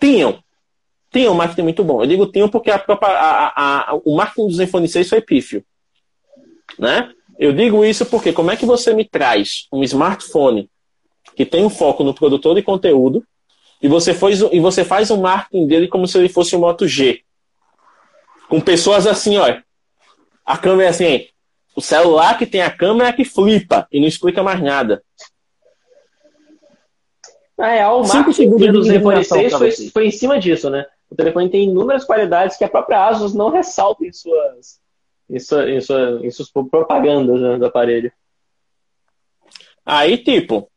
Tinham. 0.00 0.42
Tinham 1.12 1.32
um 1.32 1.36
marketing 1.36 1.62
muito 1.62 1.84
bom. 1.84 2.02
Eu 2.02 2.06
digo 2.06 2.26
tinham 2.26 2.48
porque 2.48 2.70
a 2.70 2.82
a, 2.86 3.90
a, 3.90 3.94
o 4.04 4.16
marketing 4.16 4.48
do 4.48 4.54
Zenfone 4.54 4.88
6 4.88 5.08
foi 5.08 5.20
pífio. 5.20 5.64
Né? 6.78 7.10
Eu 7.38 7.52
digo 7.52 7.84
isso 7.84 8.06
porque 8.06 8.32
como 8.32 8.50
é 8.50 8.56
que 8.56 8.66
você 8.66 8.92
me 8.94 9.04
traz 9.04 9.66
um 9.72 9.82
smartphone 9.82 10.70
que 11.34 11.46
tem 11.46 11.64
um 11.64 11.70
foco 11.70 12.04
no 12.04 12.14
produtor 12.14 12.54
de 12.54 12.62
conteúdo 12.62 13.24
e 13.82 13.88
você, 13.88 14.12
faz, 14.12 14.40
e 14.40 14.60
você 14.60 14.84
faz 14.84 15.10
um 15.10 15.20
marketing 15.20 15.66
dele 15.66 15.88
como 15.88 16.06
se 16.06 16.18
ele 16.18 16.28
fosse 16.28 16.54
um 16.54 16.60
Moto 16.60 16.86
G. 16.86 17.22
Com 18.48 18.60
pessoas 18.60 19.06
assim, 19.06 19.36
olha. 19.36 19.64
A 20.44 20.58
câmera 20.58 20.88
é 20.88 20.90
assim, 20.90 21.26
o 21.74 21.80
celular 21.80 22.36
que 22.36 22.46
tem 22.46 22.60
a 22.60 22.70
câmera 22.70 23.08
é 23.08 23.12
que 23.12 23.24
flipa 23.24 23.86
e 23.90 24.00
não 24.00 24.06
explica 24.06 24.42
mais 24.42 24.60
nada. 24.60 25.02
Na 27.60 27.68
real, 27.68 28.00
o 28.00 28.08
marketing 28.08 28.48
do 28.48 28.82
Zenfone 28.82 29.22
6 29.22 29.52
foi, 29.52 29.70
foi 29.90 30.06
em 30.06 30.10
cima 30.10 30.40
disso, 30.40 30.70
né? 30.70 30.86
O 31.10 31.14
telefone 31.14 31.50
tem 31.50 31.64
inúmeras 31.64 32.04
qualidades 32.04 32.56
que 32.56 32.64
a 32.64 32.68
própria 32.70 33.06
Asus 33.06 33.34
não 33.34 33.50
ressalta 33.50 34.02
em 34.02 34.10
suas, 34.10 34.80
em, 35.28 35.38
sua, 35.38 35.70
em, 35.70 35.78
sua, 35.78 36.20
em 36.22 36.30
suas 36.30 36.50
propagandas 36.50 37.38
né, 37.38 37.58
do 37.58 37.66
aparelho. 37.66 38.10
Aí, 39.84 40.16
tipo, 40.16 40.70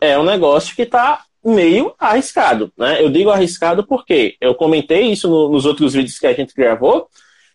é 0.00 0.16
um 0.16 0.22
negócio 0.22 0.76
que 0.76 0.82
está 0.82 1.24
meio 1.44 1.92
arriscado, 1.98 2.72
né? 2.78 3.02
Eu 3.02 3.10
digo 3.10 3.30
arriscado 3.30 3.84
porque 3.84 4.36
eu 4.40 4.54
comentei 4.54 5.10
isso 5.10 5.28
no, 5.28 5.48
nos 5.48 5.66
outros 5.66 5.94
vídeos 5.94 6.20
que 6.20 6.26
a 6.28 6.34
gente 6.34 6.54
gravou, 6.54 7.08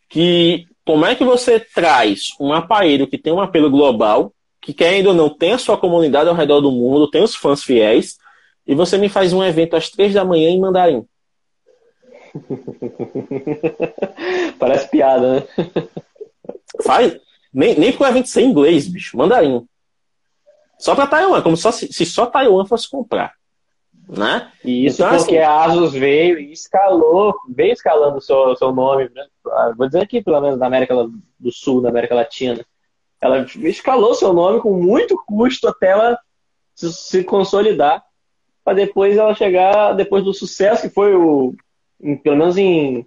que 0.09 0.67
como 0.85 1.05
é 1.05 1.15
que 1.15 1.23
você 1.23 1.57
traz 1.57 2.31
um 2.37 2.51
aparelho 2.51 3.07
que 3.07 3.17
tem 3.17 3.31
um 3.31 3.39
apelo 3.39 3.71
global, 3.71 4.33
que 4.61 4.73
quer 4.73 4.89
ainda 4.89 5.07
ou 5.07 5.15
não 5.15 5.29
tem 5.29 5.53
a 5.53 5.57
sua 5.57 5.77
comunidade 5.77 6.27
ao 6.27 6.35
redor 6.35 6.59
do 6.59 6.69
mundo, 6.69 7.09
tem 7.09 7.23
os 7.23 7.33
fãs 7.33 7.63
fiéis, 7.63 8.21
e 8.65 8.75
você 8.75 8.97
me 8.97 9.09
faz 9.09 9.33
um 9.33 9.43
evento 9.43 9.75
às 9.75 9.89
três 9.89 10.13
da 10.13 10.23
manhã 10.23 10.49
em 10.49 10.59
mandarim. 10.59 11.05
Parece 14.57 14.89
piada, 14.89 15.35
né? 15.35 15.43
Faz. 16.83 17.19
Nem, 17.53 17.77
nem 17.77 17.91
pro 17.91 18.07
evento 18.07 18.29
ser 18.29 18.41
inglês, 18.41 18.87
bicho. 18.87 19.17
Mandarim. 19.17 19.67
Só 20.79 20.95
para 20.95 21.07
Taiwan, 21.07 21.41
como 21.41 21.55
só, 21.55 21.71
se, 21.71 21.91
se 21.93 22.05
só 22.05 22.25
Taiwan 22.25 22.65
fosse 22.65 22.89
comprar. 22.89 23.33
Né? 24.07 24.51
E 24.65 24.85
isso 24.85 25.01
então, 25.01 25.17
porque 25.17 25.37
assim, 25.37 25.37
a 25.37 25.63
Asus 25.63 25.93
veio 25.93 26.37
e 26.37 26.51
escalou, 26.51 27.33
veio 27.47 27.71
escalando 27.71 28.17
o 28.17 28.21
seu, 28.21 28.53
seu 28.57 28.73
nome, 28.73 29.09
né? 29.15 29.25
vou 29.77 29.87
dizer 29.87 30.01
aqui, 30.01 30.21
pelo 30.21 30.41
menos 30.41 30.59
na 30.59 30.65
América 30.65 30.93
do 31.39 31.51
Sul, 31.51 31.81
na 31.81 31.89
América 31.89 32.13
Latina. 32.13 32.65
Ela 33.21 33.45
escalou 33.61 34.13
seu 34.13 34.33
nome 34.33 34.59
com 34.59 34.73
muito 34.73 35.15
custo 35.25 35.69
até 35.69 35.91
ela 35.91 36.19
se, 36.75 36.91
se 36.91 37.23
consolidar, 37.23 38.03
para 38.63 38.73
depois 38.73 39.17
ela 39.17 39.35
chegar, 39.35 39.93
depois 39.93 40.23
do 40.23 40.33
sucesso 40.33 40.83
que 40.83 40.93
foi 40.93 41.15
o, 41.15 41.53
em, 42.01 42.15
pelo 42.15 42.37
menos 42.37 42.57
em. 42.57 43.05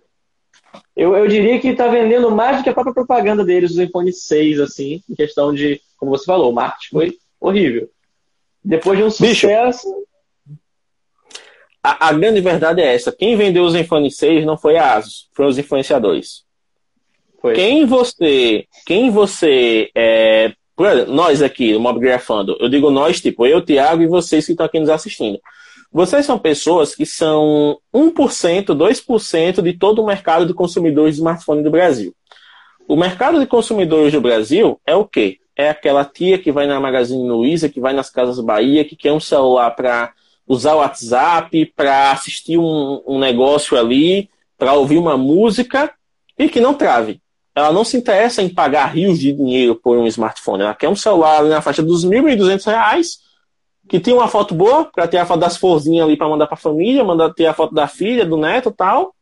Eu, 0.95 1.17
eu 1.17 1.27
diria 1.27 1.59
que 1.59 1.69
está 1.69 1.89
vendendo 1.89 2.31
mais 2.31 2.59
do 2.59 2.63
que 2.63 2.69
a 2.69 2.75
própria 2.75 2.95
propaganda 2.95 3.45
deles, 3.45 3.73
os 3.73 3.79
iPhone 3.79 4.13
6, 4.13 4.61
assim, 4.61 5.03
em 5.09 5.15
questão 5.15 5.55
de, 5.55 5.81
como 5.97 6.11
você 6.11 6.25
falou, 6.25 6.51
o 6.51 6.55
marketing 6.55 6.91
foi 6.91 7.19
horrível. 7.41 7.89
Depois 8.63 8.99
de 8.99 9.05
um 9.05 9.11
sucesso. 9.11 9.89
Bicho, 9.89 10.07
a, 11.83 12.09
a, 12.09 12.13
grande 12.13 12.41
verdade 12.41 12.81
é 12.81 12.95
essa. 12.95 13.13
Quem 13.13 13.37
vendeu 13.37 13.65
os 13.65 13.75
Zenfone 13.75 14.11
6 14.11 14.45
não 14.45 14.59
foi 14.59 14.77
a 14.77 14.95
Asus, 14.95 15.29
foram 15.33 15.49
os 15.49 15.57
influenciadores. 15.57 16.45
Foi. 17.41 17.55
Quem 17.55 17.87
você. 17.87 18.67
Quem 18.85 19.09
você. 19.09 19.89
É, 19.95 20.53
nós 21.09 21.43
aqui, 21.43 21.75
o 21.75 21.81
Mob 21.81 21.99
Grafando, 21.99 22.57
eu 22.61 22.69
digo 22.69 22.91
nós, 22.91 23.21
tipo, 23.21 23.47
eu, 23.47 23.63
Thiago 23.63 24.03
e 24.03 24.07
vocês 24.07 24.45
que 24.45 24.53
estão 24.53 24.67
aqui 24.67 24.79
nos 24.79 24.91
assistindo. 24.91 25.41
Vocês 25.93 26.27
são 26.27 26.39
pessoas 26.39 26.95
que 26.95 27.07
são 27.07 27.79
1%, 27.95 28.67
2% 28.67 29.63
de 29.63 29.73
todo 29.73 30.03
o 30.03 30.07
mercado 30.07 30.45
de 30.45 30.53
consumidores 30.53 31.15
de 31.15 31.21
smartphone 31.21 31.63
do 31.63 31.71
Brasil. 31.71 32.15
O 32.87 32.97
mercado 32.97 33.39
de 33.41 33.47
consumidores 33.47 34.13
do 34.13 34.21
Brasil 34.21 34.81
é 34.87 34.95
o 34.95 35.05
quê? 35.05 35.39
é 35.57 35.71
aquela 35.71 36.05
tia 36.05 36.39
que 36.39 36.53
vai 36.53 36.67
na 36.67 36.79
Magazine 36.79 37.27
Luiza, 37.27 37.69
que 37.69 37.81
vai 37.81 37.95
nas 37.95 38.11
Casas 38.11 38.39
Bahia, 38.39 38.85
que 38.85 38.95
quer 38.95 39.13
um 39.13 39.19
celular 39.19 39.71
para 39.71 40.13
usar 40.47 40.75
o 40.75 40.79
WhatsApp, 40.79 41.73
para 41.75 42.13
assistir 42.13 42.59
um, 42.59 43.03
um 43.07 43.19
negócio 43.19 43.77
ali, 43.77 44.29
para 44.59 44.75
ouvir 44.75 44.99
uma 44.99 45.17
música 45.17 45.93
e 46.39 46.49
que 46.49 46.61
não 46.61 46.75
trave. 46.75 47.21
Ela 47.57 47.73
não 47.73 47.85
se 47.85 47.97
interessa 47.97 48.43
em 48.43 48.49
pagar 48.49 48.95
rios 48.95 49.19
de 49.19 49.33
dinheiro 49.33 49.75
por 49.75 49.97
um 49.97 50.07
smartphone. 50.07 50.63
Ela 50.63 50.75
quer 50.75 50.91
um 50.91 50.95
celular 50.95 51.43
na 51.45 51.63
faixa 51.63 51.83
dos 51.83 52.05
R$ 52.05 52.11
1.200, 52.21 53.17
que 53.89 53.99
tem 53.99 54.13
uma 54.13 54.29
foto 54.29 54.55
boa, 54.55 54.85
para 54.85 55.09
ter 55.09 55.17
a 55.17 55.25
foto 55.25 55.41
das 55.41 55.57
florzinhas 55.57 56.07
ali 56.07 56.19
para 56.19 56.29
mandar 56.29 56.47
para 56.47 56.55
a 56.55 56.61
família, 56.61 57.03
mandar 57.03 57.33
ter 57.33 57.47
a 57.47 57.55
foto 57.55 57.75
da 57.75 57.89
filha, 57.89 58.27
do 58.27 58.37
neto 58.37 58.71
tal. 58.71 59.15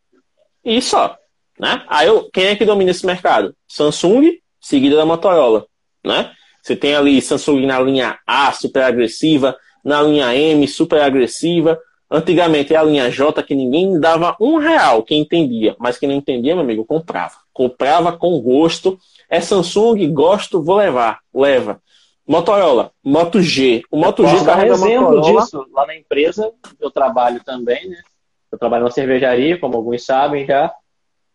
E 0.64 0.82
só. 0.82 1.16
Né? 1.60 1.84
Aí 1.86 2.08
eu, 2.08 2.28
quem 2.32 2.46
é 2.46 2.56
que 2.56 2.64
domina 2.64 2.90
esse 2.90 3.06
mercado? 3.06 3.54
Samsung, 3.68 4.32
seguida 4.60 4.96
da 4.96 5.06
Motorola 5.06 5.66
né? 6.04 6.32
Você 6.62 6.76
tem 6.76 6.94
ali 6.94 7.20
Samsung 7.20 7.66
na 7.66 7.80
linha 7.80 8.18
A, 8.26 8.52
super 8.52 8.82
agressiva, 8.82 9.56
na 9.84 10.02
linha 10.02 10.34
M, 10.34 10.66
super 10.68 11.00
agressiva. 11.02 11.78
Antigamente 12.10 12.74
é 12.74 12.76
a 12.76 12.82
linha 12.82 13.10
J 13.10 13.42
que 13.42 13.54
ninguém 13.54 13.98
dava 13.98 14.36
um 14.40 14.58
real, 14.58 15.02
quem 15.02 15.20
entendia. 15.20 15.74
Mas 15.78 15.98
quem 15.98 16.08
não 16.08 16.16
entendia, 16.16 16.54
meu 16.54 16.64
amigo, 16.64 16.84
comprava. 16.84 17.43
Comprava 17.54 18.12
com 18.12 18.38
gosto. 18.40 18.98
É 19.30 19.40
Samsung, 19.40 20.12
gosto, 20.12 20.62
vou 20.62 20.76
levar. 20.76 21.20
Leva. 21.32 21.80
Motorola, 22.26 22.90
Moto 23.02 23.40
G. 23.40 23.82
O 23.90 23.96
Moto 23.96 24.26
G 24.26 24.44
carrega 24.44 24.74
exemplo 24.74 25.16
Motorola. 25.16 25.42
disso. 25.42 25.66
Lá 25.72 25.86
na 25.86 25.96
empresa, 25.96 26.52
eu 26.80 26.90
trabalho 26.90 27.42
também, 27.44 27.88
né? 27.88 28.02
Eu 28.50 28.58
trabalho 28.58 28.84
na 28.84 28.90
cervejaria, 28.90 29.58
como 29.58 29.76
alguns 29.76 30.04
sabem 30.04 30.46
já. 30.46 30.72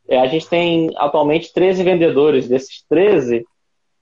É, 0.07 0.19
a 0.19 0.27
gente 0.27 0.47
tem 0.47 0.91
atualmente 0.97 1.53
13 1.53 1.83
vendedores. 1.83 2.47
Desses 2.47 2.83
13, 2.89 3.45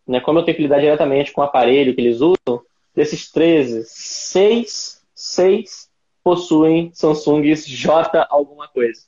né, 0.08 0.20
como 0.22 0.40
eu 0.40 0.44
tenho 0.44 0.56
que 0.56 0.64
lidar 0.64 0.80
diretamente 0.80 1.32
com 1.32 1.42
o 1.42 1.44
aparelho 1.44 1.94
que 1.94 2.02
eles 2.02 2.22
usam, 2.22 2.62
desses 2.96 3.30
13, 3.32 3.84
6, 3.86 5.02
6 5.14 5.90
possuem 6.24 6.92
Samsungs 6.94 7.66
J 7.68 8.26
alguma 8.30 8.68
coisa. 8.68 9.02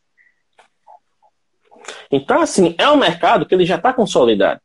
Então, 2.12 2.42
assim, 2.42 2.76
é 2.78 2.90
um 2.90 2.98
mercado 2.98 3.46
que 3.46 3.54
ele 3.54 3.66
já 3.66 3.76
está 3.76 3.94
consolidado. 3.94 4.60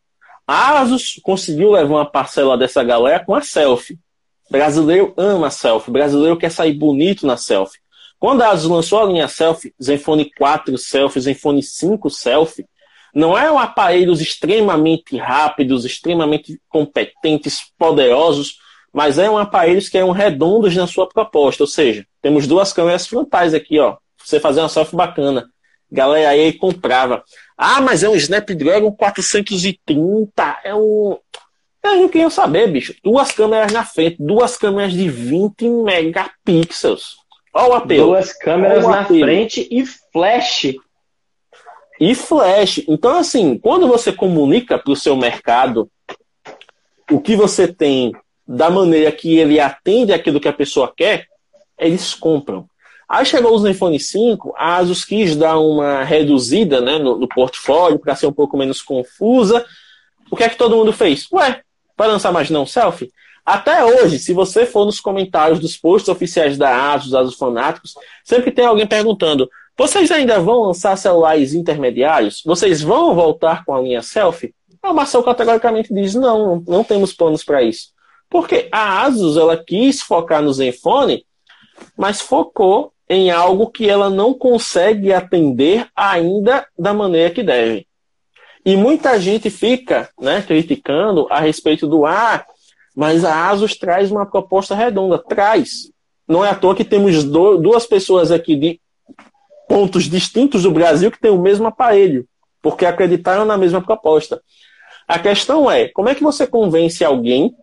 A 0.46 0.80
Asus 0.80 1.20
conseguiu 1.22 1.70
levar 1.72 1.94
uma 1.94 2.10
parcela 2.10 2.56
dessa 2.56 2.82
galera 2.84 3.24
com 3.24 3.34
a 3.34 3.40
selfie. 3.40 3.98
O 4.48 4.52
brasileiro 4.52 5.14
ama 5.16 5.46
a 5.46 5.50
selfie. 5.50 5.90
O 5.90 5.92
brasileiro 5.92 6.36
quer 6.36 6.50
sair 6.50 6.74
bonito 6.74 7.26
na 7.26 7.36
selfie. 7.36 7.78
Quando 8.18 8.42
a 8.42 8.50
Asus 8.50 8.70
lançou 8.70 9.00
a 9.00 9.04
linha 9.04 9.28
selfie, 9.28 9.74
Zenfone 9.82 10.30
4 10.36 10.76
selfie, 10.76 11.20
Zenfone 11.20 11.62
5 11.62 12.10
selfie, 12.10 12.66
não 13.14 13.38
eram 13.38 13.58
aparelhos 13.58 14.20
extremamente 14.20 15.16
rápidos, 15.16 15.84
extremamente 15.84 16.60
competentes, 16.68 17.60
poderosos, 17.78 18.58
mas 18.92 19.18
eram 19.18 19.38
aparelhos 19.38 19.88
que 19.88 19.96
eram 19.96 20.10
redondos 20.10 20.74
na 20.74 20.86
sua 20.86 21.08
proposta. 21.08 21.62
Ou 21.62 21.66
seja, 21.66 22.06
temos 22.20 22.46
duas 22.46 22.72
câmeras 22.72 23.06
frontais 23.06 23.54
aqui, 23.54 23.78
ó. 23.78 23.96
Você 24.22 24.40
fazer 24.40 24.60
uma 24.60 24.68
selfie 24.68 24.96
bacana. 24.96 25.48
Galera 25.94 26.30
aí 26.30 26.52
comprava. 26.52 27.22
Ah, 27.56 27.80
mas 27.80 28.02
é 28.02 28.08
um 28.08 28.16
Snapdragon 28.16 28.90
430. 28.90 30.60
É 30.64 30.74
um. 30.74 31.16
Eu 31.84 31.96
não 31.96 32.08
queria 32.08 32.28
saber, 32.30 32.68
bicho. 32.68 32.94
Duas 33.02 33.30
câmeras 33.30 33.72
na 33.72 33.84
frente, 33.84 34.16
duas 34.18 34.56
câmeras 34.56 34.92
de 34.92 35.08
20 35.08 35.68
megapixels. 35.68 37.16
Olha 37.52 37.68
o 37.68 37.74
apelo. 37.74 38.06
Duas 38.06 38.32
câmeras 38.32 38.84
na 38.84 39.04
frente 39.04 39.68
e 39.70 39.86
flash 39.86 40.74
e 42.00 42.14
flash. 42.14 42.82
Então, 42.88 43.16
assim, 43.16 43.56
quando 43.56 43.86
você 43.86 44.12
comunica 44.12 44.76
para 44.78 44.92
o 44.92 44.96
seu 44.96 45.16
mercado 45.16 45.88
o 47.08 47.20
que 47.20 47.36
você 47.36 47.68
tem 47.68 48.12
da 48.46 48.68
maneira 48.68 49.12
que 49.12 49.38
ele 49.38 49.60
atende 49.60 50.12
aquilo 50.12 50.40
que 50.40 50.48
a 50.48 50.52
pessoa 50.52 50.92
quer, 50.94 51.26
eles 51.78 52.14
compram. 52.14 52.68
Aí 53.14 53.24
chegou 53.24 53.54
os 53.54 53.64
iPhone 53.64 53.98
5, 53.98 54.54
a 54.56 54.76
Asus 54.76 55.04
quis 55.04 55.36
dar 55.36 55.58
uma 55.58 56.02
reduzida 56.02 56.80
né, 56.80 56.98
no, 56.98 57.16
no 57.16 57.28
portfólio 57.28 57.98
para 57.98 58.16
ser 58.16 58.26
um 58.26 58.32
pouco 58.32 58.56
menos 58.56 58.82
confusa. 58.82 59.64
O 60.30 60.36
que 60.36 60.42
é 60.42 60.48
que 60.48 60.56
todo 60.56 60.76
mundo 60.76 60.92
fez? 60.92 61.28
Ué, 61.32 61.62
Vai 61.96 62.08
lançar 62.08 62.32
mais 62.32 62.50
não 62.50 62.66
selfie? 62.66 63.12
Até 63.46 63.84
hoje, 63.84 64.18
se 64.18 64.32
você 64.32 64.66
for 64.66 64.84
nos 64.84 65.00
comentários 65.00 65.60
dos 65.60 65.76
posts 65.76 66.08
oficiais 66.08 66.56
da 66.56 66.92
ASUS, 66.92 67.14
ASUS 67.14 67.36
Fanáticos, 67.36 67.94
sempre 68.24 68.50
tem 68.50 68.64
alguém 68.64 68.86
perguntando: 68.86 69.48
vocês 69.76 70.10
ainda 70.10 70.40
vão 70.40 70.62
lançar 70.62 70.96
celulares 70.96 71.54
intermediários? 71.54 72.42
Vocês 72.44 72.82
vão 72.82 73.14
voltar 73.14 73.64
com 73.64 73.74
a 73.74 73.80
linha 73.80 74.02
selfie? 74.02 74.54
A 74.82 74.92
Marcel 74.92 75.22
categoricamente 75.22 75.92
diz: 75.92 76.14
não, 76.14 76.62
não 76.66 76.82
temos 76.82 77.12
planos 77.12 77.44
para 77.44 77.62
isso. 77.62 77.88
Porque 78.28 78.68
a 78.72 79.02
ASUS 79.02 79.36
ela 79.36 79.56
quis 79.56 80.00
focar 80.00 80.42
no 80.42 80.52
Zenfone, 80.52 81.24
mas 81.96 82.20
focou 82.20 82.93
em 83.08 83.30
algo 83.30 83.70
que 83.70 83.88
ela 83.88 84.08
não 84.08 84.32
consegue 84.32 85.12
atender 85.12 85.86
ainda 85.94 86.66
da 86.78 86.94
maneira 86.94 87.30
que 87.30 87.42
deve. 87.42 87.86
E 88.64 88.76
muita 88.76 89.20
gente 89.20 89.50
fica 89.50 90.08
né, 90.18 90.40
criticando 90.40 91.26
a 91.30 91.40
respeito 91.40 91.86
do 91.86 92.06
ah, 92.06 92.44
mas 92.96 93.24
a 93.24 93.50
Asus 93.50 93.76
traz 93.76 94.10
uma 94.10 94.24
proposta 94.24 94.74
redonda. 94.74 95.18
Traz. 95.18 95.90
Não 96.26 96.42
é 96.44 96.48
à 96.48 96.54
toa 96.54 96.74
que 96.74 96.84
temos 96.84 97.24
do, 97.24 97.58
duas 97.58 97.86
pessoas 97.86 98.30
aqui 98.30 98.56
de 98.56 98.80
pontos 99.68 100.04
distintos 100.04 100.62
do 100.62 100.70
Brasil 100.70 101.10
que 101.10 101.20
têm 101.20 101.30
o 101.30 101.40
mesmo 101.40 101.66
aparelho, 101.66 102.26
porque 102.62 102.86
acreditaram 102.86 103.44
na 103.44 103.58
mesma 103.58 103.82
proposta. 103.82 104.40
A 105.06 105.18
questão 105.18 105.70
é, 105.70 105.88
como 105.88 106.08
é 106.08 106.14
que 106.14 106.22
você 106.22 106.46
convence 106.46 107.04
alguém, 107.04 107.54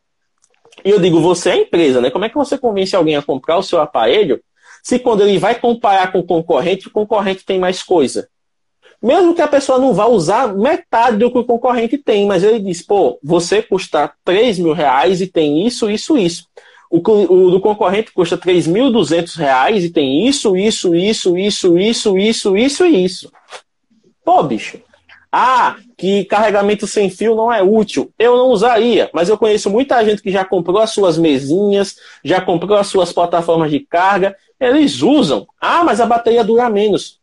e 0.86 0.92
eu 0.92 1.00
digo 1.00 1.20
você 1.20 1.50
é 1.50 1.54
a 1.54 1.58
empresa, 1.58 2.00
né? 2.00 2.12
Como 2.12 2.26
é 2.26 2.30
que 2.30 2.36
você 2.36 2.58
convence 2.58 2.96
alguém 2.96 3.16
a 3.16 3.24
comprar 3.24 3.58
o 3.58 3.64
seu 3.64 3.82
aparelho 3.82 4.39
se 4.84 4.99
quando 4.99 5.21
ele 5.21 5.38
vai 5.38 5.55
comparar 5.55 6.11
com 6.11 6.19
o 6.19 6.25
concorrente, 6.25 6.88
o 6.88 6.91
concorrente 6.91 7.45
tem 7.45 7.59
mais 7.59 7.84
coisa? 7.84 8.27
Mesmo 9.01 9.34
que 9.34 9.41
a 9.41 9.47
pessoa 9.47 9.79
não 9.79 9.93
vá 9.93 10.05
usar 10.05 10.53
metade 10.55 11.17
do 11.17 11.32
que 11.32 11.38
o 11.39 11.43
concorrente 11.43 11.97
tem, 11.97 12.27
mas 12.27 12.43
ele 12.43 12.59
diz, 12.59 12.84
pô, 12.84 13.17
você 13.23 13.61
custa 13.61 14.11
3 14.23 14.59
mil 14.59 14.73
reais 14.73 15.21
e 15.21 15.27
tem 15.27 15.65
isso, 15.65 15.89
isso, 15.89 16.15
isso. 16.15 16.45
O, 16.91 16.97
o 16.97 17.49
do 17.51 17.59
concorrente 17.59 18.11
custa 18.11 18.38
3.200 18.38 19.38
reais 19.38 19.86
e 19.86 19.89
tem 19.89 20.27
isso, 20.27 20.55
isso, 20.55 20.93
isso, 20.93 21.38
isso, 21.38 21.77
isso, 21.77 22.17
isso, 22.17 22.57
isso 22.57 22.86
e 22.86 23.05
isso. 23.05 23.32
Pô, 24.23 24.43
bicho. 24.43 24.77
Ah, 25.32 25.77
que 25.97 26.25
carregamento 26.25 26.86
sem 26.86 27.09
fio 27.09 27.34
não 27.34 27.51
é 27.51 27.63
útil. 27.63 28.11
Eu 28.19 28.36
não 28.36 28.49
usaria, 28.49 29.09
mas 29.13 29.29
eu 29.29 29.38
conheço 29.38 29.69
muita 29.69 30.03
gente 30.03 30.21
que 30.21 30.29
já 30.29 30.43
comprou 30.43 30.79
as 30.79 30.89
suas 30.89 31.17
mesinhas, 31.17 31.95
já 32.23 32.41
comprou 32.41 32.77
as 32.77 32.88
suas 32.88 33.13
plataformas 33.13 33.71
de 33.71 33.79
carga. 33.79 34.36
Eles 34.62 35.01
usam. 35.01 35.47
Ah, 35.59 35.84
mas 35.84 35.99
a 35.99 36.05
bateria 36.05 36.43
dura 36.43 36.70
menos. 36.70 37.20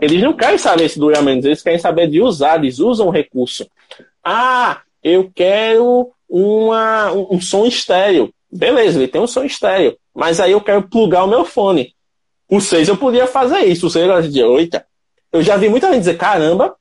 Eles 0.00 0.22
não 0.22 0.32
querem 0.32 0.56
saber 0.56 0.88
se 0.88 0.98
dura 0.98 1.20
menos, 1.20 1.44
eles 1.44 1.62
querem 1.62 1.78
saber 1.78 2.08
de 2.08 2.22
usar, 2.22 2.58
eles 2.58 2.78
usam 2.78 3.08
o 3.08 3.10
recurso. 3.10 3.68
Ah, 4.24 4.80
eu 5.04 5.30
quero 5.34 6.10
uma, 6.26 7.12
um, 7.12 7.38
som 7.40 7.66
estéreo. 7.66 8.32
Beleza, 8.50 8.98
ele 8.98 9.08
tem 9.08 9.20
um 9.20 9.26
som 9.26 9.44
estéreo. 9.44 9.98
Mas 10.14 10.40
aí 10.40 10.52
eu 10.52 10.62
quero 10.62 10.88
plugar 10.88 11.24
o 11.24 11.28
meu 11.28 11.44
fone. 11.44 11.94
O 12.48 12.58
6 12.58 12.88
eu 12.88 12.96
podia 12.96 13.26
fazer 13.26 13.66
isso. 13.66 13.88
O 13.88 13.90
6 13.90 14.08
eu 14.08 14.22
de 14.22 14.42
8. 14.42 14.80
Eu 15.30 15.42
já 15.42 15.58
vi 15.58 15.68
muita 15.68 15.88
gente 15.88 16.00
dizer, 16.00 16.16
caramba, 16.16 16.74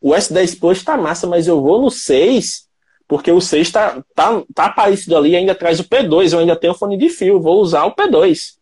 o 0.00 0.10
S10 0.10 0.58
Plus 0.58 0.82
tá 0.82 0.96
massa, 0.96 1.28
mas 1.28 1.46
eu 1.46 1.62
vou 1.62 1.80
no 1.80 1.90
6, 1.90 2.66
porque 3.06 3.30
o 3.30 3.40
6 3.40 3.70
tá, 3.70 4.02
tá, 4.16 4.42
tá 4.52 4.64
aparecido 4.64 5.16
ali 5.16 5.36
ainda 5.36 5.54
traz 5.54 5.78
o 5.78 5.84
P2, 5.84 6.32
eu 6.32 6.40
ainda 6.40 6.56
tenho 6.56 6.74
fone 6.74 6.96
de 6.96 7.08
fio, 7.08 7.40
vou 7.40 7.60
usar 7.60 7.84
o 7.84 7.94
P2. 7.94 8.54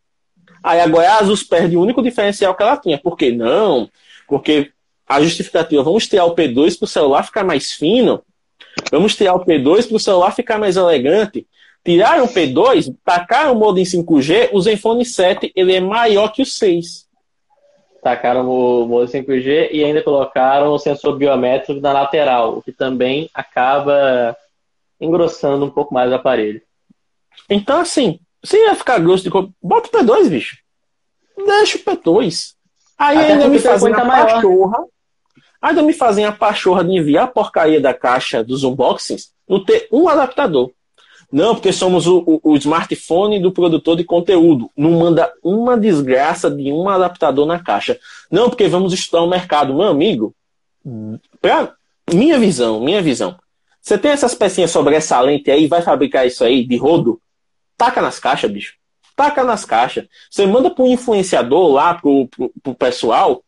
Aí 0.63 0.81
a 0.81 1.19
Asus 1.19 1.43
perde 1.43 1.77
o 1.77 1.83
único 1.83 2.03
diferencial 2.03 2.55
que 2.55 2.63
ela 2.63 2.77
tinha. 2.77 2.99
Por 2.99 3.17
que 3.17 3.33
não? 3.33 3.89
Porque 4.29 4.71
a 5.07 5.21
justificativa, 5.21 5.83
vamos 5.83 6.07
tirar 6.07 6.25
o 6.25 6.35
P2 6.35 6.79
para 6.79 6.85
o 6.85 6.89
celular 6.89 7.23
ficar 7.25 7.45
mais 7.45 7.73
fino, 7.73 8.23
vamos 8.91 9.15
tirar 9.15 9.35
o 9.35 9.45
P2 9.45 9.89
para 9.89 9.97
o 9.97 10.01
celular 10.01 10.31
ficar 10.31 10.59
mais 10.59 10.77
elegante. 10.77 11.47
Tiraram 11.85 12.25
o 12.25 12.29
P2, 12.29 12.95
tacaram 13.05 13.53
o 13.53 13.59
modo 13.59 13.79
em 13.79 13.83
5G, 13.83 14.51
o 14.53 14.61
Zenfone 14.61 15.05
7 15.05 15.53
ele 15.55 15.75
é 15.75 15.81
maior 15.81 16.29
que 16.29 16.41
o 16.41 16.47
6. 16.47 17.09
Tacaram 18.03 18.49
o 18.49 18.87
modo 18.87 19.11
5G 19.11 19.69
e 19.73 19.85
ainda 19.85 20.03
colocaram 20.03 20.73
o 20.73 20.79
sensor 20.79 21.17
biométrico 21.17 21.81
na 21.81 21.93
lateral, 21.93 22.59
o 22.59 22.63
que 22.63 22.73
também 22.73 23.29
acaba 23.35 24.37
engrossando 25.01 25.65
um 25.65 25.71
pouco 25.71 25.93
mais 25.93 26.11
o 26.11 26.15
aparelho. 26.15 26.63
Então, 27.51 27.81
assim, 27.81 28.21
se 28.45 28.57
ia 28.57 28.75
ficar 28.75 28.99
grosso 28.99 29.25
de 29.25 29.31
cor, 29.31 29.51
bota 29.63 29.89
o 29.89 30.01
P2, 30.01 30.29
bicho. 30.29 30.57
Deixa 31.37 31.79
o 31.79 31.81
P2. 31.81 32.53
Aí 32.99 33.19
Até 33.19 33.33
ainda 33.33 33.49
me 33.49 33.59
fazem 33.59 33.93
a 33.93 34.05
maior. 34.05 34.27
pachorra. 34.27 34.85
Ainda 35.61 35.83
me 35.83 35.93
fazem 35.93 36.25
a 36.25 36.33
pachorra 36.33 36.85
de 36.85 36.93
enviar 36.93 37.25
a 37.25 37.29
porcaria 37.29 37.81
da 37.81 37.95
caixa 37.95 38.43
dos 38.43 38.65
unboxings 38.65 39.33
não 39.49 39.65
ter 39.65 39.89
um 39.93 40.09
adaptador. 40.09 40.71
Não, 41.31 41.55
porque 41.55 41.73
somos 41.73 42.07
o, 42.07 42.19
o, 42.27 42.41
o, 42.53 42.57
smartphone 42.57 43.41
do 43.41 43.53
produtor 43.53 43.97
de 43.97 44.05
conteúdo. 44.05 44.71
Não 44.77 44.91
manda 44.91 45.33
uma 45.43 45.79
desgraça 45.79 46.51
de 46.51 46.71
um 46.71 46.89
adaptador 46.89 47.47
na 47.47 47.59
caixa. 47.59 47.99
Não, 48.31 48.51
porque 48.51 48.69
vamos 48.69 48.93
estudar 48.93 49.23
o 49.23 49.29
mercado. 49.29 49.73
Meu 49.73 49.87
amigo, 49.87 50.35
pra 51.41 51.73
minha 52.13 52.39
visão, 52.39 52.81
minha 52.81 53.01
visão. 53.01 53.37
Você 53.81 53.97
tem 53.97 54.11
essas 54.11 54.35
pecinhas 54.35 54.71
sobressalentes 54.71 55.53
aí, 55.53 55.67
vai 55.67 55.81
fabricar 55.81 56.27
isso 56.27 56.45
aí 56.45 56.67
de 56.67 56.77
rodo? 56.77 57.19
Taca 57.83 58.01
nas 58.01 58.21
caixas, 58.21 58.49
bicho. 58.49 58.75
Taca 59.17 59.43
nas 59.43 59.65
caixas. 59.65 60.07
Você 60.31 60.47
manda 60.47 60.73
um 60.79 60.87
influenciador 60.87 61.73
lá, 61.73 61.95
pro, 61.95 62.29
pro, 62.29 62.53
pro 62.63 62.75
pessoal. 62.77 63.43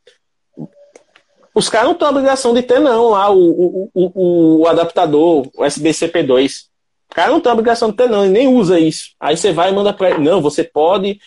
Os 1.55 1.69
caras 1.69 1.87
não 1.87 1.95
têm 1.95 2.09
obrigação 2.09 2.53
de 2.53 2.61
ter, 2.61 2.81
não, 2.81 3.11
lá 3.11 3.31
o, 3.31 3.39
o, 3.39 3.91
o, 3.95 4.61
o 4.63 4.67
adaptador, 4.67 5.47
o 5.55 5.63
USB-CP2. 5.63 6.65
O 7.13 7.15
cara 7.15 7.31
não 7.31 7.41
tem 7.41 7.53
obrigação 7.53 7.93
de 7.93 7.97
ter, 7.97 8.11
não, 8.11 8.25
ele 8.25 8.33
nem 8.33 8.49
usa 8.49 8.81
isso. 8.81 9.11
Aí 9.21 9.37
você 9.37 9.53
vai 9.53 9.71
e 9.71 9.73
manda 9.73 9.93
para 9.93 10.11
ele. 10.11 10.19
Não, 10.19 10.43
você 10.43 10.65
pode 10.65 11.21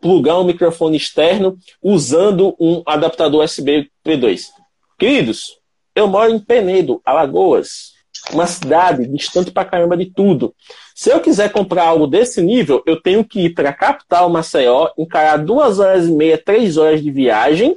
plugar 0.00 0.40
um 0.40 0.44
microfone 0.44 0.96
externo 0.96 1.58
usando 1.82 2.56
um 2.58 2.82
adaptador 2.86 3.44
USB 3.44 3.90
P2. 4.02 4.46
Queridos, 4.98 5.58
eu 5.94 6.08
moro 6.08 6.32
em 6.32 6.38
Penedo, 6.38 7.02
Alagoas 7.04 7.94
uma 8.32 8.46
cidade 8.46 9.06
distante 9.06 9.50
pra 9.50 9.64
caramba 9.64 9.96
de 9.96 10.06
tudo. 10.06 10.54
Se 10.98 11.10
eu 11.10 11.20
quiser 11.20 11.52
comprar 11.52 11.88
algo 11.88 12.06
desse 12.06 12.40
nível, 12.40 12.82
eu 12.86 12.98
tenho 12.98 13.22
que 13.22 13.40
ir 13.40 13.50
para 13.50 13.68
a 13.68 13.72
capital 13.74 14.30
Maceió, 14.30 14.88
encarar 14.96 15.36
duas 15.36 15.78
horas 15.78 16.08
e 16.08 16.10
meia, 16.10 16.38
três 16.38 16.78
horas 16.78 17.02
de 17.02 17.10
viagem 17.10 17.76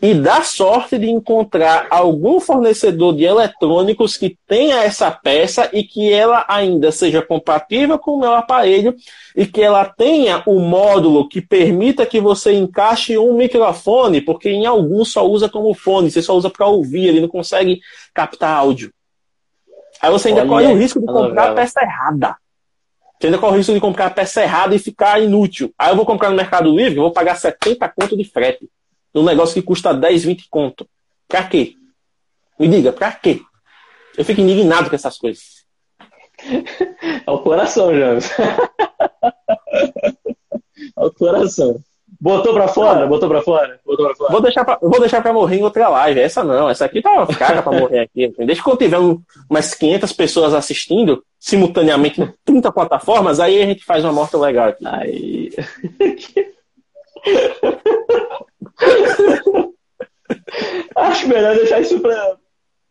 e 0.00 0.14
dar 0.14 0.44
sorte 0.44 0.96
de 0.96 1.10
encontrar 1.10 1.88
algum 1.90 2.38
fornecedor 2.38 3.16
de 3.16 3.24
eletrônicos 3.24 4.16
que 4.16 4.38
tenha 4.46 4.76
essa 4.84 5.10
peça 5.10 5.68
e 5.72 5.82
que 5.82 6.12
ela 6.12 6.44
ainda 6.46 6.92
seja 6.92 7.20
compatível 7.20 7.98
com 7.98 8.12
o 8.12 8.20
meu 8.20 8.32
aparelho 8.32 8.94
e 9.34 9.44
que 9.44 9.60
ela 9.60 9.84
tenha 9.84 10.40
o 10.46 10.52
um 10.52 10.60
módulo 10.60 11.28
que 11.28 11.40
permita 11.40 12.06
que 12.06 12.20
você 12.20 12.52
encaixe 12.52 13.18
um 13.18 13.36
microfone, 13.36 14.20
porque 14.20 14.48
em 14.48 14.66
alguns 14.66 15.10
só 15.12 15.26
usa 15.26 15.48
como 15.48 15.74
fone, 15.74 16.08
você 16.08 16.22
só 16.22 16.36
usa 16.36 16.48
para 16.48 16.68
ouvir, 16.68 17.08
ele 17.08 17.20
não 17.20 17.28
consegue 17.28 17.80
captar 18.14 18.56
áudio. 18.56 18.92
Aí 20.00 20.10
você 20.10 20.28
ainda 20.28 20.40
Olha 20.42 20.48
corre 20.48 20.66
o 20.66 20.76
risco 20.76 21.00
de 21.00 21.06
comprar 21.06 21.50
a 21.50 21.54
peça 21.54 21.80
errada. 21.82 22.36
Você 23.18 23.26
ainda 23.26 23.38
corre 23.38 23.52
o 23.52 23.56
risco 23.58 23.74
de 23.74 23.80
comprar 23.80 24.06
a 24.06 24.10
peça 24.10 24.42
errada 24.42 24.74
e 24.74 24.78
ficar 24.78 25.20
inútil. 25.20 25.74
Aí 25.78 25.90
eu 25.90 25.96
vou 25.96 26.06
comprar 26.06 26.30
no 26.30 26.36
Mercado 26.36 26.74
Livre, 26.74 26.98
vou 26.98 27.12
pagar 27.12 27.36
70 27.36 27.86
conto 27.88 28.16
de 28.16 28.24
frete. 28.24 28.68
Num 29.12 29.24
negócio 29.24 29.54
que 29.54 29.62
custa 29.62 29.92
10, 29.92 30.24
20 30.24 30.48
conto. 30.48 30.88
Pra 31.28 31.44
quê? 31.44 31.74
Me 32.58 32.66
diga, 32.68 32.92
pra 32.92 33.12
quê? 33.12 33.40
Eu 34.16 34.24
fico 34.24 34.40
indignado 34.40 34.88
com 34.88 34.96
essas 34.96 35.18
coisas. 35.18 35.60
É 37.26 37.30
o 37.30 37.38
coração, 37.38 37.94
James. 37.94 38.30
É 40.96 41.04
o 41.04 41.12
coração. 41.12 41.82
Botou 42.20 42.52
pra 42.52 42.68
fora? 42.68 43.06
Botou 43.06 43.28
pra 43.28 43.40
fora? 43.40 43.80
Botou 43.84 44.06
pra 44.06 44.14
fora? 44.14 44.30
Vou 44.30 44.42
deixar 44.42 44.64
pra, 44.64 44.78
vou 44.80 45.00
deixar 45.00 45.22
pra 45.22 45.32
morrer 45.32 45.56
em 45.56 45.62
outra 45.62 45.88
live. 45.88 46.20
Essa 46.20 46.44
não, 46.44 46.68
essa 46.68 46.84
aqui 46.84 47.00
tá 47.00 47.26
caga 47.26 47.62
pra 47.62 47.72
morrer 47.72 48.00
aqui. 48.00 48.28
Deixa 48.44 48.62
quando 48.62 48.78
tiver 48.78 48.98
um, 48.98 49.18
umas 49.48 49.72
500 49.74 50.12
pessoas 50.12 50.52
assistindo 50.52 51.24
simultaneamente 51.38 52.20
em 52.20 52.30
30 52.44 52.70
plataformas, 52.72 53.40
aí 53.40 53.62
a 53.62 53.66
gente 53.66 53.82
faz 53.84 54.04
uma 54.04 54.12
morte 54.12 54.36
legal 54.36 54.68
aqui. 54.68 54.86
Aí. 54.86 55.50
Acho 60.94 61.28
melhor 61.28 61.56
deixar 61.56 61.80
isso 61.80 62.00
pra. 62.00 62.36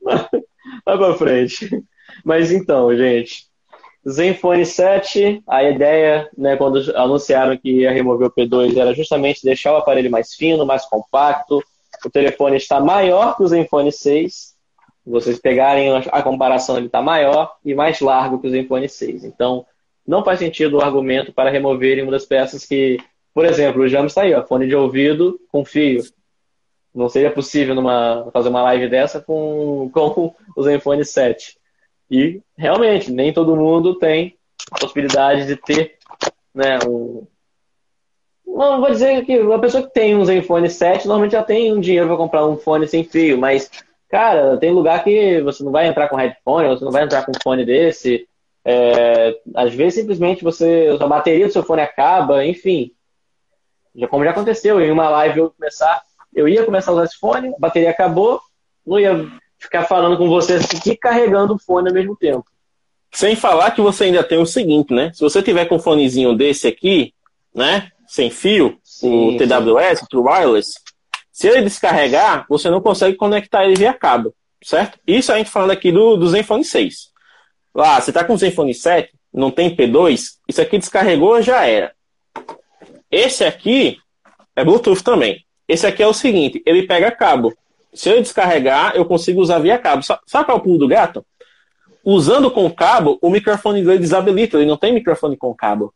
Vai 0.03 0.27
pra 0.97 1.13
frente. 1.15 1.69
Mas 2.23 2.51
então, 2.51 2.95
gente. 2.95 3.48
Zenfone 4.09 4.65
7, 4.65 5.43
a 5.47 5.63
ideia, 5.63 6.29
né, 6.37 6.55
quando 6.55 6.79
anunciaram 6.95 7.57
que 7.57 7.81
ia 7.81 7.91
remover 7.91 8.27
o 8.27 8.31
P2, 8.31 8.77
era 8.77 8.93
justamente 8.93 9.43
deixar 9.43 9.73
o 9.73 9.77
aparelho 9.77 10.09
mais 10.09 10.33
fino, 10.33 10.65
mais 10.65 10.85
compacto. 10.85 11.63
O 12.05 12.09
telefone 12.09 12.57
está 12.57 12.79
maior 12.79 13.35
que 13.35 13.43
o 13.43 13.47
Zenfone 13.47 13.91
6. 13.91 14.55
Vocês 15.05 15.39
pegarem 15.39 15.89
a 16.11 16.21
comparação, 16.21 16.77
ele 16.77 16.85
está 16.85 17.01
maior 17.01 17.55
e 17.63 17.73
mais 17.73 17.99
largo 17.99 18.39
que 18.39 18.47
o 18.47 18.49
Zenfone 18.49 18.87
6. 18.87 19.23
Então, 19.23 19.65
não 20.07 20.23
faz 20.23 20.39
sentido 20.39 20.77
o 20.77 20.81
argumento 20.81 21.33
para 21.33 21.49
removerem 21.49 22.03
uma 22.03 22.11
das 22.11 22.25
peças 22.25 22.65
que, 22.65 22.97
por 23.33 23.45
exemplo, 23.45 23.83
o 23.83 23.87
James 23.87 24.11
está 24.11 24.23
aí, 24.23 24.33
ó, 24.33 24.43
fone 24.45 24.67
de 24.67 24.75
ouvido 24.75 25.39
com 25.51 25.65
fio. 25.65 26.01
Não 26.93 27.09
seria 27.09 27.31
possível 27.31 27.75
numa, 27.75 28.29
fazer 28.33 28.49
uma 28.49 28.63
live 28.63 28.89
dessa 28.89 29.21
com, 29.21 29.89
com 29.93 30.33
o 30.55 30.63
Zenfone 30.63 31.05
7. 31.05 31.58
E 32.09 32.41
realmente, 32.57 33.11
nem 33.11 33.31
todo 33.31 33.55
mundo 33.55 33.95
tem 33.95 34.35
a 34.71 34.79
possibilidade 34.79 35.45
de 35.45 35.55
ter 35.55 35.97
né, 36.53 36.79
um. 36.87 37.27
Não 38.45 38.81
vou 38.81 38.89
dizer 38.89 39.23
que 39.25 39.39
uma 39.39 39.59
pessoa 39.59 39.83
que 39.83 39.93
tem 39.93 40.15
um 40.15 40.25
Zenfone 40.25 40.69
7 40.69 41.07
normalmente 41.07 41.33
já 41.33 41.43
tem 41.43 41.71
um 41.71 41.79
dinheiro 41.79 42.07
para 42.07 42.17
comprar 42.17 42.45
um 42.45 42.57
fone 42.57 42.87
sem 42.87 43.03
fio, 43.03 43.37
mas, 43.37 43.69
cara, 44.09 44.57
tem 44.57 44.71
lugar 44.71 45.03
que 45.03 45.39
você 45.41 45.63
não 45.63 45.71
vai 45.71 45.87
entrar 45.87 46.09
com 46.09 46.15
headphone, 46.15 46.67
você 46.67 46.83
não 46.83 46.91
vai 46.91 47.03
entrar 47.03 47.23
com 47.25 47.31
um 47.31 47.41
fone 47.41 47.63
desse. 47.63 48.27
É, 48.65 49.39
às 49.55 49.73
vezes 49.73 49.95
simplesmente 49.95 50.43
você. 50.43 50.97
A 50.99 51.07
bateria 51.07 51.47
do 51.47 51.53
seu 51.53 51.63
fone 51.63 51.81
acaba, 51.81 52.45
enfim. 52.45 52.91
Já, 53.95 54.07
como 54.07 54.23
já 54.23 54.31
aconteceu, 54.31 54.81
em 54.81 54.91
uma 54.91 55.09
live 55.09 55.39
eu 55.39 55.51
começar, 55.51 56.01
eu 56.33 56.47
ia 56.47 56.65
começar 56.65 56.91
a 56.91 56.93
usar 56.95 57.03
esse 57.05 57.17
fone, 57.17 57.49
a 57.49 57.59
bateria 57.59 57.89
acabou, 57.89 58.39
não 58.85 58.99
ia 58.99 59.27
ficar 59.59 59.83
falando 59.83 60.17
com 60.17 60.27
você 60.27 60.55
aqui 60.55 60.95
carregando 60.95 61.55
o 61.55 61.59
fone 61.59 61.89
ao 61.89 61.93
mesmo 61.93 62.15
tempo. 62.15 62.45
Sem 63.11 63.35
falar 63.35 63.71
que 63.71 63.81
você 63.81 64.05
ainda 64.05 64.23
tem 64.23 64.39
o 64.39 64.45
seguinte, 64.45 64.93
né? 64.93 65.11
Se 65.13 65.21
você 65.21 65.41
tiver 65.41 65.65
com 65.65 65.75
um 65.75 65.79
fonezinho 65.79 66.35
desse 66.35 66.67
aqui, 66.67 67.13
né? 67.53 67.91
Sem 68.07 68.29
fio, 68.29 68.79
sim, 68.83 69.35
o 69.35 69.37
TWS, 69.37 70.01
o 70.13 70.21
Wireless, 70.21 70.73
se 71.31 71.47
ele 71.47 71.61
descarregar, 71.61 72.45
você 72.49 72.69
não 72.69 72.81
consegue 72.81 73.15
conectar 73.15 73.63
ele 73.63 73.75
via 73.75 73.93
cabo, 73.93 74.33
certo? 74.63 74.99
Isso 75.05 75.31
a 75.31 75.37
gente 75.37 75.49
falando 75.49 75.71
aqui 75.71 75.91
do, 75.91 76.17
do 76.17 76.27
Zenfone 76.27 76.65
6. 76.65 77.09
Lá, 77.73 78.01
você 78.01 78.11
tá 78.11 78.23
com 78.23 78.33
o 78.33 78.37
Zenfone 78.37 78.73
7, 78.73 79.11
não 79.33 79.51
tem 79.51 79.75
P2, 79.75 80.37
isso 80.47 80.61
aqui 80.61 80.77
descarregou, 80.77 81.41
já 81.41 81.65
era. 81.65 81.93
Esse 83.11 83.43
aqui 83.43 83.97
é 84.55 84.63
Bluetooth 84.63 85.03
também. 85.03 85.45
Esse 85.67 85.85
aqui 85.85 86.01
é 86.01 86.07
o 86.07 86.13
seguinte, 86.13 86.61
ele 86.65 86.87
pega 86.87 87.11
cabo. 87.11 87.53
Se 87.93 88.09
eu 88.09 88.21
descarregar, 88.21 88.95
eu 88.95 89.05
consigo 89.05 89.41
usar 89.41 89.59
via 89.59 89.77
cabo. 89.77 90.03
Sabe 90.03 90.45
qual 90.45 90.57
é 90.57 90.59
o 90.59 90.63
pulo 90.63 90.77
do 90.77 90.87
gato? 90.87 91.25
Usando 92.03 92.49
com 92.51 92.71
cabo, 92.71 93.17
o 93.21 93.29
microfone 93.29 93.83
dele 93.83 93.99
desabilita, 93.99 94.57
ele 94.57 94.65
não 94.65 94.77
tem 94.77 94.93
microfone 94.93 95.35
com 95.35 95.53
cabo. 95.53 95.93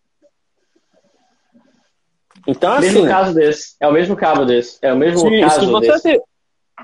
Então, 2.48 2.74
assim. 2.74 2.88
Mesmo 2.88 3.08
caso 3.08 3.34
desse. 3.34 3.76
É 3.80 3.88
o 3.88 3.92
mesmo 3.92 4.16
cabo 4.16 4.46
desse. 4.46 4.78
É 4.82 4.92
o 4.92 4.98
mesmo 4.98 5.20
sim, 5.20 5.42
caso 5.42 5.80
desse. 5.80 6.04
Ter, 6.04 6.22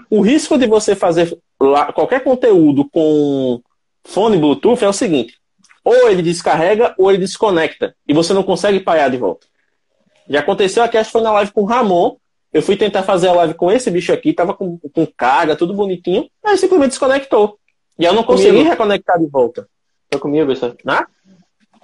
o 0.10 0.22
risco 0.22 0.58
de 0.58 0.68
você 0.68 0.96
fazer 0.96 1.38
lá, 1.60 1.92
qualquer 1.92 2.24
conteúdo 2.24 2.88
com 2.90 3.62
fone 4.06 4.38
Bluetooth 4.38 4.84
é 4.84 4.88
o 4.88 4.94
seguinte: 4.94 5.38
ou 5.84 6.10
ele 6.10 6.22
descarrega 6.22 6.94
ou 6.98 7.10
ele 7.10 7.20
desconecta. 7.20 7.96
E 8.08 8.14
você 8.14 8.34
não 8.34 8.44
consegue 8.44 8.80
parar 8.80 9.10
de 9.10 9.18
volta. 9.18 9.48
Já 10.30 10.40
aconteceu 10.40 10.84
aqui, 10.84 10.98
acho 10.98 11.10
que 11.10 11.14
foi 11.14 11.22
na 11.22 11.32
live 11.32 11.52
com 11.52 11.62
o 11.62 11.66
Ramon. 11.66 12.16
Eu 12.52 12.62
fui 12.62 12.76
tentar 12.76 13.04
fazer 13.04 13.28
a 13.28 13.34
live 13.34 13.54
com 13.54 13.72
esse 13.72 13.92
bicho 13.92 14.12
aqui, 14.12 14.34
tava 14.34 14.54
com, 14.54 14.78
com 14.78 15.06
carga, 15.06 15.56
tudo 15.56 15.74
bonitinho, 15.74 16.28
aí 16.44 16.58
simplesmente 16.58 16.92
desconectou. 16.92 17.60
E 17.98 18.06
eu 18.06 18.14
não 18.14 18.24
consegui 18.24 18.52
comigo. 18.52 18.70
reconectar 18.70 19.20
de 19.20 19.28
volta. 19.28 19.68
Foi 20.12 20.20
comigo 20.20 20.52
isso. 20.52 20.76
Né? 20.84 21.06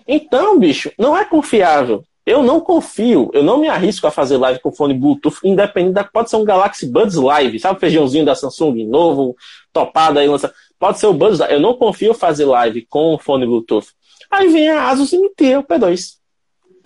Então, 0.08 0.58
bicho, 0.58 0.92
não 0.98 1.16
é 1.16 1.26
confiável. 1.26 2.04
Eu 2.26 2.42
não 2.42 2.60
confio, 2.60 3.30
eu 3.34 3.44
não 3.44 3.60
me 3.60 3.68
arrisco 3.68 4.08
a 4.08 4.12
fazer 4.12 4.38
live 4.38 4.60
com 4.60 4.72
fone 4.72 4.96
Bluetooth, 4.96 5.38
independente 5.44 5.94
da. 5.94 6.04
Pode 6.04 6.32
ser 6.32 6.38
um 6.38 6.44
Galaxy 6.44 6.88
Buds 6.88 7.16
Live, 7.16 7.60
sabe 7.60 7.78
o 7.78 7.80
feijãozinho 7.80 8.26
da 8.26 8.34
Samsung 8.34 8.84
novo, 8.88 9.36
topado 9.72 10.18
aí, 10.18 10.28
lança. 10.28 10.52
Pode 10.80 10.98
ser 10.98 11.06
o 11.06 11.14
Buds 11.14 11.40
Eu 11.42 11.60
não 11.60 11.76
confio 11.76 12.16
fazer 12.16 12.46
live 12.46 12.84
com 12.90 13.20
fone 13.20 13.46
Bluetooth. 13.46 13.90
Aí 14.32 14.48
vem 14.48 14.70
a 14.70 14.90
Asus 14.90 15.14
e 15.14 15.30
tira 15.38 15.60
o 15.60 15.64
P2. 15.64 16.16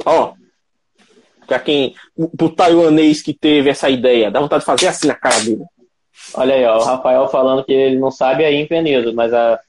Ó, 0.05 0.33
para 1.47 1.59
quem. 1.59 1.95
Pro 2.37 2.49
taiwanês 2.49 3.21
que 3.21 3.33
teve 3.33 3.69
essa 3.69 3.89
ideia, 3.89 4.29
dá 4.29 4.39
vontade 4.39 4.61
de 4.61 4.65
fazer 4.65 4.87
assim 4.87 5.07
na 5.07 5.15
cara 5.15 5.39
dele. 5.39 5.63
Olha 6.33 6.55
aí, 6.55 6.65
ó, 6.65 6.77
o 6.77 6.83
Rafael 6.83 7.27
falando 7.29 7.63
que 7.63 7.71
ele 7.71 7.97
não 7.97 8.11
sabe 8.11 8.43
aí 8.43 8.55
em 8.55 8.67
Penedo, 8.67 9.13
mas 9.13 9.33
a 9.33 9.59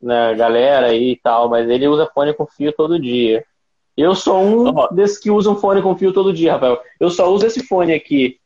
né, 0.00 0.34
galera 0.34 0.88
aí 0.88 1.12
e 1.12 1.16
tal, 1.16 1.48
mas 1.48 1.68
ele 1.68 1.86
usa 1.86 2.10
fone 2.12 2.34
com 2.34 2.46
fio 2.46 2.72
todo 2.72 2.98
dia. 2.98 3.44
Eu 3.96 4.14
sou 4.14 4.42
um 4.42 4.68
oh. 4.68 4.88
desses 4.88 5.18
que 5.18 5.30
usam 5.30 5.56
fone 5.56 5.82
com 5.82 5.96
fio 5.96 6.12
todo 6.12 6.32
dia, 6.32 6.54
Rafael. 6.54 6.80
Eu 6.98 7.10
só 7.10 7.30
uso 7.30 7.46
esse 7.46 7.66
fone 7.66 7.92
aqui 7.92 8.38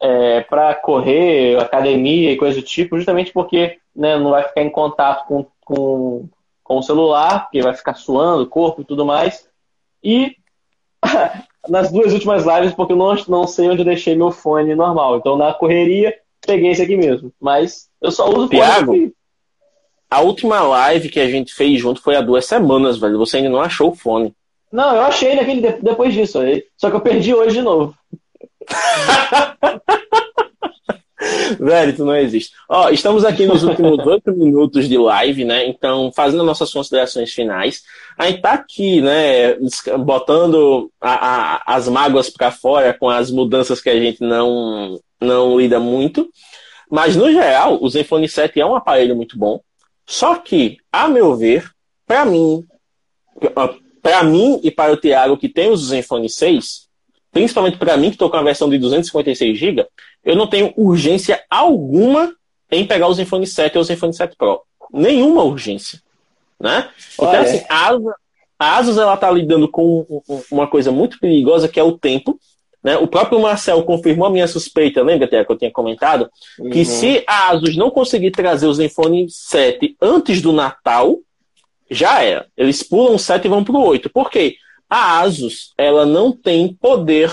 é, 0.00 0.42
para 0.42 0.74
correr, 0.74 1.58
academia 1.58 2.32
e 2.32 2.36
coisa 2.36 2.60
do 2.60 2.66
tipo, 2.66 2.96
justamente 2.96 3.32
porque 3.32 3.78
né, 3.94 4.18
não 4.18 4.30
vai 4.30 4.44
ficar 4.44 4.62
em 4.62 4.70
contato 4.70 5.26
com, 5.26 5.46
com, 5.64 6.28
com 6.62 6.78
o 6.78 6.82
celular, 6.82 7.44
porque 7.44 7.62
vai 7.62 7.74
ficar 7.74 7.94
suando 7.94 8.42
o 8.42 8.48
corpo 8.48 8.82
e 8.82 8.84
tudo 8.84 9.04
mais. 9.04 9.48
E 10.02 10.36
nas 11.68 11.90
duas 11.90 12.12
últimas 12.12 12.44
lives, 12.44 12.74
porque 12.74 12.92
eu 12.92 12.96
não, 12.96 13.14
não 13.28 13.46
sei 13.46 13.68
onde 13.68 13.80
eu 13.80 13.86
deixei 13.86 14.14
meu 14.14 14.30
fone 14.30 14.74
normal. 14.74 15.16
Então, 15.16 15.36
na 15.36 15.52
correria, 15.52 16.14
peguei 16.46 16.70
esse 16.70 16.82
aqui 16.82 16.96
mesmo. 16.96 17.32
Mas 17.40 17.88
eu 18.00 18.10
só 18.10 18.28
uso 18.28 18.48
Thiago, 18.48 18.92
fone. 18.92 19.12
A 20.10 20.20
última 20.20 20.62
live 20.62 21.08
que 21.10 21.20
a 21.20 21.28
gente 21.28 21.52
fez 21.52 21.80
junto 21.80 22.00
foi 22.02 22.16
há 22.16 22.20
duas 22.20 22.46
semanas, 22.46 22.98
velho. 22.98 23.18
Você 23.18 23.38
ainda 23.38 23.50
não 23.50 23.60
achou 23.60 23.90
o 23.90 23.94
fone. 23.94 24.34
Não, 24.72 24.94
eu 24.94 25.02
achei 25.02 25.32
ele 25.32 25.40
aquele 25.40 25.72
depois 25.82 26.14
disso. 26.14 26.38
Só 26.76 26.90
que 26.90 26.96
eu 26.96 27.00
perdi 27.00 27.34
hoje 27.34 27.56
de 27.56 27.62
novo. 27.62 27.94
Velho, 31.58 31.96
tu 31.96 32.04
não 32.04 32.16
existe. 32.16 32.52
Ó, 32.68 32.90
estamos 32.90 33.24
aqui 33.24 33.46
nos 33.46 33.62
últimos 33.62 33.98
oito 34.06 34.32
minutos 34.32 34.88
de 34.88 34.96
live, 34.96 35.44
né? 35.44 35.66
Então, 35.66 36.12
fazendo 36.14 36.44
nossas 36.44 36.72
considerações 36.72 37.32
finais. 37.32 37.82
A 38.16 38.26
gente 38.26 38.40
tá 38.40 38.52
aqui, 38.52 39.00
né? 39.00 39.54
Botando 39.98 40.90
a, 41.00 41.14
a, 41.64 41.76
as 41.76 41.88
mágoas 41.88 42.30
para 42.30 42.50
fora 42.50 42.92
com 42.92 43.08
as 43.08 43.30
mudanças 43.30 43.80
que 43.80 43.90
a 43.90 43.98
gente 43.98 44.20
não, 44.20 45.00
não 45.20 45.58
lida 45.58 45.78
muito. 45.78 46.28
Mas, 46.90 47.16
no 47.16 47.30
geral, 47.30 47.78
o 47.80 47.88
Zenfone 47.88 48.28
7 48.28 48.60
é 48.60 48.66
um 48.66 48.74
aparelho 48.74 49.14
muito 49.14 49.38
bom. 49.38 49.60
Só 50.06 50.36
que, 50.36 50.78
a 50.90 51.06
meu 51.06 51.36
ver, 51.36 51.70
para 52.06 52.24
mim, 52.24 52.64
para 54.02 54.22
mim 54.22 54.58
e 54.62 54.70
para 54.70 54.92
o 54.92 54.96
Thiago 54.96 55.36
que 55.36 55.48
tem 55.48 55.70
os 55.70 55.88
Zenfone 55.88 56.30
6, 56.30 56.88
principalmente 57.30 57.76
para 57.76 57.96
mim 57.96 58.08
que 58.08 58.14
estou 58.14 58.30
com 58.30 58.36
a 58.38 58.42
versão 58.42 58.70
de 58.70 58.78
256 58.78 59.58
GB, 59.58 59.86
eu 60.24 60.36
não 60.36 60.46
tenho 60.46 60.72
urgência 60.76 61.42
alguma 61.48 62.32
em 62.70 62.86
pegar 62.86 63.08
o 63.08 63.14
Zenfone 63.14 63.46
7 63.46 63.76
ou 63.76 63.82
o 63.82 63.84
Zenfone 63.84 64.14
7 64.14 64.36
Pro. 64.36 64.62
Nenhuma 64.92 65.42
urgência. 65.42 66.00
Né? 66.60 66.88
Então, 67.14 67.40
assim, 67.40 67.62
a 67.68 67.88
Asus, 67.88 68.12
a 68.58 68.76
Asus 68.76 68.98
ela 68.98 69.14
está 69.14 69.30
lidando 69.30 69.68
com 69.68 70.22
uma 70.50 70.66
coisa 70.66 70.90
muito 70.90 71.18
perigosa 71.18 71.68
que 71.68 71.78
é 71.78 71.82
o 71.82 71.96
tempo. 71.96 72.38
Né? 72.82 72.96
O 72.96 73.06
próprio 73.06 73.40
Marcel 73.40 73.82
confirmou 73.84 74.26
a 74.26 74.30
minha 74.30 74.46
suspeita, 74.46 75.02
lembra 75.02 75.26
até 75.26 75.44
que 75.44 75.52
eu 75.52 75.58
tinha 75.58 75.70
comentado? 75.70 76.28
Uhum. 76.58 76.70
Que 76.70 76.84
se 76.84 77.24
a 77.26 77.50
Asus 77.50 77.76
não 77.76 77.90
conseguir 77.90 78.30
trazer 78.30 78.66
o 78.66 78.74
Zenfone 78.74 79.26
7 79.28 79.96
antes 80.00 80.42
do 80.42 80.52
Natal, 80.52 81.18
já 81.90 82.22
era. 82.22 82.46
Eles 82.56 82.82
pulam 82.82 83.14
o 83.14 83.18
7 83.18 83.44
e 83.44 83.48
vão 83.48 83.64
para 83.64 83.76
o 83.76 83.84
8. 83.84 84.10
Por 84.10 84.30
quê? 84.30 84.56
A 84.90 85.20
Asus 85.20 85.72
ela 85.76 86.04
não 86.04 86.32
tem 86.32 86.74
poder 86.74 87.32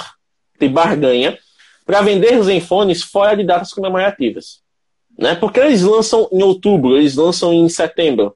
de 0.59 0.67
barganha 0.69 1.37
para 1.85 2.01
vender 2.01 2.41
Zenfones 2.41 3.03
fora 3.03 3.37
de 3.37 3.43
datas 3.43 3.71
comemorativas. 3.71 4.59
Né? 5.17 5.35
Porque 5.35 5.59
eles 5.59 5.81
lançam 5.81 6.27
em 6.31 6.43
outubro, 6.43 6.97
eles 6.97 7.15
lançam 7.15 7.53
em 7.53 7.69
setembro. 7.69 8.35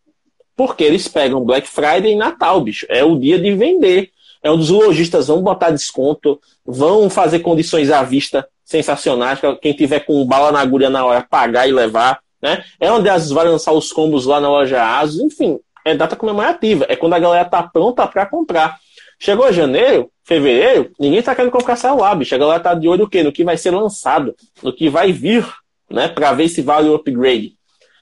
Porque 0.55 0.83
eles 0.83 1.07
pegam 1.07 1.43
Black 1.43 1.67
Friday 1.67 2.13
e 2.13 2.15
Natal, 2.15 2.61
bicho. 2.61 2.85
É 2.89 3.03
o 3.03 3.17
dia 3.17 3.39
de 3.39 3.53
vender. 3.53 4.11
É 4.41 4.49
onde 4.49 4.63
os 4.63 4.69
lojistas 4.69 5.27
vão 5.27 5.41
botar 5.41 5.71
desconto, 5.71 6.39
vão 6.65 7.09
fazer 7.09 7.39
condições 7.39 7.91
à 7.91 8.03
vista 8.03 8.47
sensacionais, 8.63 9.39
quem 9.61 9.73
tiver 9.73 10.01
com 10.01 10.23
bala 10.25 10.51
na 10.51 10.59
agulha 10.59 10.89
na 10.89 11.03
hora 11.03 11.25
pagar 11.27 11.67
e 11.67 11.71
levar. 11.71 12.19
Né? 12.41 12.63
É 12.79 12.91
onde 12.91 13.09
as 13.09 13.31
vai 13.31 13.45
lançar 13.45 13.73
os 13.73 13.91
combos 13.91 14.25
lá 14.25 14.39
na 14.39 14.47
loja 14.47 14.81
Asus. 14.81 15.19
Enfim, 15.19 15.59
é 15.83 15.95
data 15.95 16.15
comemorativa. 16.15 16.85
É 16.87 16.95
quando 16.95 17.13
a 17.13 17.19
galera 17.19 17.45
tá 17.45 17.63
pronta 17.63 18.07
para 18.07 18.25
comprar. 18.25 18.77
Chegou 19.19 19.51
janeiro, 19.51 20.09
fevereiro, 20.23 20.91
ninguém 20.97 21.21
tá 21.21 21.35
querendo 21.35 21.51
comprar 21.51 21.75
celular, 21.75 22.15
bicho. 22.15 22.33
A 22.33 22.37
galera 22.37 22.59
tá 22.59 22.73
de 22.73 22.87
olho 22.87 23.03
no 23.03 23.09
quê? 23.09 23.21
No 23.21 23.33
que 23.33 23.43
vai 23.43 23.57
ser 23.57 23.71
lançado, 23.71 24.33
no 24.63 24.71
que 24.71 24.89
vai 24.89 25.11
vir, 25.11 25.45
né? 25.89 26.07
Para 26.07 26.31
ver 26.31 26.47
se 26.47 26.61
vale 26.61 26.87
o 26.87 26.95
upgrade. 26.95 27.53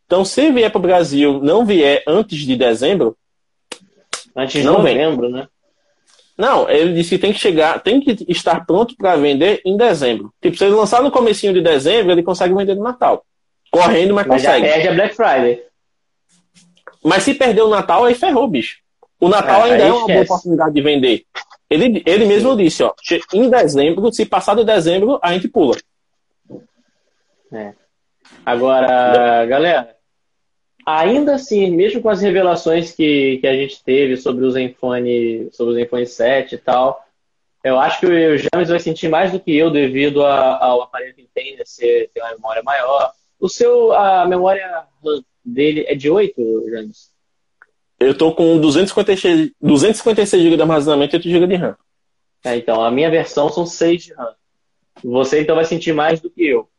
Então, 0.06 0.24
se 0.24 0.52
vier 0.52 0.70
para 0.72 0.78
o 0.78 0.82
Brasil, 0.82 1.40
não 1.42 1.66
vier 1.66 2.04
antes 2.08 2.40
de 2.40 2.56
dezembro. 2.56 3.18
Antes 4.36 4.62
de 4.62 4.64
não 4.64 4.74
novembro, 4.78 5.24
vem. 5.24 5.32
né? 5.32 5.48
Não, 6.38 6.70
ele 6.70 6.94
disse 6.94 7.16
que 7.16 7.18
tem 7.18 7.34
que 7.34 7.40
chegar, 7.40 7.82
tem 7.82 8.00
que 8.00 8.16
estar 8.30 8.64
pronto 8.64 8.96
para 8.96 9.16
vender 9.16 9.60
em 9.66 9.76
dezembro. 9.76 10.32
Tipo, 10.40 10.56
se 10.56 10.66
ele 10.66 10.76
lançar 10.76 11.02
no 11.02 11.10
comecinho 11.10 11.52
de 11.52 11.62
dezembro, 11.62 12.12
ele 12.12 12.22
consegue 12.22 12.54
vender 12.54 12.76
no 12.76 12.84
Natal. 12.84 13.26
Correndo, 13.72 14.14
mas, 14.14 14.28
mas 14.28 14.44
consegue. 14.44 14.68
Já 14.68 14.74
perde 14.74 14.88
a 14.88 14.94
Black 14.94 15.16
Friday. 15.16 15.64
Mas 17.04 17.24
se 17.24 17.34
perder 17.34 17.64
o 17.64 17.70
Natal, 17.70 18.06
aí 18.06 18.14
ferrou, 18.14 18.48
bicho. 18.48 18.78
O 19.20 19.28
Natal 19.28 19.66
é, 19.66 19.72
ainda 19.72 19.84
é 19.84 19.92
uma 19.92 20.02
esquece. 20.02 20.14
boa 20.14 20.24
oportunidade 20.24 20.74
de 20.74 20.82
vender. 20.82 21.26
Ele, 21.70 22.04
ele 22.06 22.26
mesmo 22.26 22.56
disse, 22.56 22.84
ó, 22.84 22.94
em 23.34 23.50
dezembro, 23.50 24.12
se 24.14 24.26
passar 24.26 24.56
de 24.56 24.64
dezembro, 24.64 25.20
a 25.22 25.34
gente 25.34 25.48
pula. 25.48 25.76
É. 27.52 27.74
Agora, 28.46 29.46
galera, 29.46 29.96
ainda 30.86 31.36
assim, 31.36 31.70
mesmo 31.70 32.02
com 32.02 32.10
as 32.10 32.22
revelações 32.22 32.92
que, 32.92 33.40
que 33.40 33.48
a 33.48 33.54
gente 33.54 33.84
teve 33.84 34.16
sobre 34.16 34.46
o 34.46 34.52
Zenfone, 34.52 35.50
sobre 35.52 35.74
o 35.74 35.76
Zenfone 35.76 36.06
7 36.06 36.56
e 36.56 36.58
tal, 36.58 37.06
eu 37.64 37.78
acho 37.78 38.00
que 38.00 38.06
o 38.06 38.38
James 38.38 38.70
vai 38.70 38.80
sentir 38.80 39.10
mais 39.10 39.32
do 39.32 39.40
que 39.40 39.56
eu 39.56 39.70
devido 39.70 40.24
a, 40.24 40.64
ao 40.64 40.84
aparelho 40.84 41.14
que 41.14 41.28
tem, 41.34 41.58
ser, 41.66 42.10
ter 42.14 42.22
uma 42.22 42.32
memória 42.32 42.64
maior. 42.64 43.12
O 43.38 43.50
seu, 43.50 43.92
a 43.92 44.26
memória 44.26 44.86
dele 45.44 45.86
é 45.88 45.96
de 45.96 46.10
8, 46.10 46.70
James? 46.70 47.17
Eu 48.00 48.16
tô 48.16 48.34
com 48.34 48.60
256, 48.60 49.52
256 49.60 50.44
GB 50.44 50.56
de 50.56 50.62
armazenamento 50.62 51.16
e 51.16 51.18
8 51.18 51.30
GB 51.30 51.48
de 51.48 51.56
RAM. 51.56 51.76
É, 52.44 52.56
então, 52.56 52.84
a 52.84 52.92
minha 52.92 53.10
versão 53.10 53.50
são 53.50 53.66
6 53.66 54.04
de 54.04 54.14
RAM. 54.14 54.36
Você 55.04 55.42
então 55.42 55.56
vai 55.56 55.66
sentir 55.66 55.94
mais 55.94 56.20
do 56.20 56.30
que 56.30 56.46
eu. 56.46 56.70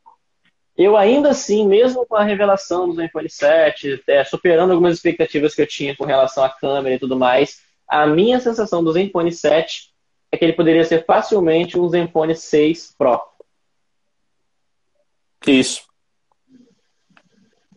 Eu 0.76 0.96
ainda 0.96 1.30
assim, 1.30 1.66
mesmo 1.66 2.06
com 2.06 2.14
a 2.14 2.22
revelação 2.22 2.88
do 2.88 3.02
iPhone 3.02 3.28
7, 3.28 4.02
é, 4.06 4.24
superando 4.24 4.70
algumas 4.70 4.94
expectativas 4.94 5.54
que 5.54 5.62
eu 5.62 5.66
tinha 5.66 5.96
com 5.96 6.04
relação 6.04 6.44
à 6.44 6.48
câmera 6.48 6.94
e 6.94 6.98
tudo 6.98 7.18
mais, 7.18 7.60
a 7.88 8.06
minha 8.06 8.38
sensação 8.38 8.84
do 8.84 8.92
Zenfone 8.92 9.32
7 9.32 9.90
é 10.30 10.36
que 10.36 10.44
ele 10.44 10.52
poderia 10.52 10.84
ser 10.84 11.04
facilmente 11.04 11.78
um 11.78 11.88
Zenfone 11.88 12.36
6 12.36 12.94
Pro. 12.96 13.20
Isso. 15.46 15.82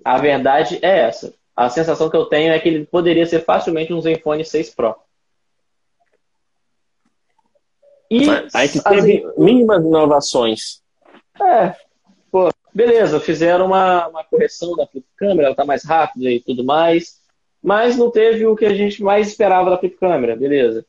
A 0.04 0.18
verdade 0.18 0.78
é 0.82 1.00
essa. 1.00 1.34
A 1.66 1.70
sensação 1.70 2.10
que 2.10 2.18
eu 2.18 2.26
tenho 2.26 2.52
é 2.52 2.60
que 2.60 2.68
ele 2.68 2.86
poderia 2.86 3.26
ser 3.26 3.46
facilmente 3.46 3.94
um 3.94 4.02
Zenfone 4.02 4.44
6 4.44 4.72
Pro. 4.72 4.96
E 8.10 8.26
a 8.54 8.66
gente 8.66 8.84
teve 8.84 9.26
as... 9.26 9.38
mínimas 9.38 9.86
inovações. 9.86 10.82
É, 11.40 11.76
pô, 12.32 12.50
beleza, 12.74 13.20
fizeram 13.20 13.68
uma, 13.68 14.08
uma 14.08 14.24
correção 14.24 14.76
da 14.76 14.88
flip 14.88 15.06
câmera, 15.16 15.50
ela 15.50 15.56
tá 15.56 15.64
mais 15.64 15.84
rápida 15.84 16.30
e 16.32 16.40
tudo 16.40 16.64
mais, 16.64 17.22
mas 17.62 17.96
não 17.96 18.10
teve 18.10 18.46
o 18.46 18.56
que 18.56 18.66
a 18.66 18.74
gente 18.74 19.04
mais 19.04 19.28
esperava 19.28 19.70
da 19.70 19.78
flip 19.78 19.98
câmera, 19.98 20.36
beleza. 20.36 20.84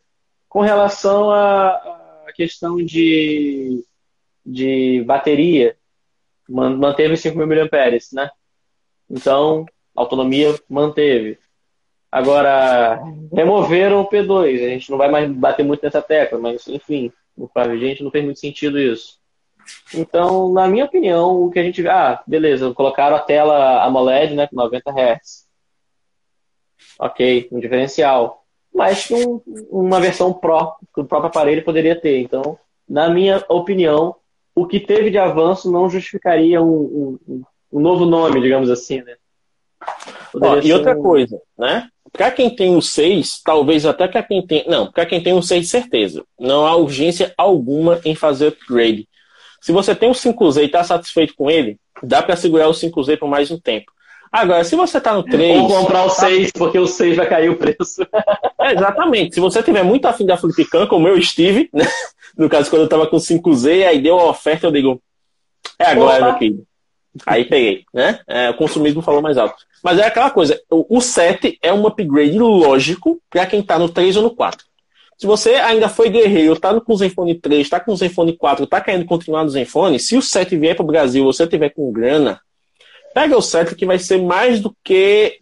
Com 0.49 0.61
relação 0.61 1.31
à 1.31 2.27
questão 2.35 2.77
de, 2.77 3.85
de 4.45 5.05
bateria, 5.07 5.77
manteve 6.49 7.15
5.000 7.15 7.69
mAh, 7.71 7.99
né? 8.13 8.31
Então, 9.09 9.67
autonomia 9.95 10.55
manteve. 10.69 11.39
Agora, 12.11 13.01
removeram 13.33 14.03
o 14.03 14.09
P2. 14.09 14.65
A 14.65 14.69
gente 14.69 14.91
não 14.91 14.99
vai 14.99 15.11
mais 15.11 15.31
bater 15.31 15.65
muito 15.65 15.83
nessa 15.83 16.03
tecla, 16.03 16.39
mas, 16.39 16.69
enfim, 16.69 17.11
para 17.55 17.73
a 17.73 17.77
gente 17.77 18.03
não 18.03 18.11
fez 18.11 18.25
muito 18.25 18.39
sentido 18.39 18.79
isso. 18.79 19.19
Então, 19.95 20.53
na 20.53 20.69
minha 20.69 20.85
opinião, 20.85 21.43
o 21.43 21.51
que 21.51 21.59
a 21.59 21.63
gente. 21.63 21.87
Ah, 21.89 22.23
beleza, 22.27 22.73
colocaram 22.75 23.17
a 23.17 23.21
tela 23.21 23.85
AMOLED 23.85 24.35
né, 24.35 24.47
com 24.47 24.57
90 24.57 24.91
Hz. 24.91 25.47
Ok, 26.99 27.49
um 27.51 27.61
diferencial. 27.61 28.45
Mas 28.75 29.11
um, 29.11 29.41
uma 29.71 30.01
versão 30.01 30.33
Pro 30.33 30.75
que 30.95 31.01
o 31.01 31.05
próprio 31.05 31.29
aparelho 31.29 31.65
poderia 31.65 31.99
ter. 31.99 32.19
Então, 32.21 32.59
na 32.89 33.09
minha 33.09 33.45
opinião, 33.49 34.17
o 34.55 34.67
que 34.67 34.81
teve 34.81 35.11
de 35.11 35.19
avanço 35.19 35.71
não 35.71 35.89
justificaria 35.89 36.63
um, 36.63 37.19
um, 37.27 37.43
um 37.73 37.81
novo 37.81 38.05
nome, 38.05 38.41
digamos 38.41 38.71
assim, 38.71 39.03
né? 39.03 39.17
Ó, 40.35 40.59
e 40.63 40.73
outra 40.73 40.97
um... 40.99 41.03
coisa, 41.03 41.41
né? 41.59 41.89
Para 42.13 42.31
quem 42.31 42.55
tem 42.55 42.77
o 42.77 42.83
6, 42.83 43.41
talvez 43.43 43.87
até 43.87 44.07
para 44.07 44.23
quem 44.23 44.47
tem. 44.47 44.65
Não, 44.69 44.91
para 44.91 45.07
quem 45.07 45.23
tem 45.23 45.33
o 45.33 45.43
6, 45.43 45.69
certeza. 45.69 46.25
Não 46.39 46.67
há 46.67 46.77
urgência 46.77 47.33
alguma 47.39 48.01
em 48.05 48.15
fazer 48.15 48.49
upgrade. 48.49 49.09
Se 49.61 49.73
você 49.73 49.95
tem 49.95 50.11
o 50.11 50.13
5Z 50.13 50.63
e 50.63 50.65
está 50.67 50.85
satisfeito 50.85 51.35
com 51.35 51.51
ele, 51.51 51.79
dá 52.03 52.23
para 52.23 52.37
segurar 52.37 52.69
o 52.69 52.73
5Z 52.73 53.19
por 53.19 53.29
mais 53.29 53.51
um 53.51 53.59
tempo. 53.59 53.93
Agora, 54.31 54.65
se 54.65 54.75
você 54.75 54.99
está 54.99 55.15
no 55.15 55.23
3. 55.23 55.61
Ou 55.61 55.69
comprar 55.69 56.05
o 56.05 56.11
6, 56.11 56.53
tá... 56.53 56.59
porque 56.59 56.79
o 56.79 56.87
6 56.87 57.17
vai 57.17 57.29
cair 57.29 57.51
o 57.51 57.57
preço. 57.57 58.03
É, 58.61 58.73
exatamente. 58.73 59.35
Se 59.35 59.41
você 59.41 59.63
tiver 59.63 59.83
muito 59.83 60.07
afim 60.07 60.27
da 60.27 60.37
Flipcan, 60.37 60.87
como 60.87 61.07
eu 61.07 61.17
estive, 61.17 61.69
né? 61.73 61.87
no 62.37 62.49
caso, 62.49 62.71
quando 62.71 62.83
eu 62.83 62.87
estava 62.87 63.07
com 63.07 63.19
5Z, 63.19 63.87
aí 63.87 64.01
deu 64.01 64.19
a 64.19 64.31
oferta, 64.31 64.67
eu 64.67 64.73
digo. 64.73 65.03
É 65.79 65.87
agora, 65.87 66.17
Opa. 66.17 66.27
meu 66.31 66.39
querido. 66.39 66.67
Aí 67.27 67.45
peguei, 67.45 67.85
né? 67.93 68.21
É, 68.27 68.51
o 68.51 68.55
consumismo 68.55 69.03
falou 69.03 69.21
mais 69.21 69.37
alto. 69.37 69.57
Mas 69.83 69.99
é 69.99 70.07
aquela 70.07 70.31
coisa, 70.31 70.61
o 70.71 71.01
7 71.01 71.59
é 71.61 71.73
um 71.73 71.87
upgrade 71.87 72.39
lógico 72.39 73.21
para 73.29 73.47
quem 73.47 73.61
está 73.61 73.79
no 73.79 73.89
3 73.89 74.17
ou 74.17 74.23
no 74.23 74.31
4. 74.31 74.65
Se 75.19 75.27
você 75.27 75.55
ainda 75.55 75.89
foi 75.89 76.09
guerreiro, 76.09 76.55
está 76.55 76.81
com 76.81 76.93
o 76.93 76.97
Zenfone 76.97 77.35
3, 77.35 77.61
está 77.61 77.79
com 77.79 77.93
o 77.93 77.97
Zenfone 77.97 78.37
4, 78.37 78.65
está 78.65 78.81
querendo 78.81 79.05
continuar 79.05 79.45
no 79.45 79.51
Zenfone, 79.51 79.99
se 79.99 80.17
o 80.17 80.23
7 80.23 80.57
vier 80.57 80.75
para 80.75 80.85
o 80.85 80.87
Brasil, 80.87 81.25
você 81.25 81.47
tiver 81.47 81.71
com 81.71 81.93
grana, 81.93 82.41
pega 83.15 83.37
o 83.37 83.43
7 83.43 83.75
que 83.75 83.87
vai 83.87 83.99
ser 83.99 84.21
mais 84.21 84.61
do 84.61 84.75
que 84.83 85.39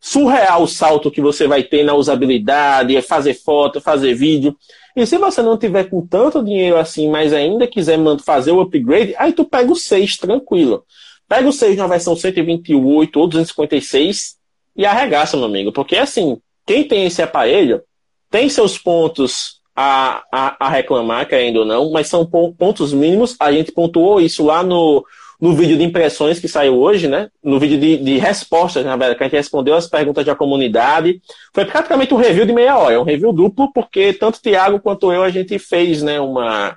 surreal 0.00 0.62
o 0.62 0.68
salto 0.68 1.10
que 1.10 1.20
você 1.20 1.46
vai 1.46 1.62
ter 1.62 1.82
na 1.82 1.94
usabilidade, 1.94 2.94
é 2.94 3.00
fazer 3.00 3.32
foto, 3.34 3.80
fazer 3.80 4.14
vídeo. 4.14 4.54
E 4.94 5.06
se 5.06 5.16
você 5.16 5.40
não 5.40 5.56
tiver 5.56 5.88
com 5.88 6.06
tanto 6.06 6.44
dinheiro 6.44 6.76
assim, 6.76 7.08
mas 7.08 7.32
ainda 7.32 7.66
quiser 7.66 7.98
fazer 8.22 8.52
o 8.52 8.60
upgrade, 8.60 9.14
aí 9.16 9.32
tu 9.32 9.44
pega 9.44 9.72
o 9.72 9.76
6 9.76 10.18
tranquilo. 10.18 10.84
Pega 11.28 11.48
o 11.48 11.52
6 11.52 11.76
na 11.76 11.86
versão 11.86 12.14
128 12.14 13.18
ou 13.18 13.26
256 13.26 14.36
e 14.76 14.84
arregaça, 14.84 15.36
meu 15.36 15.46
amigo. 15.46 15.72
Porque, 15.72 15.96
assim, 15.96 16.38
quem 16.66 16.84
tem 16.84 17.06
esse 17.06 17.22
aparelho 17.22 17.82
tem 18.30 18.48
seus 18.48 18.76
pontos 18.78 19.60
a, 19.74 20.22
a, 20.32 20.66
a 20.66 20.68
reclamar, 20.68 21.28
querendo 21.28 21.58
ou 21.58 21.64
não, 21.64 21.90
mas 21.90 22.08
são 22.08 22.26
pontos 22.26 22.92
mínimos. 22.92 23.36
A 23.40 23.50
gente 23.52 23.72
pontuou 23.72 24.20
isso 24.20 24.44
lá 24.44 24.62
no, 24.62 25.04
no 25.40 25.54
vídeo 25.54 25.76
de 25.76 25.82
impressões 25.82 26.38
que 26.38 26.48
saiu 26.48 26.78
hoje, 26.78 27.08
né? 27.08 27.28
No 27.42 27.58
vídeo 27.58 27.78
de, 27.78 27.96
de 27.96 28.18
respostas, 28.18 28.84
na 28.84 28.96
verdade, 28.96 29.16
que 29.16 29.24
a 29.24 29.26
gente 29.26 29.36
respondeu 29.36 29.74
as 29.74 29.86
perguntas 29.86 30.24
da 30.24 30.34
comunidade. 30.34 31.20
Foi 31.52 31.64
praticamente 31.64 32.14
um 32.14 32.18
review 32.18 32.46
de 32.46 32.52
meia 32.52 32.78
hora, 32.78 33.00
um 33.00 33.04
review 33.04 33.32
duplo, 33.32 33.72
porque 33.72 34.12
tanto 34.12 34.36
o 34.36 34.40
Thiago 34.40 34.80
quanto 34.80 35.12
eu 35.12 35.22
a 35.22 35.30
gente 35.30 35.58
fez 35.58 36.02
né, 36.02 36.20
uma, 36.20 36.76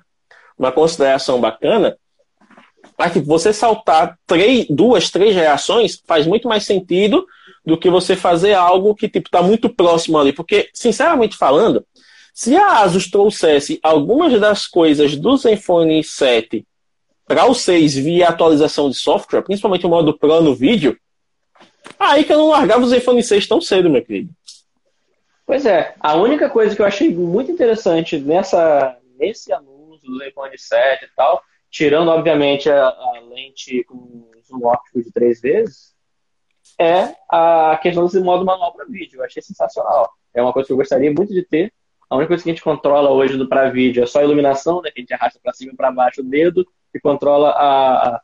uma 0.57 0.71
consideração 0.71 1.39
bacana. 1.39 1.97
Mas 2.97 3.13
tipo, 3.13 3.27
você 3.27 3.53
saltar 3.53 4.17
três, 4.25 4.65
duas, 4.69 5.11
três 5.11 5.35
reações 5.35 6.01
faz 6.05 6.25
muito 6.25 6.47
mais 6.47 6.65
sentido 6.65 7.25
do 7.63 7.77
que 7.77 7.89
você 7.89 8.15
fazer 8.15 8.53
algo 8.53 8.95
que 8.95 9.07
tipo 9.07 9.27
está 9.27 9.41
muito 9.41 9.69
próximo 9.69 10.17
ali. 10.17 10.33
Porque, 10.33 10.69
sinceramente 10.73 11.37
falando, 11.37 11.85
se 12.33 12.55
a 12.55 12.81
Asus 12.81 13.09
trouxesse 13.09 13.79
algumas 13.83 14.39
das 14.39 14.65
coisas 14.67 15.15
do 15.15 15.37
Zenfone 15.37 16.03
7 16.03 16.65
para 17.25 17.45
o 17.45 17.53
6 17.53 17.95
via 17.95 18.29
atualização 18.29 18.89
de 18.89 18.95
software, 18.95 19.43
principalmente 19.43 19.85
o 19.85 19.89
modo 19.89 20.17
Pro 20.17 20.41
no 20.41 20.55
vídeo, 20.55 20.97
aí 21.99 22.23
que 22.23 22.33
eu 22.33 22.37
não 22.37 22.49
largava 22.49 22.83
o 22.83 22.87
Zenfone 22.87 23.21
6 23.21 23.47
tão 23.47 23.61
cedo, 23.61 23.89
meu 23.89 24.03
querido. 24.03 24.29
Pois 25.45 25.65
é, 25.65 25.93
a 25.99 26.15
única 26.15 26.49
coisa 26.49 26.75
que 26.75 26.81
eu 26.81 26.85
achei 26.85 27.13
muito 27.13 27.51
interessante 27.51 28.17
nessa, 28.17 28.97
nesse 29.19 29.53
anúncio 29.53 30.09
do 30.09 30.17
Zenfone 30.17 30.57
7 30.57 31.05
e 31.05 31.07
tal 31.15 31.43
tirando, 31.77 32.09
obviamente, 32.09 32.69
a, 32.71 32.87
a 32.87 33.21
lente 33.29 33.83
com 33.83 34.31
zoom 34.43 34.65
óptico 34.65 35.03
de 35.03 35.11
três 35.11 35.39
vezes, 35.39 35.95
é 36.79 37.15
a 37.29 37.77
questão 37.81 38.05
desse 38.05 38.19
modo 38.19 38.43
manual 38.43 38.73
para 38.73 38.85
vídeo. 38.85 39.19
Eu 39.19 39.25
achei 39.25 39.43
sensacional. 39.43 40.09
É 40.33 40.41
uma 40.41 40.51
coisa 40.51 40.65
que 40.65 40.73
eu 40.73 40.77
gostaria 40.77 41.11
muito 41.11 41.31
de 41.31 41.43
ter. 41.43 41.71
A 42.09 42.15
única 42.15 42.29
coisa 42.29 42.43
que 42.43 42.49
a 42.49 42.53
gente 42.53 42.63
controla 42.63 43.11
hoje 43.11 43.45
para 43.45 43.69
vídeo 43.69 44.01
é 44.01 44.07
só 44.07 44.19
a 44.19 44.23
iluminação, 44.23 44.81
né? 44.81 44.89
Que 44.89 44.99
a 44.99 45.01
gente 45.01 45.13
arrasta 45.13 45.39
para 45.41 45.53
cima 45.53 45.71
e 45.71 45.75
para 45.75 45.91
baixo 45.91 46.21
o 46.21 46.23
dedo 46.23 46.65
e 46.93 46.99
controla 46.99 47.49
a, 47.49 48.09
a 48.09 48.21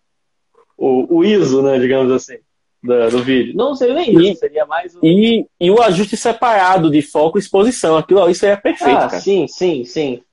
o, 0.75 1.17
o, 1.17 1.23
ISO, 1.23 1.61
né? 1.61 1.77
Digamos 1.77 2.11
assim, 2.11 2.37
do, 2.81 3.09
do 3.11 3.23
vídeo. 3.23 3.53
Não 3.55 3.75
seria 3.75 3.93
nem 3.93 4.31
isso, 4.31 4.39
seria 4.39 4.65
mais. 4.65 4.97
E, 5.03 5.45
e 5.59 5.69
o 5.69 5.79
ajuste 5.79 6.17
separado 6.17 6.89
de 6.89 7.03
foco 7.03 7.37
e 7.37 7.41
exposição. 7.41 7.97
Aquilo 7.97 8.23
ali 8.23 8.33
seria 8.33 8.57
perfeito. 8.57 8.97
Ah, 8.97 9.09
cara. 9.09 9.19
sim, 9.19 9.47
sim, 9.47 9.85
sim. 9.85 10.23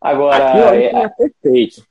Agora. 0.00 0.48
Aquilo 0.48 0.68
ali 0.68 0.84
é, 0.84 1.08
perfeito. 1.10 1.84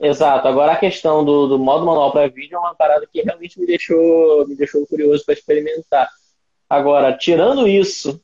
Exato. 0.00 0.48
Agora 0.48 0.72
a 0.72 0.76
questão 0.76 1.22
do, 1.22 1.46
do 1.46 1.58
modo 1.58 1.84
manual 1.84 2.10
para 2.10 2.28
vídeo 2.28 2.56
é 2.56 2.58
uma 2.58 2.74
parada 2.74 3.06
que 3.06 3.20
realmente 3.20 3.60
me 3.60 3.66
deixou, 3.66 4.46
me 4.48 4.56
deixou 4.56 4.86
curioso 4.86 5.24
para 5.24 5.34
experimentar. 5.34 6.08
Agora, 6.68 7.12
tirando 7.12 7.68
isso, 7.68 8.18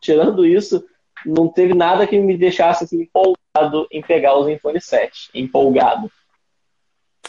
tirando 0.00 0.44
isso, 0.44 0.84
não 1.24 1.48
teve 1.48 1.72
nada 1.72 2.06
que 2.06 2.18
me 2.18 2.36
deixasse 2.36 2.84
assim, 2.84 3.00
empolgado 3.02 3.86
em 3.90 4.02
pegar 4.02 4.36
o 4.36 4.44
Zenfone 4.44 4.80
7. 4.80 5.30
Empolgado. 5.34 6.10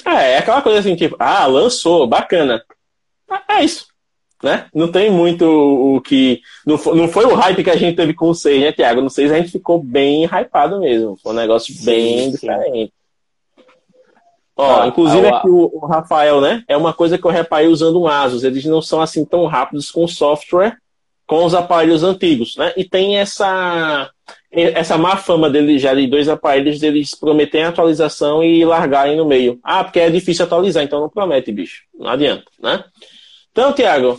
É, 0.05 0.33
é 0.33 0.37
aquela 0.39 0.61
coisa 0.61 0.79
assim, 0.79 0.95
tipo, 0.95 1.15
ah, 1.17 1.45
lançou, 1.45 2.05
bacana. 2.05 2.61
É 3.49 3.63
isso. 3.63 3.87
Né? 4.43 4.67
Não 4.73 4.91
tem 4.91 5.09
muito 5.09 5.45
o 5.45 6.01
que. 6.01 6.41
Não 6.65 6.77
foi, 6.77 6.95
não 6.95 7.07
foi 7.07 7.25
o 7.25 7.33
hype 7.33 7.63
que 7.63 7.71
a 7.71 7.75
gente 7.75 7.95
teve 7.95 8.13
com 8.13 8.29
o 8.29 8.35
6, 8.35 8.61
né, 8.61 8.71
Tiago? 8.71 9.01
No 9.01 9.09
6 9.09 9.31
a 9.31 9.37
gente 9.37 9.51
ficou 9.51 9.81
bem 9.81 10.25
hypado 10.25 10.79
mesmo. 10.79 11.17
Foi 11.17 11.31
um 11.31 11.35
negócio 11.35 11.73
sim, 11.73 11.85
bem 11.85 12.25
sim. 12.25 12.31
diferente. 12.31 12.93
Ó, 14.57 14.81
ah, 14.81 14.87
inclusive 14.87 15.27
aqui 15.27 15.47
o, 15.47 15.69
o, 15.71 15.85
Rafael, 15.85 16.41
né? 16.41 16.63
É 16.67 16.75
uma 16.75 16.91
coisa 16.91 17.17
que 17.17 17.25
eu 17.25 17.31
reparei 17.31 17.67
usando 17.67 18.01
um 18.01 18.07
Asus. 18.07 18.43
Eles 18.43 18.65
não 18.65 18.81
são 18.81 18.99
assim 18.99 19.23
tão 19.23 19.45
rápidos 19.45 19.91
com 19.91 20.07
software 20.07 20.77
com 21.27 21.43
os 21.43 21.53
aparelhos 21.53 22.03
antigos, 22.03 22.55
né? 22.55 22.73
E 22.77 22.85
tem 22.85 23.17
essa 23.17 24.09
essa 24.49 24.97
má 24.97 25.17
fama 25.17 25.49
deles 25.49 25.81
já 25.81 25.93
de 25.93 26.07
dois 26.07 26.29
aparelhos 26.29 26.79
deles 26.79 27.13
prometerem 27.13 27.67
atualização 27.67 28.43
e 28.43 28.63
largarem 28.63 29.17
no 29.17 29.25
meio. 29.25 29.59
Ah, 29.61 29.83
porque 29.83 29.99
é 29.99 30.09
difícil 30.09 30.45
atualizar, 30.45 30.83
então 30.83 31.01
não 31.01 31.09
promete, 31.09 31.51
bicho. 31.51 31.83
Não 31.93 32.09
adianta, 32.09 32.45
né? 32.59 32.83
Então, 33.51 33.73
Tiago, 33.73 34.17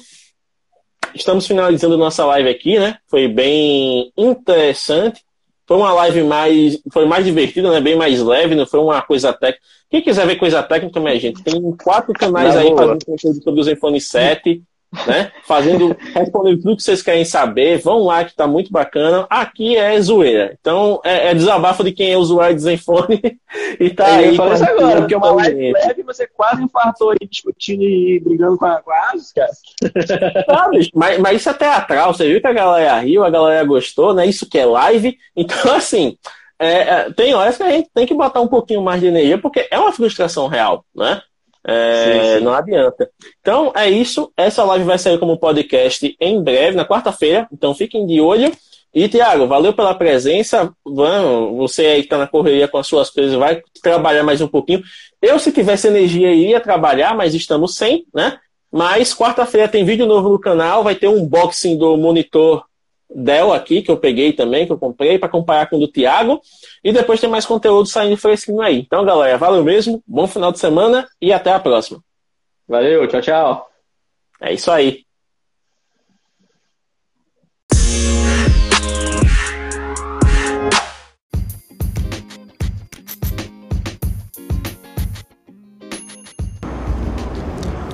estamos 1.15 1.47
finalizando 1.47 1.97
nossa 1.97 2.25
live 2.27 2.49
aqui, 2.49 2.79
né? 2.79 2.99
Foi 3.09 3.27
bem 3.27 4.13
interessante. 4.17 5.23
Foi 5.69 5.77
uma 5.77 5.93
live 5.93 6.23
mais. 6.23 6.81
Foi 6.91 7.05
mais 7.05 7.27
divertida, 7.27 7.71
né? 7.71 7.79
Bem 7.79 7.95
mais 7.95 8.23
leve, 8.23 8.55
não 8.55 8.67
foi 8.67 8.81
uma 8.81 9.03
coisa 9.03 9.35
técnica. 9.35 9.63
Quem 9.91 10.01
quiser 10.01 10.27
ver 10.27 10.37
coisa 10.37 10.63
técnica, 10.63 10.99
minha 10.99 11.21
gente, 11.21 11.43
tem 11.43 11.61
quatro 11.77 12.15
canais 12.15 12.55
Na 12.55 12.63
aí 12.63 12.75
fazendo 12.75 13.05
conteúdo 13.05 13.43
sobre 13.43 13.61
o 13.61 13.63
Zenfone 13.63 14.01
7. 14.01 14.63
Né? 15.07 15.31
Fazendo, 15.45 15.97
respondendo 16.15 16.63
tudo 16.63 16.77
que 16.77 16.83
vocês 16.83 17.03
querem 17.03 17.25
saber. 17.25 17.79
Vão 17.79 18.05
lá 18.05 18.25
que 18.25 18.35
tá 18.35 18.47
muito 18.47 18.73
bacana. 18.73 19.27
Aqui 19.29 19.77
é 19.77 20.01
zoeira. 20.01 20.57
Então 20.61 21.01
é, 21.05 21.29
é 21.29 21.35
desabafo 21.35 21.85
de 21.85 21.93
quem 21.93 22.13
é 22.13 22.17
usuário 22.17 22.57
de 22.57 22.63
Zenfone 22.63 23.21
e 23.79 23.91
tá 23.91 24.07
aí. 24.07 24.37
Eu 24.37 24.53
isso 24.53 24.65
agora, 24.65 25.01
porque 25.01 25.15
uma 25.15 25.33
live 25.33 25.73
leve 25.73 26.03
você 26.03 26.27
quase 26.27 26.63
infartou 26.63 27.11
aí 27.11 27.29
discutindo 27.29 27.83
e 27.83 28.19
brigando 28.21 28.57
com 28.57 28.67
a, 28.67 28.81
com 28.81 28.91
a 28.91 29.11
Asus, 29.11 29.33
cara. 29.33 29.51
Mas, 30.95 31.19
mas 31.19 31.37
isso 31.37 31.51
é 31.51 31.55
teatral. 31.55 32.13
Você 32.13 32.29
viu 32.29 32.41
que 32.41 32.47
a 32.47 32.53
galera 32.53 32.99
riu, 32.99 33.25
a 33.25 33.31
galera 33.31 33.65
gostou, 33.65 34.15
né? 34.15 34.27
Isso 34.27 34.49
que 34.49 34.59
é 34.59 34.65
live. 34.65 35.17
Então, 35.37 35.75
assim. 35.75 36.17
É, 36.61 36.73
é, 36.73 37.13
tem 37.13 37.35
horas 37.35 37.57
que 37.57 37.63
a 37.63 37.71
gente 37.71 37.89
tem 37.95 38.05
que 38.05 38.15
botar 38.15 38.41
um 38.41 38.49
pouquinho 38.49 38.83
mais 38.83 39.01
de 39.01 39.07
energia, 39.07 39.39
porque 39.39 39.69
é 39.71 39.79
uma 39.79 39.93
frustração 39.93 40.49
real, 40.49 40.85
né? 40.93 41.23
É, 41.67 42.05
sim, 42.05 42.39
sim. 42.39 42.45
Não 42.45 42.53
adianta. 42.53 43.11
Então 43.41 43.73
é 43.75 43.89
isso. 43.89 44.33
Essa 44.37 44.65
live 44.65 44.85
vai 44.85 44.99
sair 44.99 45.19
como 45.19 45.39
podcast 45.39 46.17
em 46.21 46.43
breve, 46.43 46.77
na 46.77 46.85
quarta-feira. 46.85 47.49
Então 47.53 47.75
fiquem 47.75 48.07
de 48.07 48.21
olho. 48.21 48.53
E, 48.95 49.07
Tiago, 49.09 49.47
valeu 49.47 49.73
pela 49.73 49.95
presença. 49.95 50.73
Vamos, 50.85 51.57
você 51.57 51.87
aí 51.87 52.01
que 52.01 52.07
está 52.07 52.19
na 52.19 52.27
correria 52.27 52.67
com 52.67 52.79
as 52.79 52.87
suas 52.87 53.11
coisas, 53.11 53.35
vai 53.35 53.61
trabalhar 53.83 54.25
mais 54.25 54.41
um 54.41 54.49
pouquinho. 54.49 54.83
Eu, 55.21 55.39
se 55.39 55.53
tivesse 55.53 55.89
energia, 55.89 56.33
iria 56.33 56.61
trabalhar, 56.61 57.15
mas 57.15 57.35
estamos 57.35 57.75
sem, 57.75 58.07
né? 58.15 58.39
Mas 58.73 59.15
quarta-feira 59.15 59.69
tem 59.69 59.85
vídeo 59.85 60.07
novo 60.07 60.31
no 60.31 60.41
canal, 60.41 60.83
vai 60.83 60.95
ter 60.95 61.09
um 61.09 61.23
unboxing 61.23 61.77
do 61.77 61.97
monitor 61.97 62.65
Dell 63.11 63.53
aqui, 63.53 63.83
que 63.83 63.91
eu 63.91 63.97
peguei 63.97 64.33
também, 64.33 64.67
que 64.67 64.73
eu 64.73 64.79
comprei, 64.79 65.19
para 65.19 65.29
comparar 65.29 65.69
com 65.69 65.77
o 65.77 65.81
do 65.81 65.89
Thiago. 65.89 66.41
E 66.85 66.93
depois 66.93 67.21
tem 67.21 67.29
mais 67.29 67.47
conteúdo 67.47 67.89
saindo 67.89 68.17
fresquinho 68.17 68.61
aí. 68.61 68.81
Então, 68.81 69.05
galera, 69.05 69.39
valeu 69.39 69.65
mesmo, 69.65 70.03
bom 70.07 70.27
final 70.27 70.53
de 70.53 70.59
semana 70.59 71.09
e 71.21 71.33
até 71.33 71.53
a 71.53 71.61
próxima. 71.61 72.03
Valeu, 72.69 73.07
tchau, 73.09 73.21
tchau. 73.21 73.71
É 74.41 74.53
isso 74.53 74.71
aí. 74.71 75.08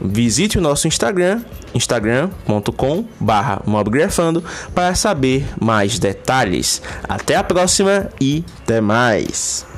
Visite 0.00 0.58
o 0.58 0.60
nosso 0.60 0.86
Instagram, 0.86 1.42
instagram.com 1.74 3.04
mobgrafando 3.66 4.44
para 4.74 4.94
saber 4.94 5.46
mais 5.60 5.98
detalhes. 5.98 6.82
Até 7.08 7.36
a 7.36 7.44
próxima 7.44 8.08
e 8.20 8.44
até 8.62 8.80
mais! 8.80 9.73